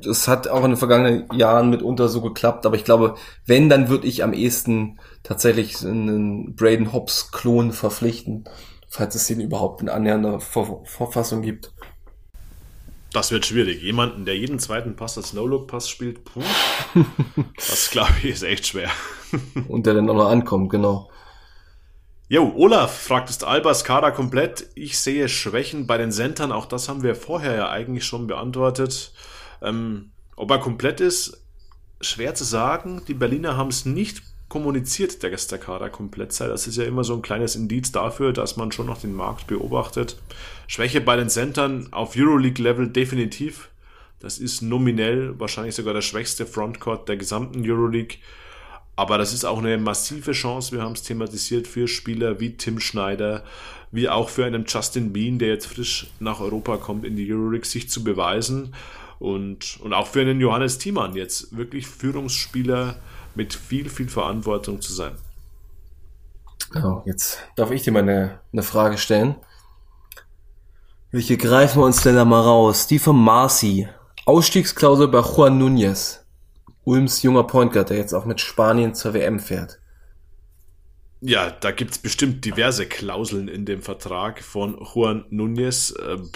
es 0.07 0.27
hat 0.27 0.47
auch 0.47 0.63
in 0.63 0.71
den 0.71 0.77
vergangenen 0.77 1.31
Jahren 1.33 1.69
mitunter 1.69 2.09
so 2.09 2.21
geklappt, 2.21 2.65
aber 2.65 2.75
ich 2.75 2.83
glaube, 2.83 3.15
wenn, 3.45 3.69
dann 3.69 3.89
würde 3.89 4.07
ich 4.07 4.23
am 4.23 4.33
ehesten 4.33 4.99
tatsächlich 5.23 5.85
einen 5.85 6.55
Braden 6.55 6.93
Hobbs 6.93 7.31
Klon 7.31 7.71
verpflichten, 7.71 8.45
falls 8.87 9.15
es 9.15 9.27
den 9.27 9.39
überhaupt 9.39 9.81
in 9.81 9.89
annähernder 9.89 10.39
Verfassung 10.39 11.41
gibt. 11.41 11.73
Das 13.13 13.31
wird 13.31 13.45
schwierig. 13.45 13.81
Jemanden, 13.81 14.25
der 14.25 14.37
jeden 14.37 14.59
zweiten 14.59 14.95
Pass 14.95 15.17
als 15.17 15.33
No-Look-Pass 15.33 15.89
spielt, 15.89 16.23
puh, 16.23 16.41
das 17.55 17.89
glaube 17.91 18.13
ich 18.23 18.29
ist 18.29 18.43
echt 18.43 18.67
schwer. 18.67 18.89
Und 19.67 19.85
der 19.85 19.95
dann 19.95 20.09
auch 20.09 20.15
noch 20.15 20.29
ankommt, 20.29 20.69
genau. 20.69 21.09
Jo, 22.29 22.53
Olaf 22.55 22.97
fragt, 22.97 23.29
ist 23.29 23.43
Albers 23.43 23.83
Kader 23.83 24.13
komplett? 24.13 24.69
Ich 24.75 24.97
sehe 24.97 25.27
Schwächen 25.27 25.85
bei 25.85 25.97
den 25.97 26.13
Centern, 26.13 26.53
auch 26.53 26.65
das 26.65 26.87
haben 26.87 27.03
wir 27.03 27.15
vorher 27.15 27.55
ja 27.55 27.69
eigentlich 27.69 28.05
schon 28.05 28.27
beantwortet. 28.27 29.11
Ähm, 29.61 30.11
ob 30.37 30.49
er 30.49 30.59
komplett 30.59 31.01
ist, 31.01 31.43
schwer 31.99 32.33
zu 32.33 32.45
sagen. 32.45 33.03
Die 33.09 33.13
Berliner 33.13 33.57
haben 33.57 33.67
es 33.67 33.85
nicht 33.85 34.23
kommuniziert, 34.51 35.23
der 35.23 35.29
Gästekader 35.29 35.89
komplett 35.89 36.33
sei. 36.33 36.49
Das 36.49 36.67
ist 36.67 36.75
ja 36.75 36.83
immer 36.83 37.05
so 37.05 37.13
ein 37.15 37.21
kleines 37.21 37.55
Indiz 37.55 37.93
dafür, 37.93 38.33
dass 38.33 38.57
man 38.57 38.73
schon 38.73 38.85
noch 38.85 38.99
den 38.99 39.15
Markt 39.15 39.47
beobachtet. 39.47 40.17
Schwäche 40.67 40.99
bei 40.99 41.15
den 41.15 41.29
Centern 41.29 41.87
auf 41.91 42.17
Euroleague-Level 42.17 42.89
definitiv. 42.89 43.69
Das 44.19 44.39
ist 44.39 44.61
nominell 44.61 45.39
wahrscheinlich 45.39 45.75
sogar 45.75 45.93
der 45.93 46.01
schwächste 46.01 46.45
Frontcourt 46.45 47.07
der 47.07 47.15
gesamten 47.15 47.63
Euroleague. 47.65 48.17
Aber 48.97 49.17
das 49.17 49.31
ist 49.31 49.45
auch 49.45 49.59
eine 49.59 49.77
massive 49.77 50.33
Chance, 50.33 50.73
wir 50.73 50.81
haben 50.81 50.95
es 50.95 51.03
thematisiert, 51.03 51.65
für 51.65 51.87
Spieler 51.87 52.41
wie 52.41 52.57
Tim 52.57 52.81
Schneider, 52.81 53.45
wie 53.93 54.09
auch 54.09 54.27
für 54.27 54.43
einen 54.43 54.65
Justin 54.67 55.13
Bean, 55.13 55.39
der 55.39 55.47
jetzt 55.47 55.67
frisch 55.67 56.07
nach 56.19 56.41
Europa 56.41 56.75
kommt 56.75 57.05
in 57.05 57.15
die 57.15 57.31
Euroleague, 57.31 57.65
sich 57.65 57.89
zu 57.89 58.03
beweisen. 58.03 58.75
Und, 59.17 59.79
und 59.81 59.93
auch 59.93 60.07
für 60.07 60.19
einen 60.19 60.41
Johannes 60.41 60.77
Thiemann 60.77 61.15
jetzt 61.15 61.55
wirklich 61.55 61.87
Führungsspieler 61.87 62.97
mit 63.35 63.53
viel, 63.53 63.89
viel 63.89 64.09
Verantwortung 64.09 64.81
zu 64.81 64.93
sein. 64.93 65.15
Oh, 66.75 67.01
jetzt 67.05 67.39
darf 67.55 67.71
ich 67.71 67.83
dir 67.83 67.91
mal 67.91 67.99
eine, 67.99 68.39
eine 68.53 68.63
Frage 68.63 68.97
stellen. 68.97 69.35
Welche 71.11 71.35
greifen 71.35 71.81
wir 71.81 71.85
uns 71.85 72.01
denn 72.01 72.15
da 72.15 72.23
mal 72.23 72.41
raus? 72.41 72.87
Die 72.87 72.99
von 72.99 73.21
Marci. 73.21 73.87
Ausstiegsklausel 74.25 75.09
bei 75.09 75.19
Juan 75.19 75.59
Núñez. 75.61 76.19
Ulms 76.85 77.21
junger 77.21 77.43
Point 77.43 77.73
Guard, 77.73 77.89
der 77.89 77.97
jetzt 77.97 78.13
auch 78.13 78.25
mit 78.25 78.39
Spanien 78.39 78.95
zur 78.95 79.13
WM 79.13 79.39
fährt. 79.39 79.79
Ja, 81.19 81.51
da 81.51 81.71
gibt's 81.71 81.99
bestimmt 81.99 82.45
diverse 82.45 82.87
Klauseln 82.87 83.47
in 83.47 83.65
dem 83.65 83.81
Vertrag 83.81 84.41
von 84.41 84.79
Juan 84.81 85.25
Núñez. 85.29 85.93
Ähm, 86.01 86.31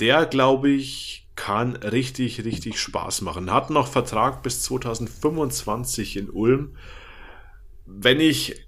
der, 0.00 0.26
glaube 0.26 0.70
ich, 0.70 1.25
kann 1.36 1.76
richtig, 1.76 2.44
richtig 2.44 2.80
Spaß 2.80 3.20
machen. 3.20 3.52
Hat 3.52 3.70
noch 3.70 3.86
Vertrag 3.86 4.42
bis 4.42 4.62
2025 4.62 6.16
in 6.16 6.30
Ulm. 6.30 6.76
Wenn 7.84 8.20
ich 8.20 8.66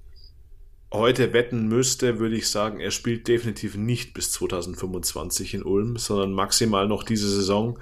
heute 0.93 1.33
wetten 1.33 1.69
müsste, 1.69 2.19
würde 2.19 2.37
ich 2.37 2.49
sagen, 2.49 2.81
er 2.81 2.91
spielt 2.91 3.29
definitiv 3.29 3.77
nicht 3.77 4.15
bis 4.15 4.33
2025 4.33 5.55
in 5.55 5.63
Ulm, 5.63 5.97
sondern 5.97 6.33
maximal 6.33 6.87
noch 6.87 7.03
diese 7.03 7.29
Saison. 7.29 7.79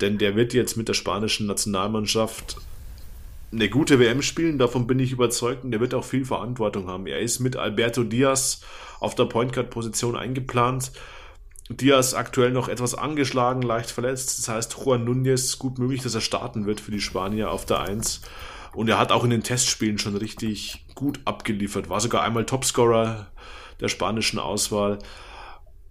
Denn 0.00 0.18
der 0.18 0.34
wird 0.36 0.54
jetzt 0.54 0.76
mit 0.76 0.88
der 0.88 0.94
spanischen 0.94 1.46
Nationalmannschaft 1.46 2.56
eine 3.52 3.68
gute 3.68 3.98
WM 3.98 4.22
spielen, 4.22 4.58
davon 4.58 4.86
bin 4.86 4.98
ich 4.98 5.12
überzeugt 5.12 5.62
und 5.64 5.72
der 5.72 5.80
wird 5.80 5.92
auch 5.92 6.04
viel 6.04 6.24
Verantwortung 6.24 6.88
haben. 6.88 7.06
Er 7.06 7.20
ist 7.20 7.38
mit 7.38 7.56
Alberto 7.56 8.02
Diaz 8.02 8.62
auf 8.98 9.14
der 9.14 9.26
Point 9.26 9.52
Guard 9.52 9.68
Position 9.68 10.16
eingeplant. 10.16 10.92
Diaz 11.80 12.14
aktuell 12.14 12.50
noch 12.50 12.68
etwas 12.68 12.94
angeschlagen, 12.94 13.62
leicht 13.62 13.90
verletzt. 13.90 14.38
Das 14.38 14.48
heißt, 14.48 14.76
Juan 14.84 15.06
Núñez 15.06 15.58
gut 15.58 15.78
möglich, 15.78 16.02
dass 16.02 16.14
er 16.14 16.20
starten 16.20 16.66
wird 16.66 16.80
für 16.80 16.90
die 16.90 17.00
Spanier 17.00 17.50
auf 17.50 17.66
der 17.66 17.80
1. 17.80 18.22
Und 18.74 18.88
er 18.88 18.98
hat 18.98 19.12
auch 19.12 19.24
in 19.24 19.30
den 19.30 19.42
Testspielen 19.42 19.98
schon 19.98 20.16
richtig 20.16 20.86
gut 20.94 21.20
abgeliefert. 21.24 21.88
War 21.88 22.00
sogar 22.00 22.22
einmal 22.22 22.46
Topscorer 22.46 23.28
der 23.80 23.88
spanischen 23.88 24.38
Auswahl. 24.38 24.98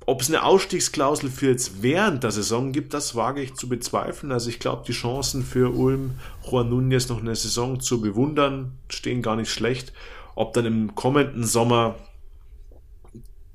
Ob 0.08 0.22
es 0.22 0.30
eine 0.30 0.44
Ausstiegsklausel 0.44 1.30
für 1.30 1.50
jetzt 1.50 1.84
während 1.84 2.24
der 2.24 2.32
Saison 2.32 2.72
gibt, 2.72 2.94
das 2.94 3.16
wage 3.16 3.42
ich 3.42 3.54
zu 3.54 3.70
bezweifeln. 3.70 4.32
Also 4.32 4.50
ich 4.50 4.60
glaube, 4.60 4.84
die 4.88 4.94
Chancen 4.94 5.44
für 5.44 5.74
Ulm, 5.76 6.16
Juan 6.44 6.72
Núñez 6.72 7.08
noch 7.10 7.20
eine 7.20 7.36
Saison 7.36 7.80
zu 7.80 8.02
bewundern, 8.02 8.80
stehen 8.90 9.22
gar 9.22 9.36
nicht 9.36 9.52
schlecht. 9.52 9.94
Ob 10.36 10.54
dann 10.54 10.66
im 10.66 10.96
kommenden 10.96 11.44
Sommer 11.44 11.96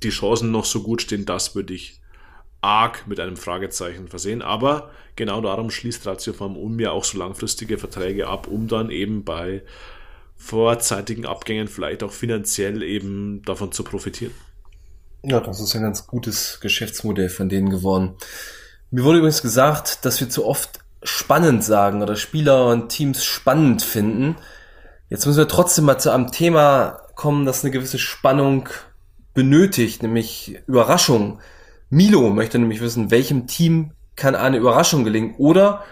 die 0.03 0.11
Chancen 0.11 0.53
noch 0.53 0.67
so 0.67 0.83
gut 0.83 1.03
stehen, 1.03 1.27
das 1.27 1.57
würde 1.57 1.75
ich 1.75 2.01
arg 2.67 3.07
mit 3.07 3.21
einem 3.21 3.37
Fragezeichen 3.37 4.09
versehen. 4.09 4.43
Aber 4.43 4.91
genau 5.15 5.41
darum 5.41 5.71
schließt 5.71 6.07
Ratio 6.07 6.33
Farm 6.33 6.57
um 6.57 6.79
ja 6.81 6.91
auch 6.91 7.05
so 7.05 7.17
langfristige 7.19 7.79
Verträge 7.79 8.27
ab, 8.27 8.49
um 8.49 8.67
dann 8.69 8.91
eben 8.91 9.25
bei 9.25 9.63
vorzeitigen 10.37 11.25
Abgängen 11.25 11.69
vielleicht 11.69 12.03
auch 12.03 12.13
finanziell 12.13 12.83
eben 12.83 13.43
davon 13.43 13.73
zu 13.73 13.85
profitieren. 13.85 14.35
Ja, 15.23 15.41
das 15.41 15.61
ist 15.61 15.75
ein 15.75 15.83
ganz 15.83 16.07
gutes 16.07 16.61
Geschäftsmodell 16.61 17.31
von 17.31 17.49
denen 17.49 17.71
geworden. 17.71 18.15
Mir 18.91 19.05
wurde 19.05 19.19
übrigens 19.19 19.43
gesagt, 19.43 20.05
dass 20.05 20.21
wir 20.21 20.29
zu 20.29 20.45
oft 20.45 20.81
spannend 21.03 21.65
sagen 21.65 22.03
oder 22.03 22.17
Spieler 22.17 22.67
und 22.67 22.89
Teams 22.89 23.25
spannend 23.25 23.83
finden. 23.83 24.37
Jetzt 25.09 25.27
müssen 25.27 25.39
wir 25.39 25.49
trotzdem 25.49 25.85
mal 25.85 25.99
zu 25.99 26.11
einem 26.11 26.31
Thema 26.31 27.01
kommen, 27.15 27.47
das 27.47 27.65
eine 27.65 27.71
gewisse 27.71 27.99
Spannung 27.99 28.69
benötigt, 29.35 30.03
nämlich 30.03 30.59
Überraschung. 30.67 31.41
Milo 31.91 32.31
möchte 32.31 32.59
nämlich 32.59 32.81
wissen, 32.81 33.11
welchem 33.11 33.47
Team 33.47 33.93
kann 34.17 34.35
eine 34.35 34.57
Überraschung 34.57 35.05
gelingen 35.05 35.35
oder 35.39 35.85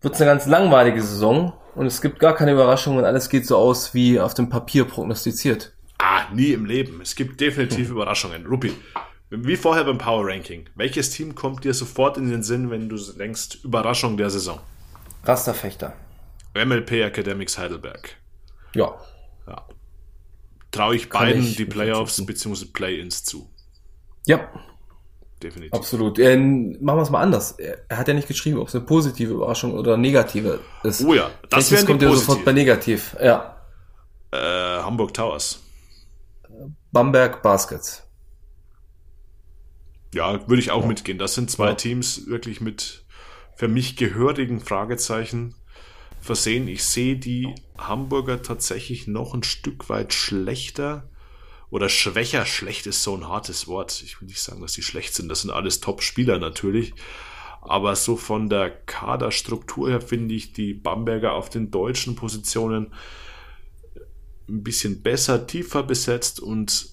wird 0.00 0.14
es 0.14 0.20
eine 0.20 0.30
ganz 0.30 0.46
langweilige 0.46 1.02
Saison 1.02 1.54
und 1.74 1.86
es 1.86 2.00
gibt 2.00 2.20
gar 2.20 2.34
keine 2.34 2.52
Überraschung 2.52 2.96
und 2.96 3.04
alles 3.04 3.28
geht 3.28 3.46
so 3.46 3.56
aus 3.56 3.94
wie 3.94 4.20
auf 4.20 4.34
dem 4.34 4.48
Papier 4.48 4.84
prognostiziert. 4.84 5.72
Ah, 5.98 6.32
nie 6.32 6.52
im 6.52 6.66
Leben. 6.66 7.00
Es 7.00 7.14
gibt 7.14 7.40
definitiv 7.40 7.88
hm. 7.88 7.92
Überraschungen. 7.96 8.46
Rupi, 8.46 8.72
wie 9.30 9.56
vorher 9.56 9.84
beim 9.84 9.98
Power 9.98 10.26
Ranking. 10.26 10.68
Welches 10.74 11.10
Team 11.10 11.34
kommt 11.34 11.64
dir 11.64 11.74
sofort 11.74 12.16
in 12.16 12.28
den 12.28 12.42
Sinn, 12.42 12.70
wenn 12.70 12.88
du 12.88 12.96
denkst, 12.96 13.64
Überraschung 13.64 14.16
der 14.16 14.30
Saison? 14.30 14.60
Rasterfechter. 15.24 15.94
MLP 16.54 16.92
Academics 16.92 17.58
Heidelberg. 17.58 18.16
Ja. 18.74 18.94
ja. 19.48 19.66
Traue 20.70 20.96
ich 20.96 21.08
Kann 21.08 21.22
beiden 21.22 21.42
ich 21.42 21.56
die 21.56 21.64
Playoffs 21.64 22.24
bzw. 22.24 22.66
Play-ins 22.66 23.24
zu. 23.24 23.50
Ja. 24.26 24.48
Definitiv. 25.44 25.74
Absolut. 25.74 26.18
Äh, 26.18 26.38
machen 26.38 26.80
wir 26.80 27.02
es 27.02 27.10
mal 27.10 27.20
anders. 27.20 27.52
Er 27.58 27.98
hat 27.98 28.08
ja 28.08 28.14
nicht 28.14 28.28
geschrieben, 28.28 28.58
ob 28.58 28.68
es 28.68 28.74
eine 28.74 28.84
positive 28.84 29.34
Überraschung 29.34 29.74
oder 29.74 29.98
negative 29.98 30.60
ist. 30.82 31.04
Oh 31.04 31.12
ja, 31.12 31.30
das 31.50 31.70
wäre 31.70 31.84
kommt 31.84 32.00
ja 32.00 32.10
sofort 32.10 32.46
bei 32.46 32.52
negativ. 32.52 33.14
Ja. 33.22 33.60
Äh, 34.30 34.38
Hamburg 34.38 35.12
Towers. 35.12 35.62
Bamberg 36.92 37.42
Baskets. 37.42 38.08
Ja, 40.14 40.48
würde 40.48 40.62
ich 40.62 40.70
auch 40.70 40.82
ja. 40.82 40.88
mitgehen. 40.88 41.18
Das 41.18 41.34
sind 41.34 41.50
zwei 41.50 41.68
ja. 41.68 41.74
Teams 41.74 42.26
wirklich 42.26 42.62
mit 42.62 43.04
für 43.54 43.68
mich 43.68 43.96
gehörigen 43.96 44.60
Fragezeichen 44.60 45.54
versehen. 46.20 46.68
Ich 46.68 46.84
sehe 46.84 47.16
die 47.16 47.54
Hamburger 47.76 48.40
tatsächlich 48.40 49.08
noch 49.08 49.34
ein 49.34 49.42
Stück 49.42 49.90
weit 49.90 50.14
schlechter 50.14 51.10
oder 51.74 51.88
schwächer. 51.88 52.46
Schlecht 52.46 52.86
ist 52.86 53.02
so 53.02 53.16
ein 53.16 53.26
hartes 53.26 53.66
Wort. 53.66 54.00
Ich 54.04 54.20
will 54.20 54.28
nicht 54.28 54.40
sagen, 54.40 54.60
dass 54.60 54.74
die 54.74 54.82
schlecht 54.82 55.12
sind. 55.12 55.28
Das 55.28 55.42
sind 55.42 55.50
alles 55.50 55.80
Top-Spieler 55.80 56.38
natürlich. 56.38 56.94
Aber 57.62 57.96
so 57.96 58.16
von 58.16 58.48
der 58.48 58.70
Kaderstruktur 58.70 59.90
her 59.90 60.00
finde 60.00 60.36
ich 60.36 60.52
die 60.52 60.72
Bamberger 60.72 61.32
auf 61.32 61.50
den 61.50 61.72
deutschen 61.72 62.14
Positionen 62.14 62.92
ein 64.48 64.62
bisschen 64.62 65.02
besser, 65.02 65.48
tiefer 65.48 65.82
besetzt 65.82 66.38
und 66.38 66.90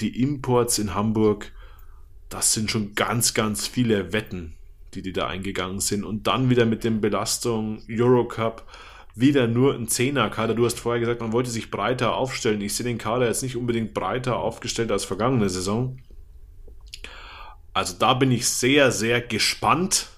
die 0.00 0.22
Imports 0.22 0.78
in 0.78 0.94
Hamburg, 0.94 1.52
das 2.30 2.54
sind 2.54 2.70
schon 2.70 2.94
ganz, 2.94 3.34
ganz 3.34 3.66
viele 3.66 4.14
Wetten, 4.14 4.54
die 4.94 5.02
die 5.02 5.12
da 5.12 5.26
eingegangen 5.26 5.80
sind. 5.80 6.04
Und 6.04 6.26
dann 6.26 6.48
wieder 6.48 6.64
mit 6.64 6.82
den 6.82 7.02
Belastungen 7.02 7.82
Eurocup, 7.90 8.66
wieder 9.18 9.46
nur 9.48 9.74
ein 9.74 9.88
Zehner-Kader. 9.88 10.54
Du 10.54 10.64
hast 10.64 10.78
vorher 10.78 11.00
gesagt, 11.00 11.20
man 11.20 11.32
wollte 11.32 11.50
sich 11.50 11.70
breiter 11.70 12.14
aufstellen. 12.14 12.60
Ich 12.60 12.74
sehe 12.74 12.86
den 12.86 12.98
Kader 12.98 13.26
jetzt 13.26 13.42
nicht 13.42 13.56
unbedingt 13.56 13.94
breiter 13.94 14.36
aufgestellt 14.36 14.92
als 14.92 15.04
vergangene 15.04 15.48
Saison. 15.48 15.98
Also 17.72 17.94
da 17.98 18.14
bin 18.14 18.30
ich 18.30 18.48
sehr, 18.48 18.90
sehr 18.92 19.20
gespannt, 19.20 20.08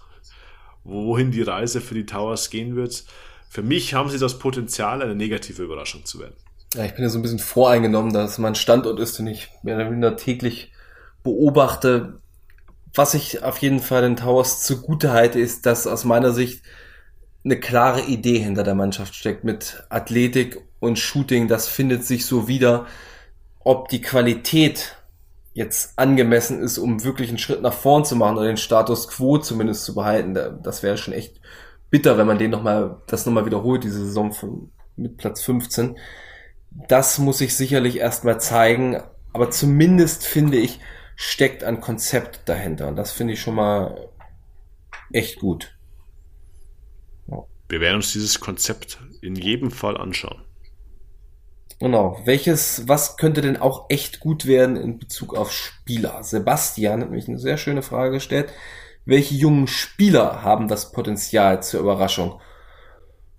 wohin 0.84 1.30
die 1.30 1.42
Reise 1.42 1.80
für 1.80 1.94
die 1.94 2.06
Towers 2.06 2.50
gehen 2.50 2.76
wird. 2.76 3.04
Für 3.48 3.62
mich 3.62 3.94
haben 3.94 4.10
sie 4.10 4.18
das 4.18 4.38
Potenzial, 4.38 5.02
eine 5.02 5.14
negative 5.14 5.62
Überraschung 5.62 6.04
zu 6.04 6.20
werden. 6.20 6.36
Ja, 6.74 6.84
ich 6.84 6.94
bin 6.94 7.02
ja 7.02 7.08
so 7.08 7.18
ein 7.18 7.22
bisschen 7.22 7.38
voreingenommen, 7.38 8.12
dass 8.12 8.38
mein 8.38 8.54
Standort 8.54 9.00
ist, 9.00 9.18
den 9.18 9.26
ich 9.26 9.48
mehr 9.62 9.76
oder 9.76 9.90
weniger 9.90 10.16
täglich 10.16 10.72
beobachte. 11.22 12.20
Was 12.94 13.14
ich 13.14 13.42
auf 13.42 13.58
jeden 13.58 13.80
Fall 13.80 14.02
den 14.02 14.16
Towers 14.16 14.62
zugute 14.62 15.10
halte, 15.10 15.40
ist, 15.40 15.66
dass 15.66 15.86
aus 15.86 16.04
meiner 16.04 16.32
Sicht 16.32 16.62
eine 17.44 17.58
klare 17.58 18.02
Idee 18.02 18.38
hinter 18.38 18.62
der 18.62 18.74
Mannschaft 18.74 19.14
steckt 19.14 19.44
mit 19.44 19.84
Athletik 19.88 20.60
und 20.78 20.98
Shooting. 20.98 21.48
Das 21.48 21.68
findet 21.68 22.04
sich 22.04 22.26
so 22.26 22.48
wieder. 22.48 22.86
Ob 23.60 23.88
die 23.88 24.00
Qualität 24.00 24.96
jetzt 25.52 25.98
angemessen 25.98 26.62
ist, 26.62 26.78
um 26.78 27.02
wirklich 27.04 27.28
einen 27.28 27.38
Schritt 27.38 27.62
nach 27.62 27.72
vorn 27.72 28.04
zu 28.04 28.16
machen 28.16 28.36
oder 28.36 28.46
den 28.46 28.56
Status 28.56 29.08
quo 29.08 29.38
zumindest 29.38 29.84
zu 29.84 29.94
behalten, 29.94 30.34
das 30.62 30.82
wäre 30.82 30.96
schon 30.96 31.14
echt 31.14 31.40
bitter, 31.90 32.16
wenn 32.16 32.26
man 32.26 32.38
den 32.38 32.50
noch 32.50 32.62
mal, 32.62 33.02
das 33.06 33.26
nochmal 33.26 33.46
wiederholt, 33.46 33.84
diese 33.84 34.04
Saison 34.04 34.32
von, 34.32 34.70
mit 34.96 35.16
Platz 35.16 35.42
15. 35.42 35.98
Das 36.70 37.18
muss 37.18 37.38
sich 37.38 37.56
sicherlich 37.56 37.98
erstmal 37.98 38.40
zeigen, 38.40 39.02
aber 39.32 39.50
zumindest 39.50 40.24
finde 40.24 40.58
ich, 40.58 40.80
steckt 41.16 41.64
ein 41.64 41.80
Konzept 41.80 42.48
dahinter. 42.48 42.88
Und 42.88 42.96
das 42.96 43.12
finde 43.12 43.34
ich 43.34 43.40
schon 43.40 43.56
mal 43.56 44.08
echt 45.12 45.40
gut. 45.40 45.76
Wir 47.70 47.80
werden 47.80 47.96
uns 47.96 48.12
dieses 48.12 48.40
Konzept 48.40 48.98
in 49.22 49.36
jedem 49.36 49.70
Fall 49.70 49.96
anschauen. 49.96 50.42
Genau. 51.78 52.20
Welches, 52.24 52.88
was 52.88 53.16
könnte 53.16 53.42
denn 53.42 53.56
auch 53.56 53.86
echt 53.88 54.18
gut 54.18 54.46
werden 54.46 54.76
in 54.76 54.98
Bezug 54.98 55.36
auf 55.36 55.52
Spieler? 55.52 56.22
Sebastian 56.24 57.00
hat 57.00 57.10
mich 57.10 57.28
eine 57.28 57.38
sehr 57.38 57.56
schöne 57.56 57.82
Frage 57.82 58.10
gestellt. 58.10 58.52
Welche 59.06 59.34
jungen 59.34 59.68
Spieler 59.68 60.42
haben 60.42 60.66
das 60.66 60.90
Potenzial 60.90 61.62
zur 61.62 61.80
Überraschung? 61.80 62.40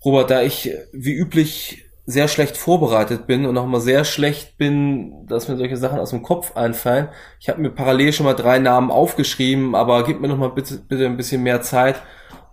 Robert, 0.04 0.32
da 0.32 0.42
ich 0.42 0.72
wie 0.94 1.14
üblich 1.14 1.86
sehr 2.06 2.30
schlecht 2.30 2.58
vorbereitet 2.58 3.28
bin 3.28 3.46
und 3.46 3.58
auch 3.58 3.68
mal 3.68 3.82
sehr 3.82 4.06
schlecht 4.06 4.58
bin, 4.58 5.28
dass 5.28 5.50
mir 5.50 5.58
solche 5.58 5.78
Sachen 5.78 6.00
aus 6.00 6.10
dem 6.10 6.24
Kopf 6.24 6.56
einfallen. 6.56 7.10
Ich 7.40 7.50
habe 7.50 7.62
mir 7.62 7.70
parallel 7.70 8.12
schon 8.14 8.26
mal 8.26 8.34
drei 8.34 8.60
Namen 8.60 8.92
aufgeschrieben, 8.92 9.76
aber 9.76 10.04
gib 10.04 10.22
mir 10.22 10.30
noch 10.30 10.38
mal 10.38 10.50
bitte, 10.50 10.78
bitte 10.78 11.06
ein 11.06 11.18
bisschen 11.18 11.44
mehr 11.44 11.62
Zeit 11.62 12.02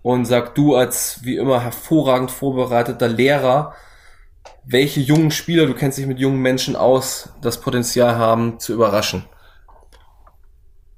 und 0.08 0.24
sag 0.24 0.54
du 0.54 0.74
als 0.74 1.20
wie 1.22 1.36
immer 1.36 1.60
hervorragend 1.60 2.30
vorbereiteter 2.30 3.08
Lehrer, 3.08 3.74
welche 4.64 5.00
jungen 5.00 5.30
Spieler, 5.30 5.66
du 5.66 5.74
kennst 5.74 5.98
dich 5.98 6.06
mit 6.06 6.18
jungen 6.18 6.40
Menschen 6.40 6.76
aus, 6.76 7.28
das 7.42 7.60
Potenzial 7.60 8.16
haben 8.16 8.58
zu 8.58 8.72
überraschen. 8.72 9.26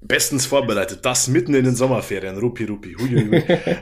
Bestens 0.00 0.46
vorbereitet, 0.46 1.00
das 1.02 1.26
mitten 1.26 1.54
in 1.54 1.64
den 1.64 1.74
Sommerferien, 1.74 2.38
rupi 2.38 2.66
rupi. 2.66 2.94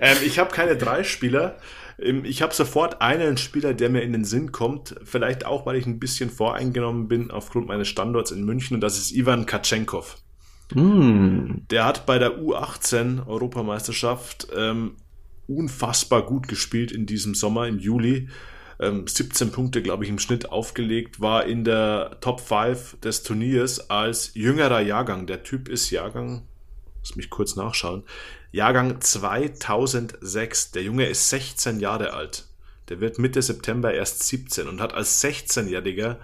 Ähm, 0.01 0.17
ich 0.25 0.39
habe 0.39 0.51
keine 0.51 0.79
drei 0.79 1.05
Spieler, 1.05 1.59
ähm, 1.99 2.25
ich 2.25 2.41
habe 2.41 2.55
sofort 2.55 3.03
einen 3.03 3.37
Spieler, 3.37 3.75
der 3.75 3.91
mir 3.91 4.01
in 4.01 4.13
den 4.15 4.25
Sinn 4.25 4.51
kommt, 4.51 4.95
vielleicht 5.05 5.45
auch, 5.45 5.67
weil 5.67 5.77
ich 5.77 5.85
ein 5.85 5.99
bisschen 5.99 6.31
voreingenommen 6.31 7.07
bin 7.07 7.31
aufgrund 7.31 7.69
meines 7.69 7.89
Standorts 7.89 8.31
in 8.31 8.47
München 8.47 8.77
und 8.77 8.81
das 8.81 8.97
ist 8.97 9.13
Ivan 9.13 9.45
Katschenkov. 9.45 10.17
Mm. 10.73 11.67
Der 11.71 11.85
hat 11.85 12.07
bei 12.07 12.19
der 12.19 12.39
U18 12.39 13.27
Europameisterschaft 13.27 14.49
ähm, 14.57 14.97
unfassbar 15.49 16.25
gut 16.25 16.47
gespielt 16.47 16.93
in 16.93 17.07
diesem 17.07 17.35
Sommer, 17.35 17.67
im 17.67 17.79
Juli. 17.79 18.29
Ähm, 18.81 19.07
17 19.07 19.51
Punkte, 19.51 19.83
glaube 19.83 20.05
ich, 20.05 20.11
im 20.11 20.19
Schnitt 20.19 20.51
aufgelegt, 20.51 21.21
war 21.21 21.45
in 21.45 21.65
der 21.65 22.19
Top 22.21 22.41
5 22.41 23.01
des 23.01 23.25
Turniers 23.25 23.91
als 23.91 24.33
jüngerer 24.35 24.81
Jahrgang. 24.81 25.27
Der 25.27 25.43
Typ 25.43 25.69
ist 25.69 25.91
Jahrgang, 25.91 26.43
muss 27.01 27.17
mich 27.17 27.31
kurz 27.31 27.57
nachschauen, 27.57 28.05
Jahrgang 28.53 29.01
2006. 29.01 30.71
Der 30.73 30.83
Junge 30.83 31.07
ist 31.07 31.29
16 31.31 31.81
Jahre 31.81 32.13
alt. 32.13 32.47
Der 32.89 33.01
wird 33.01 33.19
Mitte 33.19 33.43
September 33.43 33.93
erst 33.93 34.23
17 34.27 34.69
und 34.69 34.81
hat 34.81 34.95
als 34.95 35.23
16-Jähriger 35.23 36.17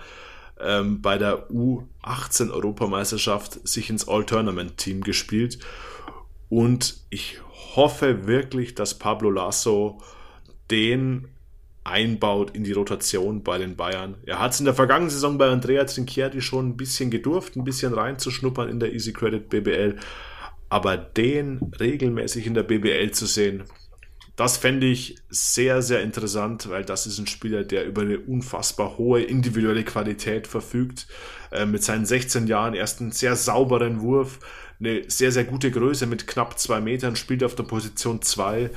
ähm, 0.61 1.03
bei 1.03 1.19
der 1.19 1.51
U18 1.51 2.51
Europameisterschaft 2.51 3.67
sich 3.67 3.91
ins 3.91 4.09
All-Tournament-Team 4.09 5.03
gespielt. 5.03 5.59
Und 6.55 6.99
ich 7.11 7.41
hoffe 7.75 8.29
wirklich, 8.29 8.77
dass 8.77 8.97
Pablo 8.97 9.29
Lasso 9.29 10.01
den 10.71 11.27
einbaut 11.83 12.53
in 12.55 12.63
die 12.63 12.71
Rotation 12.71 13.43
bei 13.43 13.59
den 13.59 13.75
Bayern. 13.75 14.15
Er 14.25 14.39
hat 14.39 14.53
es 14.53 14.61
in 14.61 14.65
der 14.65 14.75
vergangenen 14.75 15.11
Saison 15.11 15.37
bei 15.37 15.49
Andrea 15.49 15.83
Trinchieri 15.83 16.41
schon 16.41 16.69
ein 16.69 16.77
bisschen 16.77 17.11
gedurft, 17.11 17.57
ein 17.57 17.65
bisschen 17.65 17.93
reinzuschnuppern 17.93 18.69
in 18.69 18.79
der 18.79 18.93
Easy 18.93 19.13
Credit 19.13 19.49
BBL. 19.49 19.97
Aber 20.69 20.97
den 20.97 21.59
regelmäßig 21.81 22.47
in 22.47 22.55
der 22.55 22.63
BBL 22.63 23.11
zu 23.11 23.27
sehen, 23.27 23.65
das 24.37 24.57
fände 24.57 24.87
ich 24.87 25.17
sehr, 25.31 25.83
sehr 25.83 26.03
interessant, 26.03 26.71
weil 26.71 26.85
das 26.85 27.09
ist 27.09 27.19
ein 27.19 27.27
Spieler, 27.27 27.65
der 27.65 27.85
über 27.85 28.03
eine 28.03 28.21
unfassbar 28.21 28.97
hohe 28.97 29.23
individuelle 29.23 29.83
Qualität 29.83 30.47
verfügt. 30.47 31.09
Äh, 31.51 31.67
mit 31.67 31.83
seinen 31.83 32.07
16 32.07 32.47
Jahren 32.47 32.75
erst 32.75 33.01
einen 33.01 33.13
sehr 33.13 33.35
sauberen 33.35 34.01
Wurf, 34.01 34.39
eine 34.87 35.11
sehr, 35.11 35.33
sehr 35.33 35.45
gute 35.45 35.71
Größe 35.71 36.07
mit 36.07 36.27
knapp 36.27 36.59
zwei 36.59 36.81
Metern, 36.81 37.17
spielt 37.17 37.43
auf 37.45 37.55
der 37.55 37.65
Position 37.65 38.23
2. 38.23 38.71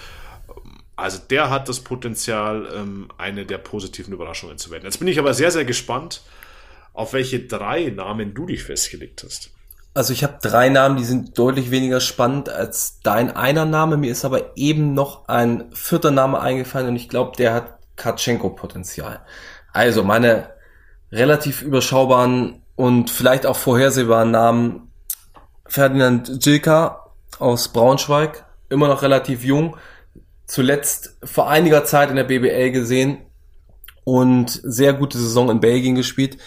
Also 0.95 1.19
der 1.29 1.49
hat 1.49 1.69
das 1.69 1.81
Potenzial, 1.81 2.67
ähm, 2.75 3.09
eine 3.17 3.45
der 3.45 3.59
positiven 3.59 4.13
Überraschungen 4.13 4.57
zu 4.57 4.71
werden. 4.71 4.85
Jetzt 4.85 4.97
bin 4.97 5.07
ich 5.07 5.19
aber 5.19 5.33
sehr, 5.33 5.51
sehr 5.51 5.65
gespannt, 5.65 6.21
auf 6.93 7.13
welche 7.13 7.45
drei 7.45 7.89
Namen 7.89 8.33
du 8.33 8.47
dich 8.47 8.63
festgelegt 8.63 9.23
hast. 9.23 9.51
Also 9.93 10.13
ich 10.13 10.23
habe 10.23 10.37
drei 10.41 10.69
Namen, 10.69 10.97
die 10.97 11.03
sind 11.03 11.37
deutlich 11.37 11.71
weniger 11.71 11.99
spannend 11.99 12.49
als 12.49 12.99
dein 13.01 13.35
einer 13.35 13.65
Name. 13.65 13.97
Mir 13.97 14.11
ist 14.11 14.25
aber 14.25 14.55
eben 14.55 14.93
noch 14.93 15.27
ein 15.27 15.65
vierter 15.73 16.11
Name 16.11 16.39
eingefallen 16.39 16.89
und 16.89 16.95
ich 16.95 17.09
glaube, 17.09 17.35
der 17.37 17.53
hat 17.53 17.79
Katschenko-Potenzial. 17.95 19.21
Also 19.73 20.03
meine 20.03 20.51
relativ 21.11 21.61
überschaubaren 21.61 22.61
und 22.75 23.09
vielleicht 23.09 23.45
auch 23.45 23.55
vorhersehbaren 23.55 24.31
Namen 24.31 24.86
Ferdinand 25.67 26.41
Gilka 26.41 27.11
aus 27.39 27.69
Braunschweig, 27.69 28.45
immer 28.69 28.87
noch 28.87 29.01
relativ 29.01 29.43
jung, 29.43 29.77
zuletzt 30.45 31.17
vor 31.23 31.49
einiger 31.49 31.85
Zeit 31.85 32.09
in 32.09 32.15
der 32.15 32.23
BBL 32.23 32.71
gesehen 32.71 33.19
und 34.03 34.49
sehr 34.63 34.93
gute 34.93 35.17
Saison 35.17 35.49
in 35.49 35.59
Belgien 35.59 35.95
gespielt 35.95 36.37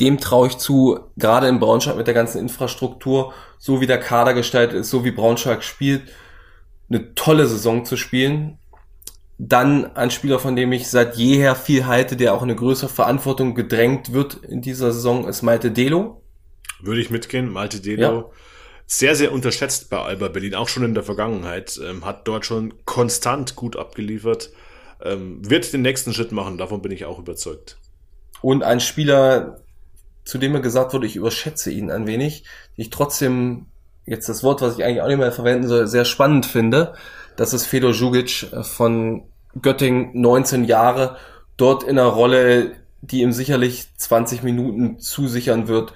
dem 0.00 0.18
traue 0.18 0.48
ich 0.48 0.58
zu, 0.58 0.98
gerade 1.16 1.46
in 1.46 1.60
Braunschweig 1.60 1.96
mit 1.96 2.06
der 2.06 2.14
ganzen 2.14 2.40
Infrastruktur, 2.40 3.34
so 3.58 3.80
wie 3.80 3.86
der 3.86 4.00
Kader 4.00 4.32
gestaltet 4.32 4.80
ist, 4.80 4.90
so 4.90 5.04
wie 5.04 5.10
Braunschweig 5.10 5.62
spielt, 5.62 6.02
eine 6.88 7.14
tolle 7.14 7.46
Saison 7.46 7.84
zu 7.84 7.96
spielen. 7.96 8.58
Dann 9.38 9.96
ein 9.96 10.10
Spieler, 10.10 10.38
von 10.38 10.56
dem 10.56 10.72
ich 10.72 10.88
seit 10.88 11.16
jeher 11.16 11.54
viel 11.54 11.86
halte, 11.86 12.16
der 12.16 12.34
auch 12.34 12.42
eine 12.42 12.56
größere 12.56 12.88
Verantwortung 12.88 13.54
gedrängt 13.54 14.12
wird 14.12 14.36
in 14.36 14.62
dieser 14.62 14.92
Saison, 14.92 15.28
ist 15.28 15.42
Malte 15.42 15.70
Delo. 15.70 16.22
Würde 16.80 17.00
ich 17.00 17.10
mitgehen, 17.10 17.50
Malte 17.50 17.80
Delo. 17.80 18.02
Ja. 18.02 18.24
Sehr, 18.92 19.14
sehr 19.14 19.30
unterschätzt 19.30 19.88
bei 19.88 19.98
Alba 20.00 20.26
Berlin, 20.26 20.56
auch 20.56 20.66
schon 20.66 20.82
in 20.82 20.94
der 20.94 21.04
Vergangenheit. 21.04 21.78
Ähm, 21.80 22.04
hat 22.04 22.26
dort 22.26 22.44
schon 22.44 22.74
konstant 22.86 23.54
gut 23.54 23.76
abgeliefert. 23.76 24.50
Ähm, 25.00 25.48
wird 25.48 25.72
den 25.72 25.82
nächsten 25.82 26.12
Schritt 26.12 26.32
machen, 26.32 26.58
davon 26.58 26.82
bin 26.82 26.90
ich 26.90 27.04
auch 27.04 27.20
überzeugt. 27.20 27.78
Und 28.42 28.64
ein 28.64 28.80
Spieler, 28.80 29.60
zu 30.24 30.38
dem 30.38 30.50
mir 30.50 30.60
gesagt 30.60 30.92
wurde, 30.92 31.06
ich 31.06 31.14
überschätze 31.14 31.70
ihn 31.70 31.92
ein 31.92 32.08
wenig, 32.08 32.42
ich 32.74 32.90
trotzdem 32.90 33.66
jetzt 34.06 34.28
das 34.28 34.42
Wort, 34.42 34.60
was 34.60 34.76
ich 34.76 34.84
eigentlich 34.84 35.02
auch 35.02 35.08
nicht 35.08 35.18
mehr 35.18 35.30
verwenden 35.30 35.68
soll, 35.68 35.86
sehr 35.86 36.04
spannend 36.04 36.44
finde. 36.44 36.94
Das 37.36 37.52
ist 37.52 37.66
Fedor 37.66 37.92
Jugic 37.92 38.48
von 38.62 39.22
Göttingen, 39.62 40.20
19 40.20 40.64
Jahre, 40.64 41.16
dort 41.56 41.84
in 41.84 41.96
einer 41.96 42.08
Rolle, 42.08 42.72
die 43.02 43.20
ihm 43.20 43.30
sicherlich 43.30 43.86
20 43.98 44.42
Minuten 44.42 44.98
zusichern 44.98 45.68
wird. 45.68 45.92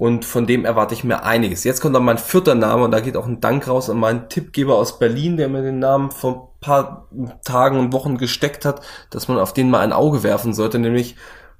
Und 0.00 0.24
von 0.24 0.46
dem 0.46 0.64
erwarte 0.64 0.94
ich 0.94 1.04
mir 1.04 1.24
einiges. 1.24 1.62
Jetzt 1.62 1.82
kommt 1.82 1.94
dann 1.94 2.06
mein 2.06 2.16
vierter 2.16 2.54
Name 2.54 2.84
und 2.84 2.90
da 2.90 3.00
geht 3.00 3.18
auch 3.18 3.26
ein 3.26 3.42
Dank 3.42 3.68
raus 3.68 3.90
an 3.90 3.98
meinen 3.98 4.30
Tippgeber 4.30 4.76
aus 4.76 4.98
Berlin, 4.98 5.36
der 5.36 5.50
mir 5.50 5.60
den 5.60 5.78
Namen 5.78 6.10
vor 6.10 6.32
ein 6.32 6.60
paar 6.62 7.06
Tagen 7.44 7.78
und 7.78 7.92
Wochen 7.92 8.16
gesteckt 8.16 8.64
hat, 8.64 8.80
dass 9.10 9.28
man 9.28 9.38
auf 9.38 9.52
den 9.52 9.68
mal 9.68 9.80
ein 9.80 9.92
Auge 9.92 10.22
werfen 10.22 10.54
sollte, 10.54 10.78
nämlich 10.78 11.16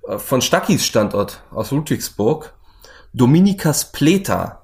äh, 0.09 0.19
von 0.19 0.41
Stackis 0.41 0.87
Standort 0.87 1.43
aus 1.51 1.71
Ludwigsburg, 1.71 2.55
Dominikas 3.13 3.93
Pleta, 3.93 4.63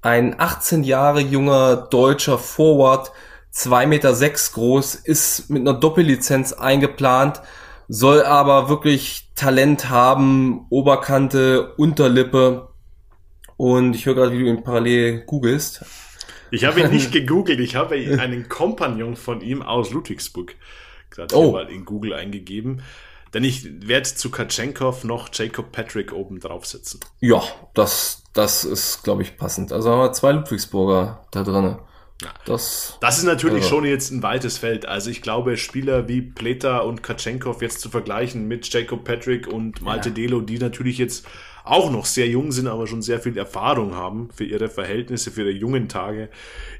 ein 0.00 0.40
18 0.40 0.82
Jahre 0.82 1.20
junger 1.20 1.76
deutscher 1.76 2.38
Forward, 2.38 3.12
2,6 3.52 3.86
Meter 3.88 4.14
sechs 4.14 4.52
groß, 4.52 4.94
ist 4.94 5.50
mit 5.50 5.68
einer 5.68 5.78
Doppellizenz 5.78 6.54
eingeplant, 6.54 7.42
soll 7.88 8.22
aber 8.22 8.70
wirklich 8.70 9.28
Talent 9.34 9.90
haben, 9.90 10.64
Oberkante, 10.70 11.74
Unterlippe. 11.76 12.69
Und 13.60 13.94
ich 13.94 14.06
höre 14.06 14.14
gerade, 14.14 14.32
wie 14.32 14.38
du 14.38 14.48
ihn 14.48 14.64
parallel 14.64 15.20
googelst. 15.26 15.84
Ich 16.50 16.64
habe 16.64 16.80
ihn 16.80 16.90
nicht 16.90 17.12
gegoogelt, 17.12 17.60
ich 17.60 17.76
habe 17.76 17.94
einen 17.94 18.48
Kompagnon 18.48 19.16
von 19.16 19.42
ihm 19.42 19.60
aus 19.60 19.90
Ludwigsburg 19.90 20.54
gerade 21.10 21.36
oh. 21.36 21.52
mal 21.52 21.68
in 21.68 21.84
Google 21.84 22.14
eingegeben. 22.14 22.80
Denn 23.34 23.44
ich 23.44 23.86
werde 23.86 24.04
zu 24.04 24.30
Katschenkov 24.30 25.04
noch 25.04 25.28
Jacob 25.30 25.72
Patrick 25.72 26.14
oben 26.14 26.40
draufsetzen. 26.40 27.00
Ja, 27.20 27.42
das, 27.74 28.22
das 28.32 28.64
ist, 28.64 29.04
glaube 29.04 29.20
ich, 29.20 29.36
passend. 29.36 29.74
Also 29.74 29.90
haben 29.90 29.98
wir 29.98 30.12
zwei 30.14 30.32
Ludwigsburger 30.32 31.26
da 31.30 31.42
drin. 31.42 31.76
Das, 32.46 32.96
das 33.02 33.18
ist 33.18 33.24
natürlich 33.24 33.64
also. 33.64 33.76
schon 33.76 33.84
jetzt 33.84 34.10
ein 34.10 34.22
weites 34.22 34.56
Feld. 34.56 34.86
Also 34.86 35.10
ich 35.10 35.20
glaube, 35.20 35.58
Spieler 35.58 36.08
wie 36.08 36.22
Pleta 36.22 36.78
und 36.78 37.02
Katschenkov 37.02 37.60
jetzt 37.60 37.82
zu 37.82 37.90
vergleichen 37.90 38.48
mit 38.48 38.72
Jacob 38.72 39.04
Patrick 39.04 39.48
und 39.48 39.82
Malte 39.82 40.08
ja. 40.08 40.14
Delo, 40.14 40.40
die 40.40 40.58
natürlich 40.58 40.96
jetzt 40.96 41.26
auch 41.70 41.90
noch 41.90 42.04
sehr 42.04 42.26
jung 42.26 42.50
sind, 42.52 42.66
aber 42.66 42.86
schon 42.86 43.00
sehr 43.00 43.20
viel 43.20 43.36
Erfahrung 43.38 43.94
haben 43.94 44.28
für 44.34 44.44
ihre 44.44 44.68
Verhältnisse, 44.68 45.30
für 45.30 45.42
ihre 45.42 45.50
jungen 45.50 45.88
Tage 45.88 46.28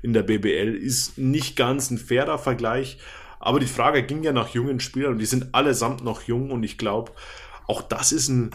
in 0.02 0.12
der 0.12 0.22
BBL, 0.22 0.74
ist 0.74 1.16
nicht 1.16 1.56
ganz 1.56 1.90
ein 1.90 1.98
fairer 1.98 2.38
Vergleich. 2.38 2.98
Aber 3.38 3.60
die 3.60 3.66
Frage 3.66 4.02
ging 4.02 4.22
ja 4.22 4.32
nach 4.32 4.48
jungen 4.48 4.80
Spielern 4.80 5.12
und 5.12 5.18
die 5.18 5.26
sind 5.26 5.54
allesamt 5.54 6.02
noch 6.04 6.22
jung 6.22 6.50
und 6.50 6.64
ich 6.64 6.76
glaube, 6.76 7.12
auch 7.66 7.82
das 7.82 8.10
ist 8.10 8.28
ein 8.28 8.50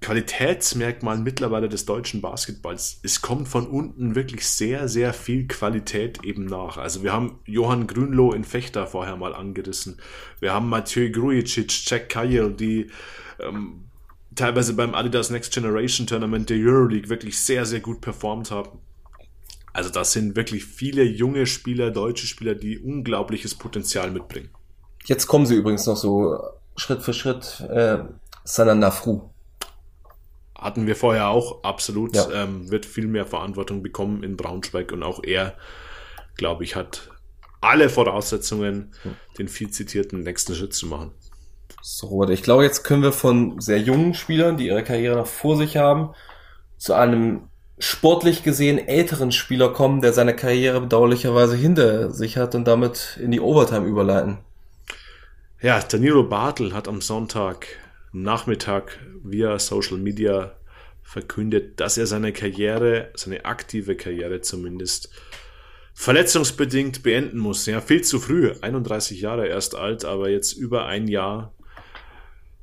Qualitätsmerkmal 0.00 1.18
mittlerweile 1.18 1.68
des 1.68 1.84
deutschen 1.84 2.22
Basketballs. 2.22 3.00
Es 3.02 3.20
kommt 3.20 3.48
von 3.48 3.66
unten 3.66 4.14
wirklich 4.14 4.46
sehr, 4.46 4.88
sehr 4.88 5.12
viel 5.12 5.48
Qualität 5.48 6.24
eben 6.24 6.46
nach. 6.46 6.78
Also 6.78 7.02
wir 7.02 7.12
haben 7.12 7.40
Johann 7.44 7.86
Grünloh 7.86 8.32
in 8.32 8.44
Fechter 8.44 8.86
vorher 8.86 9.16
mal 9.16 9.34
angerissen. 9.34 10.00
Wir 10.40 10.54
haben 10.54 10.68
Mathieu 10.68 11.10
Grujicic, 11.10 11.72
Jack 11.84 12.08
Kyle, 12.08 12.50
die 12.50 12.90
ähm, 13.40 13.87
teilweise 14.38 14.74
beim 14.74 14.94
Adidas 14.94 15.30
Next 15.30 15.52
Generation 15.52 16.06
Tournament 16.06 16.48
der 16.48 16.56
Euroleague 16.58 17.08
wirklich 17.08 17.38
sehr, 17.38 17.66
sehr 17.66 17.80
gut 17.80 18.00
performt 18.00 18.50
haben. 18.50 18.78
Also 19.72 19.90
das 19.90 20.12
sind 20.12 20.34
wirklich 20.34 20.64
viele 20.64 21.04
junge 21.04 21.46
Spieler, 21.46 21.90
deutsche 21.90 22.26
Spieler, 22.26 22.54
die 22.54 22.78
unglaubliches 22.78 23.54
Potenzial 23.54 24.10
mitbringen. 24.10 24.50
Jetzt 25.04 25.26
kommen 25.26 25.46
sie 25.46 25.54
übrigens 25.54 25.86
noch 25.86 25.96
so 25.96 26.38
Schritt 26.76 27.02
für 27.02 27.12
Schritt. 27.12 27.60
Äh, 27.68 27.98
Sananda 28.44 28.90
Fru. 28.90 29.30
Hatten 30.54 30.86
wir 30.86 30.96
vorher 30.96 31.28
auch, 31.28 31.62
absolut. 31.62 32.16
Ja. 32.16 32.30
Ähm, 32.32 32.70
wird 32.70 32.86
viel 32.86 33.06
mehr 33.06 33.26
Verantwortung 33.26 33.82
bekommen 33.82 34.22
in 34.24 34.36
Braunschweig 34.36 34.90
und 34.90 35.02
auch 35.02 35.22
er, 35.22 35.56
glaube 36.36 36.64
ich, 36.64 36.74
hat 36.74 37.10
alle 37.60 37.88
Voraussetzungen, 37.88 38.92
hm. 39.02 39.16
den 39.38 39.48
viel 39.48 39.70
zitierten 39.70 40.20
nächsten 40.20 40.54
Schritt 40.54 40.74
zu 40.74 40.86
machen. 40.86 41.12
So, 41.90 42.08
Robert, 42.08 42.28
ich 42.28 42.42
glaube, 42.42 42.64
jetzt 42.64 42.84
können 42.84 43.02
wir 43.02 43.12
von 43.12 43.62
sehr 43.62 43.78
jungen 43.78 44.12
Spielern, 44.12 44.58
die 44.58 44.66
ihre 44.66 44.84
Karriere 44.84 45.16
noch 45.16 45.26
vor 45.26 45.56
sich 45.56 45.78
haben, 45.78 46.10
zu 46.76 46.92
einem 46.92 47.48
sportlich 47.78 48.42
gesehen 48.42 48.76
älteren 48.76 49.32
Spieler 49.32 49.72
kommen, 49.72 50.02
der 50.02 50.12
seine 50.12 50.36
Karriere 50.36 50.82
bedauerlicherweise 50.82 51.56
hinter 51.56 52.10
sich 52.10 52.36
hat 52.36 52.54
und 52.54 52.68
damit 52.68 53.18
in 53.22 53.30
die 53.30 53.40
Overtime 53.40 53.86
überleiten. 53.86 54.36
Ja, 55.62 55.80
Danilo 55.80 56.24
Bartel 56.24 56.74
hat 56.74 56.88
am 56.88 57.00
Sonntag 57.00 57.66
Nachmittag 58.12 58.98
via 59.24 59.58
Social 59.58 59.96
Media 59.96 60.52
verkündet, 61.02 61.80
dass 61.80 61.96
er 61.96 62.06
seine 62.06 62.34
Karriere, 62.34 63.08
seine 63.14 63.46
aktive 63.46 63.96
Karriere 63.96 64.42
zumindest, 64.42 65.08
verletzungsbedingt 65.94 67.02
beenden 67.02 67.38
muss. 67.38 67.64
Ja, 67.64 67.80
viel 67.80 68.02
zu 68.02 68.20
früh, 68.20 68.52
31 68.60 69.22
Jahre 69.22 69.48
erst 69.48 69.74
alt, 69.74 70.04
aber 70.04 70.28
jetzt 70.28 70.52
über 70.52 70.84
ein 70.84 71.08
Jahr 71.08 71.54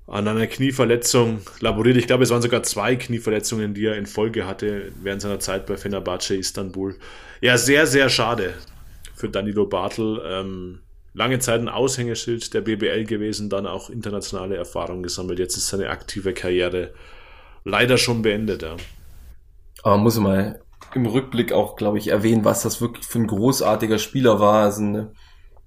an 0.07 0.27
einer 0.27 0.47
Knieverletzung 0.47 1.41
laboriert. 1.59 1.97
Ich 1.97 2.07
glaube, 2.07 2.23
es 2.23 2.29
waren 2.29 2.41
sogar 2.41 2.63
zwei 2.63 2.95
Knieverletzungen, 2.95 3.73
die 3.73 3.85
er 3.85 3.97
in 3.97 4.05
Folge 4.05 4.45
hatte 4.45 4.91
während 5.01 5.21
seiner 5.21 5.39
Zeit 5.39 5.65
bei 5.65 5.77
Fenerbahce 5.77 6.35
Istanbul. 6.35 6.95
Ja, 7.41 7.57
sehr, 7.57 7.87
sehr 7.87 8.09
schade 8.09 8.53
für 9.15 9.29
Danilo 9.29 9.65
Bartel. 9.65 10.21
Ähm, 10.23 10.79
lange 11.13 11.39
Zeit 11.39 11.61
ein 11.61 11.69
Aushängeschild 11.69 12.53
der 12.53 12.61
BBL 12.61 13.05
gewesen, 13.05 13.49
dann 13.49 13.65
auch 13.65 13.89
internationale 13.89 14.57
Erfahrung 14.57 15.01
gesammelt. 15.01 15.39
Jetzt 15.39 15.57
ist 15.57 15.69
seine 15.69 15.89
aktive 15.89 16.33
Karriere 16.33 16.93
leider 17.63 17.97
schon 17.97 18.21
beendet. 18.21 18.61
Ja. 18.61 18.75
Aber 19.81 19.97
muss 19.97 20.19
mal 20.19 20.61
im 20.93 21.05
Rückblick 21.07 21.51
auch, 21.51 21.75
glaube 21.75 21.97
ich, 21.97 22.09
erwähnen, 22.09 22.45
was 22.45 22.61
das 22.61 22.79
wirklich 22.79 23.05
für 23.05 23.19
ein 23.19 23.27
großartiger 23.27 23.97
Spieler 23.97 24.39
war. 24.39 24.65
Also 24.65 24.81
eine 24.81 25.11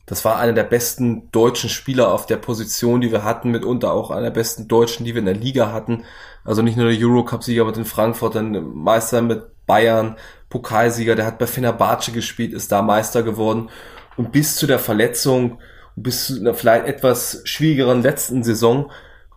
das 0.09 0.25
war 0.25 0.39
einer 0.39 0.55
der 0.55 0.65
besten 0.65 1.31
deutschen 1.33 1.69
Spieler 1.69 2.13
auf 2.13 2.25
der 2.25 2.39
Position, 2.39 3.03
die 3.03 3.13
wir 3.13 3.25
hatten, 3.25 3.51
mitunter 3.51 3.93
auch 3.93 4.11
einer 4.11 4.23
der 4.23 4.31
besten 4.31 4.67
Deutschen, 4.67 5.05
die 5.05 5.15
wir 5.15 5.19
in 5.19 5.27
der 5.27 5.35
Liga 5.35 5.71
hatten. 5.71 6.05
Also 6.45 6.63
nicht 6.63 6.79
nur 6.79 6.91
der 6.91 6.99
Eurocup-Sieger 6.99 7.67
mit 7.67 7.77
den 7.77 7.85
Frankfurtern, 7.85 8.75
Meister 8.75 9.21
mit 9.21 9.67
Bayern, 9.67 10.17
Pokalsieger, 10.49 11.15
der 11.15 11.27
hat 11.27 11.39
bei 11.39 11.47
Fenerbahce 11.47 12.13
gespielt, 12.13 12.55
ist 12.55 12.73
da 12.73 12.81
Meister 12.81 13.23
geworden. 13.23 13.69
Und 14.17 14.33
bis 14.33 14.57
zu 14.57 14.67
der 14.67 14.79
Verletzung, 14.79 15.59
bis 15.95 16.29
zu 16.29 16.41
einer 16.41 16.55
vielleicht 16.55 16.87
etwas 16.87 17.43
schwierigeren 17.45 18.01
letzten 18.01 18.43
Saison, 18.43 18.91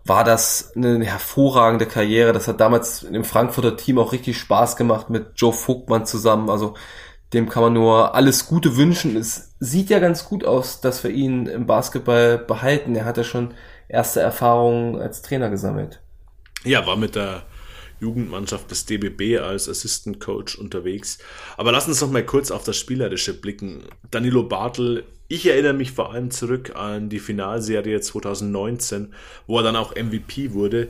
war 0.06 0.24
das 0.24 0.72
eine 0.76 1.04
hervorragende 1.04 1.86
Karriere. 1.86 2.32
Das 2.32 2.48
hat 2.48 2.62
damals 2.62 3.04
im 3.04 3.26
Frankfurter 3.26 3.76
Team 3.76 4.00
auch 4.00 4.14
richtig 4.14 4.38
Spaß 4.38 4.78
gemacht 4.78 5.10
mit 5.10 5.34
Joe 5.36 5.52
Vogtmann 5.52 6.06
zusammen. 6.06 6.50
Also 6.50 6.76
dem 7.34 7.48
kann 7.50 7.64
man 7.64 7.74
nur 7.74 8.16
alles 8.16 8.48
Gute 8.48 8.76
wünschen. 8.78 9.16
Es 9.16 9.56
sieht 9.60 9.90
ja 9.90 10.00
ganz 10.00 10.26
gut 10.26 10.44
aus, 10.46 10.82
dass 10.82 11.04
wir 11.04 11.12
ihn 11.12 11.46
im 11.48 11.66
Basketball 11.66 12.38
behalten. 12.38 12.96
Er 12.96 13.06
hat 13.06 13.18
ja 13.18 13.24
schon 13.24 13.54
erste 13.88 14.20
Erfahrungen 14.22 15.00
als 15.02 15.22
Trainer 15.22 15.50
gesammelt. 15.50 16.02
Ja, 16.64 16.86
war 16.86 16.96
mit 16.98 17.16
der 17.16 17.44
Jugendmannschaft 18.00 18.70
des 18.72 18.86
DBB 18.86 19.40
als 19.40 19.70
Assistant 19.70 20.20
Coach 20.20 20.56
unterwegs. 20.58 21.20
Aber 21.58 21.72
lass 21.72 21.88
uns 21.88 22.02
noch 22.02 22.12
mal 22.12 22.26
kurz 22.26 22.52
auf 22.52 22.64
das 22.64 22.78
Spielerische 22.78 23.40
blicken. 23.40 23.84
Danilo 24.10 24.44
Bartel, 24.44 25.06
ich 25.28 25.46
erinnere 25.48 25.74
mich 25.74 25.92
vor 25.92 26.12
allem 26.12 26.32
zurück 26.32 26.76
an 26.76 27.10
die 27.10 27.20
Finalserie 27.20 28.02
2019, 28.02 29.14
wo 29.48 29.58
er 29.58 29.64
dann 29.64 29.76
auch 29.76 29.96
MVP 29.96 30.54
wurde 30.54 30.90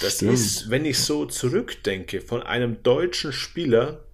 Das 0.00 0.16
Stimmt. 0.16 0.32
ist, 0.32 0.70
wenn 0.70 0.84
ich 0.84 0.98
so 0.98 1.26
zurückdenke, 1.26 2.20
von 2.20 2.42
einem 2.42 2.82
deutschen 2.82 3.32
Spieler 3.32 4.04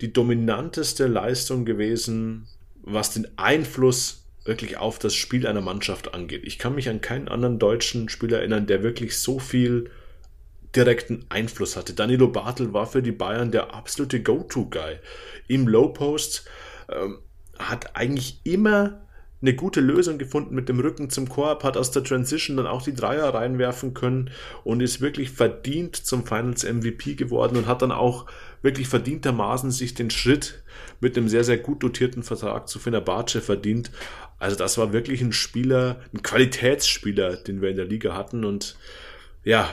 die 0.00 0.12
dominanteste 0.12 1.06
Leistung 1.06 1.64
gewesen, 1.64 2.46
was 2.82 3.12
den 3.12 3.26
Einfluss 3.36 4.24
wirklich 4.44 4.78
auf 4.78 4.98
das 4.98 5.14
Spiel 5.14 5.46
einer 5.46 5.60
Mannschaft 5.60 6.14
angeht. 6.14 6.42
Ich 6.44 6.58
kann 6.58 6.74
mich 6.74 6.88
an 6.88 7.00
keinen 7.00 7.28
anderen 7.28 7.58
deutschen 7.58 8.08
Spieler 8.08 8.38
erinnern, 8.38 8.66
der 8.66 8.82
wirklich 8.82 9.18
so 9.18 9.38
viel 9.38 9.90
direkten 10.74 11.26
Einfluss 11.28 11.76
hatte. 11.76 11.94
Danilo 11.94 12.28
Bartel 12.28 12.72
war 12.72 12.86
für 12.86 13.02
die 13.02 13.12
Bayern 13.12 13.50
der 13.50 13.74
absolute 13.74 14.22
Go-To-Guy. 14.22 14.98
Im 15.48 15.68
Low 15.68 15.88
Post 15.88 16.44
ähm, 16.88 17.18
hat 17.58 17.96
eigentlich 17.96 18.40
immer 18.44 19.00
eine 19.42 19.54
gute 19.54 19.80
Lösung 19.80 20.18
gefunden 20.18 20.54
mit 20.54 20.68
dem 20.68 20.80
Rücken 20.80 21.08
zum 21.08 21.28
Korb, 21.28 21.64
hat 21.64 21.76
aus 21.76 21.90
der 21.90 22.04
Transition 22.04 22.58
dann 22.58 22.66
auch 22.66 22.82
die 22.82 22.94
Dreier 22.94 23.32
reinwerfen 23.32 23.94
können 23.94 24.30
und 24.64 24.80
ist 24.82 25.00
wirklich 25.00 25.30
verdient 25.30 25.96
zum 25.96 26.26
Finals 26.26 26.64
MVP 26.64 27.14
geworden 27.14 27.56
und 27.56 27.66
hat 27.66 27.82
dann 27.82 27.92
auch 27.92 28.26
wirklich 28.62 28.88
verdientermaßen 28.88 29.70
sich 29.70 29.94
den 29.94 30.10
Schritt 30.10 30.62
mit 31.00 31.16
einem 31.16 31.28
sehr, 31.28 31.44
sehr 31.44 31.58
gut 31.58 31.82
dotierten 31.82 32.22
Vertrag 32.22 32.68
zu 32.68 32.78
Fenerbahce 32.78 33.40
verdient. 33.40 33.90
Also 34.38 34.56
das 34.56 34.78
war 34.78 34.92
wirklich 34.92 35.20
ein 35.20 35.32
Spieler, 35.32 36.00
ein 36.12 36.22
Qualitätsspieler, 36.22 37.36
den 37.36 37.62
wir 37.62 37.70
in 37.70 37.76
der 37.76 37.86
Liga 37.86 38.14
hatten 38.14 38.44
und 38.44 38.76
ja, 39.44 39.68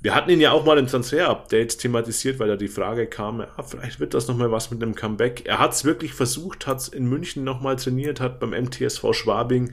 wir 0.00 0.14
hatten 0.14 0.30
ihn 0.30 0.40
ja 0.40 0.52
auch 0.52 0.64
mal 0.64 0.78
im 0.78 0.86
Transfer-Update 0.86 1.78
thematisiert, 1.78 2.38
weil 2.38 2.48
da 2.48 2.56
die 2.56 2.68
Frage 2.68 3.06
kam, 3.06 3.40
ja, 3.40 3.62
vielleicht 3.62 3.98
wird 3.98 4.14
das 4.14 4.28
nochmal 4.28 4.52
was 4.52 4.70
mit 4.70 4.82
einem 4.82 4.94
Comeback. 4.94 5.46
Er 5.46 5.58
hat 5.58 5.72
es 5.72 5.84
wirklich 5.84 6.12
versucht, 6.12 6.66
hat 6.66 6.78
es 6.78 6.88
in 6.88 7.06
München 7.06 7.44
nochmal 7.44 7.76
trainiert, 7.76 8.20
hat 8.20 8.38
beim 8.38 8.50
MTSV 8.50 9.12
Schwabing 9.12 9.72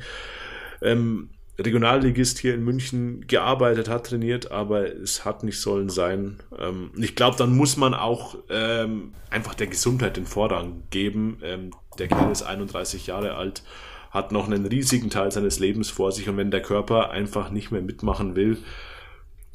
ähm, 0.82 1.30
Regionalligist 1.60 2.40
hier 2.40 2.56
in 2.56 2.64
München 2.64 3.28
gearbeitet, 3.28 3.88
hat 3.88 4.08
trainiert, 4.08 4.52
aber 4.52 4.92
es 4.92 5.24
hat 5.24 5.44
nicht 5.44 5.60
sollen 5.60 5.90
sein. 5.90 6.42
Ähm, 6.58 6.92
ich 6.98 7.16
glaube, 7.16 7.38
dann 7.38 7.56
muss 7.56 7.78
man 7.78 7.94
auch 7.94 8.36
ähm, 8.50 9.14
einfach 9.30 9.54
der 9.54 9.68
Gesundheit 9.68 10.18
den 10.18 10.26
Vorrang 10.26 10.84
geben. 10.90 11.40
Ähm, 11.44 11.72
der 12.00 12.08
Kerl 12.08 12.32
ist 12.32 12.42
31 12.42 13.06
Jahre 13.06 13.36
alt, 13.36 13.64
hat 14.10 14.32
noch 14.32 14.48
einen 14.48 14.66
riesigen 14.66 15.12
Teil 15.12 15.32
seines 15.32 15.60
Lebens 15.60 15.92
vor 15.92 16.12
sich 16.12 16.28
und 16.28 16.38
wenn 16.38 16.50
der 16.50 16.62
Körper 16.62 17.12
einfach 17.12 17.52
nicht 17.52 17.72
mehr 17.72 17.82
mitmachen 17.82 18.36
will, 18.36 18.58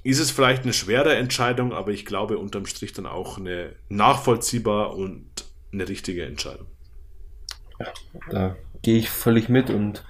ist 0.04 0.20
es 0.20 0.30
vielleicht 0.30 0.62
eine 0.62 0.72
schwere 0.72 1.16
Entscheidung, 1.16 1.72
aber 1.72 1.90
ich 1.90 2.06
glaube 2.06 2.38
unterm 2.38 2.66
Strich 2.66 2.92
dann 2.92 3.06
auch 3.06 3.38
eine 3.38 3.74
nachvollziehbar 3.88 4.94
und 4.94 5.26
eine 5.72 5.88
richtige 5.88 6.24
Entscheidung. 6.24 6.66
Ja, 7.80 7.92
da 8.30 8.56
gehe 8.82 8.98
ich 8.98 9.10
völlig 9.10 9.48
mit 9.48 9.70
und 9.70 10.04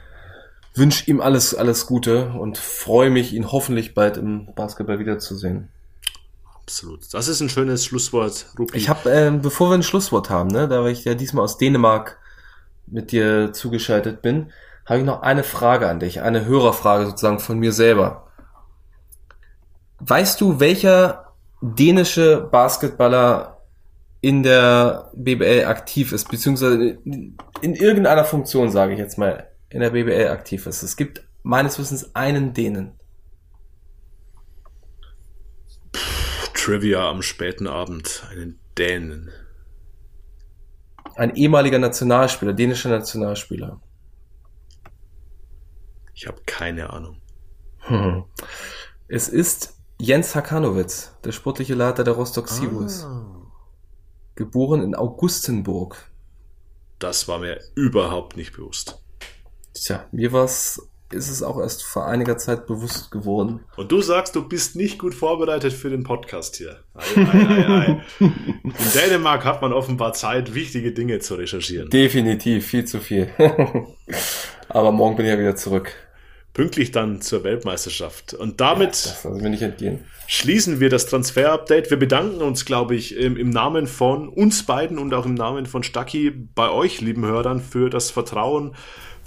wünsche 0.74 1.10
ihm 1.10 1.20
alles, 1.20 1.54
alles 1.54 1.86
Gute 1.86 2.30
und 2.30 2.58
freue 2.58 3.10
mich, 3.10 3.32
ihn 3.32 3.50
hoffentlich 3.50 3.94
bald 3.94 4.16
im 4.16 4.54
Basketball 4.54 4.98
wiederzusehen. 4.98 5.68
Absolut. 6.62 7.12
Das 7.12 7.28
ist 7.28 7.40
ein 7.40 7.48
schönes 7.48 7.84
Schlusswort, 7.84 8.46
Rupi. 8.58 8.76
Ich 8.76 8.88
habe, 8.88 9.10
äh, 9.10 9.30
bevor 9.30 9.70
wir 9.70 9.74
ein 9.74 9.82
Schlusswort 9.82 10.28
haben, 10.28 10.48
ne, 10.48 10.68
da 10.68 10.86
ich 10.86 11.04
ja 11.04 11.14
diesmal 11.14 11.44
aus 11.44 11.56
Dänemark 11.56 12.18
mit 12.86 13.12
dir 13.12 13.52
zugeschaltet 13.52 14.22
bin, 14.22 14.52
habe 14.84 15.00
ich 15.00 15.04
noch 15.04 15.22
eine 15.22 15.44
Frage 15.44 15.88
an 15.88 16.00
dich, 16.00 16.20
eine 16.22 16.46
Hörerfrage 16.46 17.06
sozusagen 17.06 17.40
von 17.40 17.58
mir 17.58 17.72
selber. 17.72 18.28
Weißt 20.00 20.40
du, 20.40 20.60
welcher 20.60 21.32
dänische 21.60 22.48
Basketballer 22.50 23.58
in 24.20 24.42
der 24.42 25.10
BBL 25.14 25.64
aktiv 25.66 26.12
ist, 26.12 26.28
beziehungsweise 26.30 26.98
in 27.04 27.74
irgendeiner 27.74 28.24
Funktion, 28.24 28.70
sage 28.70 28.92
ich 28.92 28.98
jetzt 28.98 29.18
mal, 29.18 29.47
in 29.70 29.80
der 29.80 29.90
BBL 29.90 30.28
aktiv 30.28 30.66
ist? 30.66 30.82
Es 30.82 30.96
gibt 30.96 31.26
meines 31.42 31.78
Wissens 31.78 32.14
einen 32.14 32.54
Dänen. 32.54 32.98
Trivia 36.54 37.08
am 37.08 37.22
späten 37.22 37.66
Abend, 37.66 38.26
einen 38.30 38.58
Dänen. 38.76 39.30
Ein 41.14 41.34
ehemaliger 41.34 41.78
Nationalspieler, 41.78 42.52
dänischer 42.52 42.90
Nationalspieler. 42.90 43.80
Ich 46.14 46.26
habe 46.26 46.42
keine 46.46 46.90
Ahnung. 46.90 47.20
Es 49.08 49.28
ist 49.28 49.78
Jens 49.98 50.34
Hakanowitz, 50.34 51.16
der 51.24 51.32
sportliche 51.32 51.74
Leiter 51.74 52.04
der 52.04 52.14
Rostock 52.14 52.48
Seawolves. 52.48 53.04
Ah. 53.04 53.50
Geboren 54.34 54.82
in 54.82 54.94
Augustenburg. 54.94 55.96
Das 56.98 57.28
war 57.28 57.38
mir 57.38 57.60
überhaupt 57.74 58.36
nicht 58.36 58.52
bewusst. 58.52 59.02
Tja, 59.84 60.06
mir 60.12 60.32
war's, 60.32 60.88
ist 61.10 61.30
es 61.30 61.42
auch 61.42 61.58
erst 61.58 61.84
vor 61.84 62.06
einiger 62.06 62.36
Zeit 62.36 62.66
bewusst 62.66 63.10
geworden. 63.10 63.60
Und 63.76 63.90
du 63.92 64.02
sagst, 64.02 64.36
du 64.36 64.46
bist 64.46 64.76
nicht 64.76 64.98
gut 64.98 65.14
vorbereitet 65.14 65.72
für 65.72 65.90
den 65.90 66.02
Podcast 66.02 66.56
hier. 66.56 66.80
Ei, 66.94 67.20
ei, 67.20 67.68
ei, 67.68 68.02
In 68.20 68.92
Dänemark 68.94 69.44
hat 69.44 69.62
man 69.62 69.72
offenbar 69.72 70.12
Zeit, 70.12 70.54
wichtige 70.54 70.92
Dinge 70.92 71.18
zu 71.20 71.36
recherchieren. 71.36 71.90
Definitiv, 71.90 72.66
viel 72.66 72.84
zu 72.84 73.00
viel. 73.00 73.30
Aber 74.68 74.92
morgen 74.92 75.16
bin 75.16 75.26
ich 75.26 75.32
ja 75.32 75.38
wieder 75.38 75.56
zurück 75.56 75.94
pünktlich 76.58 76.90
dann 76.90 77.20
zur 77.20 77.44
Weltmeisterschaft. 77.44 78.34
Und 78.34 78.60
damit 78.60 79.16
ja, 79.22 79.92
schließen 80.26 80.80
wir 80.80 80.90
das 80.90 81.06
Transfer-Update. 81.06 81.88
Wir 81.88 81.98
bedanken 82.00 82.42
uns, 82.42 82.64
glaube 82.64 82.96
ich, 82.96 83.16
im, 83.16 83.36
im, 83.36 83.50
Namen 83.50 83.86
von 83.86 84.28
uns 84.28 84.64
beiden 84.64 84.98
und 84.98 85.14
auch 85.14 85.24
im 85.24 85.34
Namen 85.34 85.66
von 85.66 85.84
Stucky 85.84 86.32
bei 86.32 86.68
euch, 86.68 87.00
lieben 87.00 87.24
Hörern, 87.24 87.60
für 87.60 87.90
das 87.90 88.10
Vertrauen, 88.10 88.74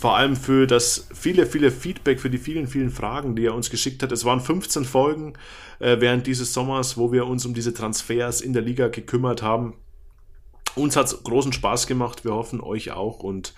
vor 0.02 0.18
allem 0.18 0.36
für 0.36 0.66
das 0.66 1.08
viele, 1.14 1.46
viele 1.46 1.72
Feedback, 1.72 2.20
für 2.20 2.32
die 2.32 2.40
vielen, 2.40 2.68
vielen 2.68 2.90
Fragen, 2.90 3.36
die 3.36 3.46
er 3.46 3.54
uns 3.54 3.70
geschickt 3.70 4.02
hat. 4.02 4.12
Es 4.12 4.26
waren 4.26 4.40
15 4.40 4.84
Folgen 4.84 5.34
äh, 5.80 5.98
während 6.00 6.26
dieses 6.26 6.54
Sommers, 6.54 6.98
wo 6.98 7.12
wir 7.12 7.28
uns 7.28 7.46
um 7.46 7.54
diese 7.54 7.74
Transfers 7.74 8.42
in 8.42 8.54
der 8.54 8.64
Liga 8.64 8.88
gekümmert 8.88 9.44
haben. 9.44 9.76
Uns 10.74 10.96
hat 10.96 11.06
es 11.06 11.24
großen 11.24 11.54
Spaß 11.54 11.86
gemacht, 11.86 12.26
wir 12.26 12.34
hoffen 12.34 12.62
euch 12.62 12.92
auch 12.92 13.20
und 13.20 13.54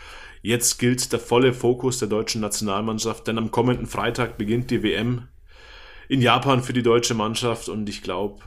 Jetzt 0.45 0.77
gilt 0.77 1.13
der 1.13 1.21
volle 1.21 1.53
Fokus 1.53 1.99
der 1.99 2.09
deutschen 2.09 2.41
Nationalmannschaft, 2.41 3.25
denn 3.27 3.37
am 3.37 3.49
kommenden 3.49 3.87
Freitag 3.87 4.37
beginnt 4.37 4.71
die 4.71 4.83
WM 4.83 5.29
in 6.09 6.21
Japan 6.21 6.61
für 6.61 6.73
die 6.73 6.83
deutsche 6.83 7.13
Mannschaft 7.13 7.69
und 7.69 7.87
ich 7.87 8.03
glaube, 8.03 8.41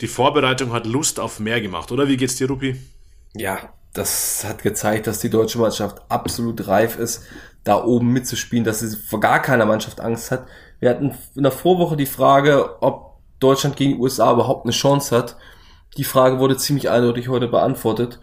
die 0.00 0.08
Vorbereitung 0.08 0.72
hat 0.72 0.84
Lust 0.84 1.20
auf 1.20 1.38
mehr 1.38 1.60
gemacht, 1.60 1.92
oder? 1.92 2.08
Wie 2.08 2.16
geht's 2.16 2.34
dir, 2.34 2.48
Rupi? 2.48 2.74
Ja, 3.36 3.72
das 3.98 4.44
hat 4.46 4.62
gezeigt, 4.62 5.06
dass 5.06 5.20
die 5.20 5.30
deutsche 5.30 5.58
Mannschaft 5.58 6.02
absolut 6.08 6.66
reif 6.68 6.98
ist, 6.98 7.24
da 7.64 7.82
oben 7.84 8.12
mitzuspielen, 8.12 8.64
dass 8.64 8.80
sie 8.80 8.96
vor 8.96 9.20
gar 9.20 9.42
keiner 9.42 9.66
Mannschaft 9.66 10.00
Angst 10.00 10.30
hat. 10.30 10.46
Wir 10.80 10.90
hatten 10.90 11.14
in 11.34 11.42
der 11.42 11.52
Vorwoche 11.52 11.96
die 11.96 12.06
Frage, 12.06 12.82
ob 12.82 13.18
Deutschland 13.40 13.76
gegen 13.76 13.92
die 13.94 13.98
USA 13.98 14.32
überhaupt 14.32 14.64
eine 14.64 14.72
Chance 14.72 15.16
hat. 15.16 15.36
Die 15.96 16.04
Frage 16.04 16.38
wurde 16.38 16.56
ziemlich 16.56 16.88
eindeutig 16.90 17.28
heute 17.28 17.48
beantwortet 17.48 18.20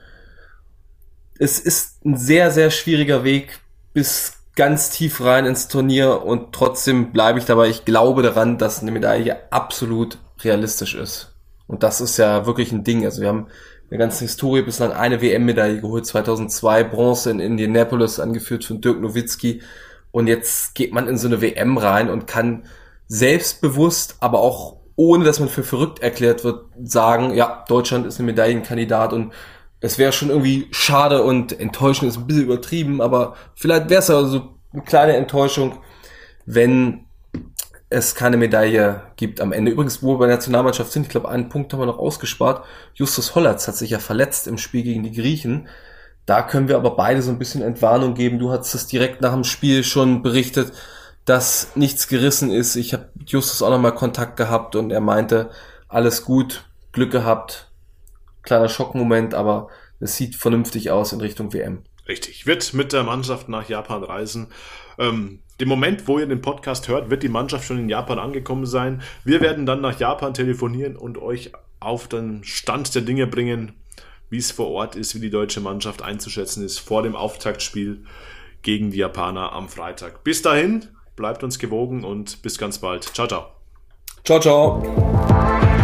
es 1.38 1.59
ist 1.59 2.05
ein 2.05 2.17
sehr, 2.17 2.51
sehr 2.51 2.71
schwieriger 2.71 3.23
Weg 3.23 3.59
bis 3.93 4.39
ganz 4.55 4.89
tief 4.89 5.21
rein 5.21 5.45
ins 5.45 5.67
Turnier 5.67 6.23
und 6.23 6.53
trotzdem 6.53 7.11
bleibe 7.11 7.39
ich 7.39 7.45
dabei. 7.45 7.67
Ich 7.67 7.86
glaube 7.86 8.23
daran, 8.23 8.57
dass 8.57 8.82
eine 8.82 8.91
Medaille 8.91 9.51
absolut 9.51 10.17
realistisch 10.43 10.95
ist. 10.95 11.34
Und 11.67 11.84
das 11.84 11.99
ist 11.99 12.17
ja 12.17 12.45
wirklich 12.45 12.71
ein 12.71 12.84
Ding. 12.84 13.03
Also 13.05 13.21
wir 13.21 13.28
haben 13.28 13.47
in 13.86 13.97
der 13.97 13.99
ganzen 13.99 14.25
Historie 14.25 14.63
bislang 14.63 14.91
eine 14.91 15.21
WM-Medaille 15.21 15.79
geholt, 15.79 16.05
2002 16.05 16.83
Bronze 16.86 17.29
in 17.29 17.39
Indianapolis, 17.39 18.19
angeführt 18.19 18.65
von 18.65 18.81
Dirk 18.81 18.99
Nowitzki. 18.99 19.61
Und 20.11 20.27
jetzt 20.27 20.73
geht 20.75 20.93
man 20.93 21.07
in 21.07 21.17
so 21.17 21.27
eine 21.27 21.41
WM 21.41 21.77
rein 21.77 22.09
und 22.09 22.25
kann 22.25 22.63
selbstbewusst, 23.07 24.17
aber 24.21 24.39
auch 24.39 24.77
ohne 24.95 25.25
dass 25.25 25.39
man 25.39 25.49
für 25.49 25.63
verrückt 25.63 25.99
erklärt 25.99 26.43
wird, 26.43 26.65
sagen, 26.83 27.33
ja, 27.33 27.65
Deutschland 27.67 28.07
ist 28.07 28.19
ein 28.19 28.25
Medaillenkandidat 28.25 29.13
und 29.13 29.33
es 29.81 29.97
wäre 29.97 30.13
schon 30.13 30.29
irgendwie 30.29 30.67
schade 30.71 31.23
und 31.23 31.59
enttäuschend 31.59 32.09
ist 32.09 32.17
ein 32.17 32.27
bisschen 32.27 32.45
übertrieben, 32.45 33.01
aber 33.01 33.36
vielleicht 33.55 33.89
wäre 33.89 33.99
es 33.99 34.09
also 34.09 34.55
eine 34.71 34.83
kleine 34.83 35.15
Enttäuschung, 35.15 35.79
wenn 36.45 37.04
es 37.89 38.15
keine 38.15 38.38
Medaille 38.38 39.01
gibt 39.15 39.39
am 39.41 39.51
Ende. 39.51 39.71
Übrigens, 39.71 40.01
wo 40.01 40.13
wir 40.13 40.19
bei 40.19 40.27
der 40.27 40.36
Nationalmannschaft 40.36 40.91
sind, 40.91 41.03
ich 41.03 41.09
glaube, 41.09 41.29
einen 41.29 41.49
Punkt 41.49 41.71
haben 41.71 41.79
wir 41.79 41.86
noch 41.86 41.99
ausgespart. 41.99 42.65
Justus 42.93 43.36
Hollatz 43.36 43.67
hat 43.67 43.75
sich 43.75 43.91
ja 43.91 43.99
verletzt 43.99 44.47
im 44.47 44.57
Spiel 44.57 44.83
gegen 44.83 45.03
die 45.03 45.11
Griechen. 45.11 45.67
Da 46.25 46.41
können 46.41 46.67
wir 46.67 46.77
aber 46.77 46.95
beide 46.95 47.21
so 47.21 47.29
ein 47.29 47.38
bisschen 47.38 47.61
Entwarnung 47.61 48.15
geben. 48.15 48.39
Du 48.39 48.51
hast 48.51 48.73
es 48.73 48.88
direkt 48.88 49.21
nach 49.21 49.33
dem 49.33 49.43
Spiel 49.43 49.83
schon 49.83 50.23
berichtet, 50.23 50.73
dass 51.25 51.75
nichts 51.75 52.07
gerissen 52.07 52.51
ist. 52.51 52.75
Ich 52.75 52.93
habe 52.93 53.09
Justus 53.25 53.61
auch 53.61 53.69
nochmal 53.69 53.93
Kontakt 53.93 54.36
gehabt 54.38 54.75
und 54.75 54.91
er 54.91 55.01
meinte, 55.01 55.51
alles 55.88 56.25
gut, 56.25 56.65
Glück 56.91 57.11
gehabt, 57.11 57.69
kleiner 58.41 58.69
Schockmoment, 58.69 59.36
aber 59.36 59.69
es 59.99 60.15
sieht 60.15 60.36
vernünftig 60.36 60.89
aus 60.89 61.13
in 61.13 61.21
Richtung 61.21 61.53
WM. 61.53 61.83
Richtig. 62.07 62.45
Wird 62.45 62.73
mit 62.73 62.93
der 62.93 63.03
Mannschaft 63.03 63.49
nach 63.49 63.67
Japan 63.69 64.03
reisen. 64.03 64.47
Ähm, 64.97 65.41
dem 65.59 65.69
Moment, 65.69 66.07
wo 66.07 66.19
ihr 66.19 66.25
den 66.25 66.41
Podcast 66.41 66.87
hört, 66.87 67.09
wird 67.09 67.23
die 67.23 67.29
Mannschaft 67.29 67.65
schon 67.65 67.79
in 67.79 67.89
Japan 67.89 68.19
angekommen 68.19 68.65
sein. 68.65 69.01
Wir 69.23 69.41
werden 69.41 69.65
dann 69.65 69.81
nach 69.81 69.99
Japan 69.99 70.33
telefonieren 70.33 70.95
und 70.95 71.17
euch 71.17 71.51
auf 71.79 72.07
den 72.07 72.43
Stand 72.43 72.93
der 72.95 73.03
Dinge 73.03 73.27
bringen, 73.27 73.73
wie 74.29 74.37
es 74.37 74.51
vor 74.51 74.67
Ort 74.71 74.95
ist, 74.95 75.15
wie 75.15 75.19
die 75.19 75.29
deutsche 75.29 75.61
Mannschaft 75.61 76.01
einzuschätzen 76.01 76.63
ist 76.63 76.79
vor 76.79 77.03
dem 77.03 77.15
Auftaktspiel 77.15 78.03
gegen 78.63 78.91
die 78.91 78.97
Japaner 78.97 79.53
am 79.53 79.69
Freitag. 79.69 80.23
Bis 80.23 80.41
dahin, 80.41 80.87
bleibt 81.15 81.43
uns 81.43 81.59
gewogen 81.59 82.03
und 82.03 82.41
bis 82.41 82.57
ganz 82.57 82.79
bald. 82.79 83.03
Ciao, 83.03 83.27
ciao. 83.27 83.51
Ciao, 84.23 84.39
ciao. 84.39 85.74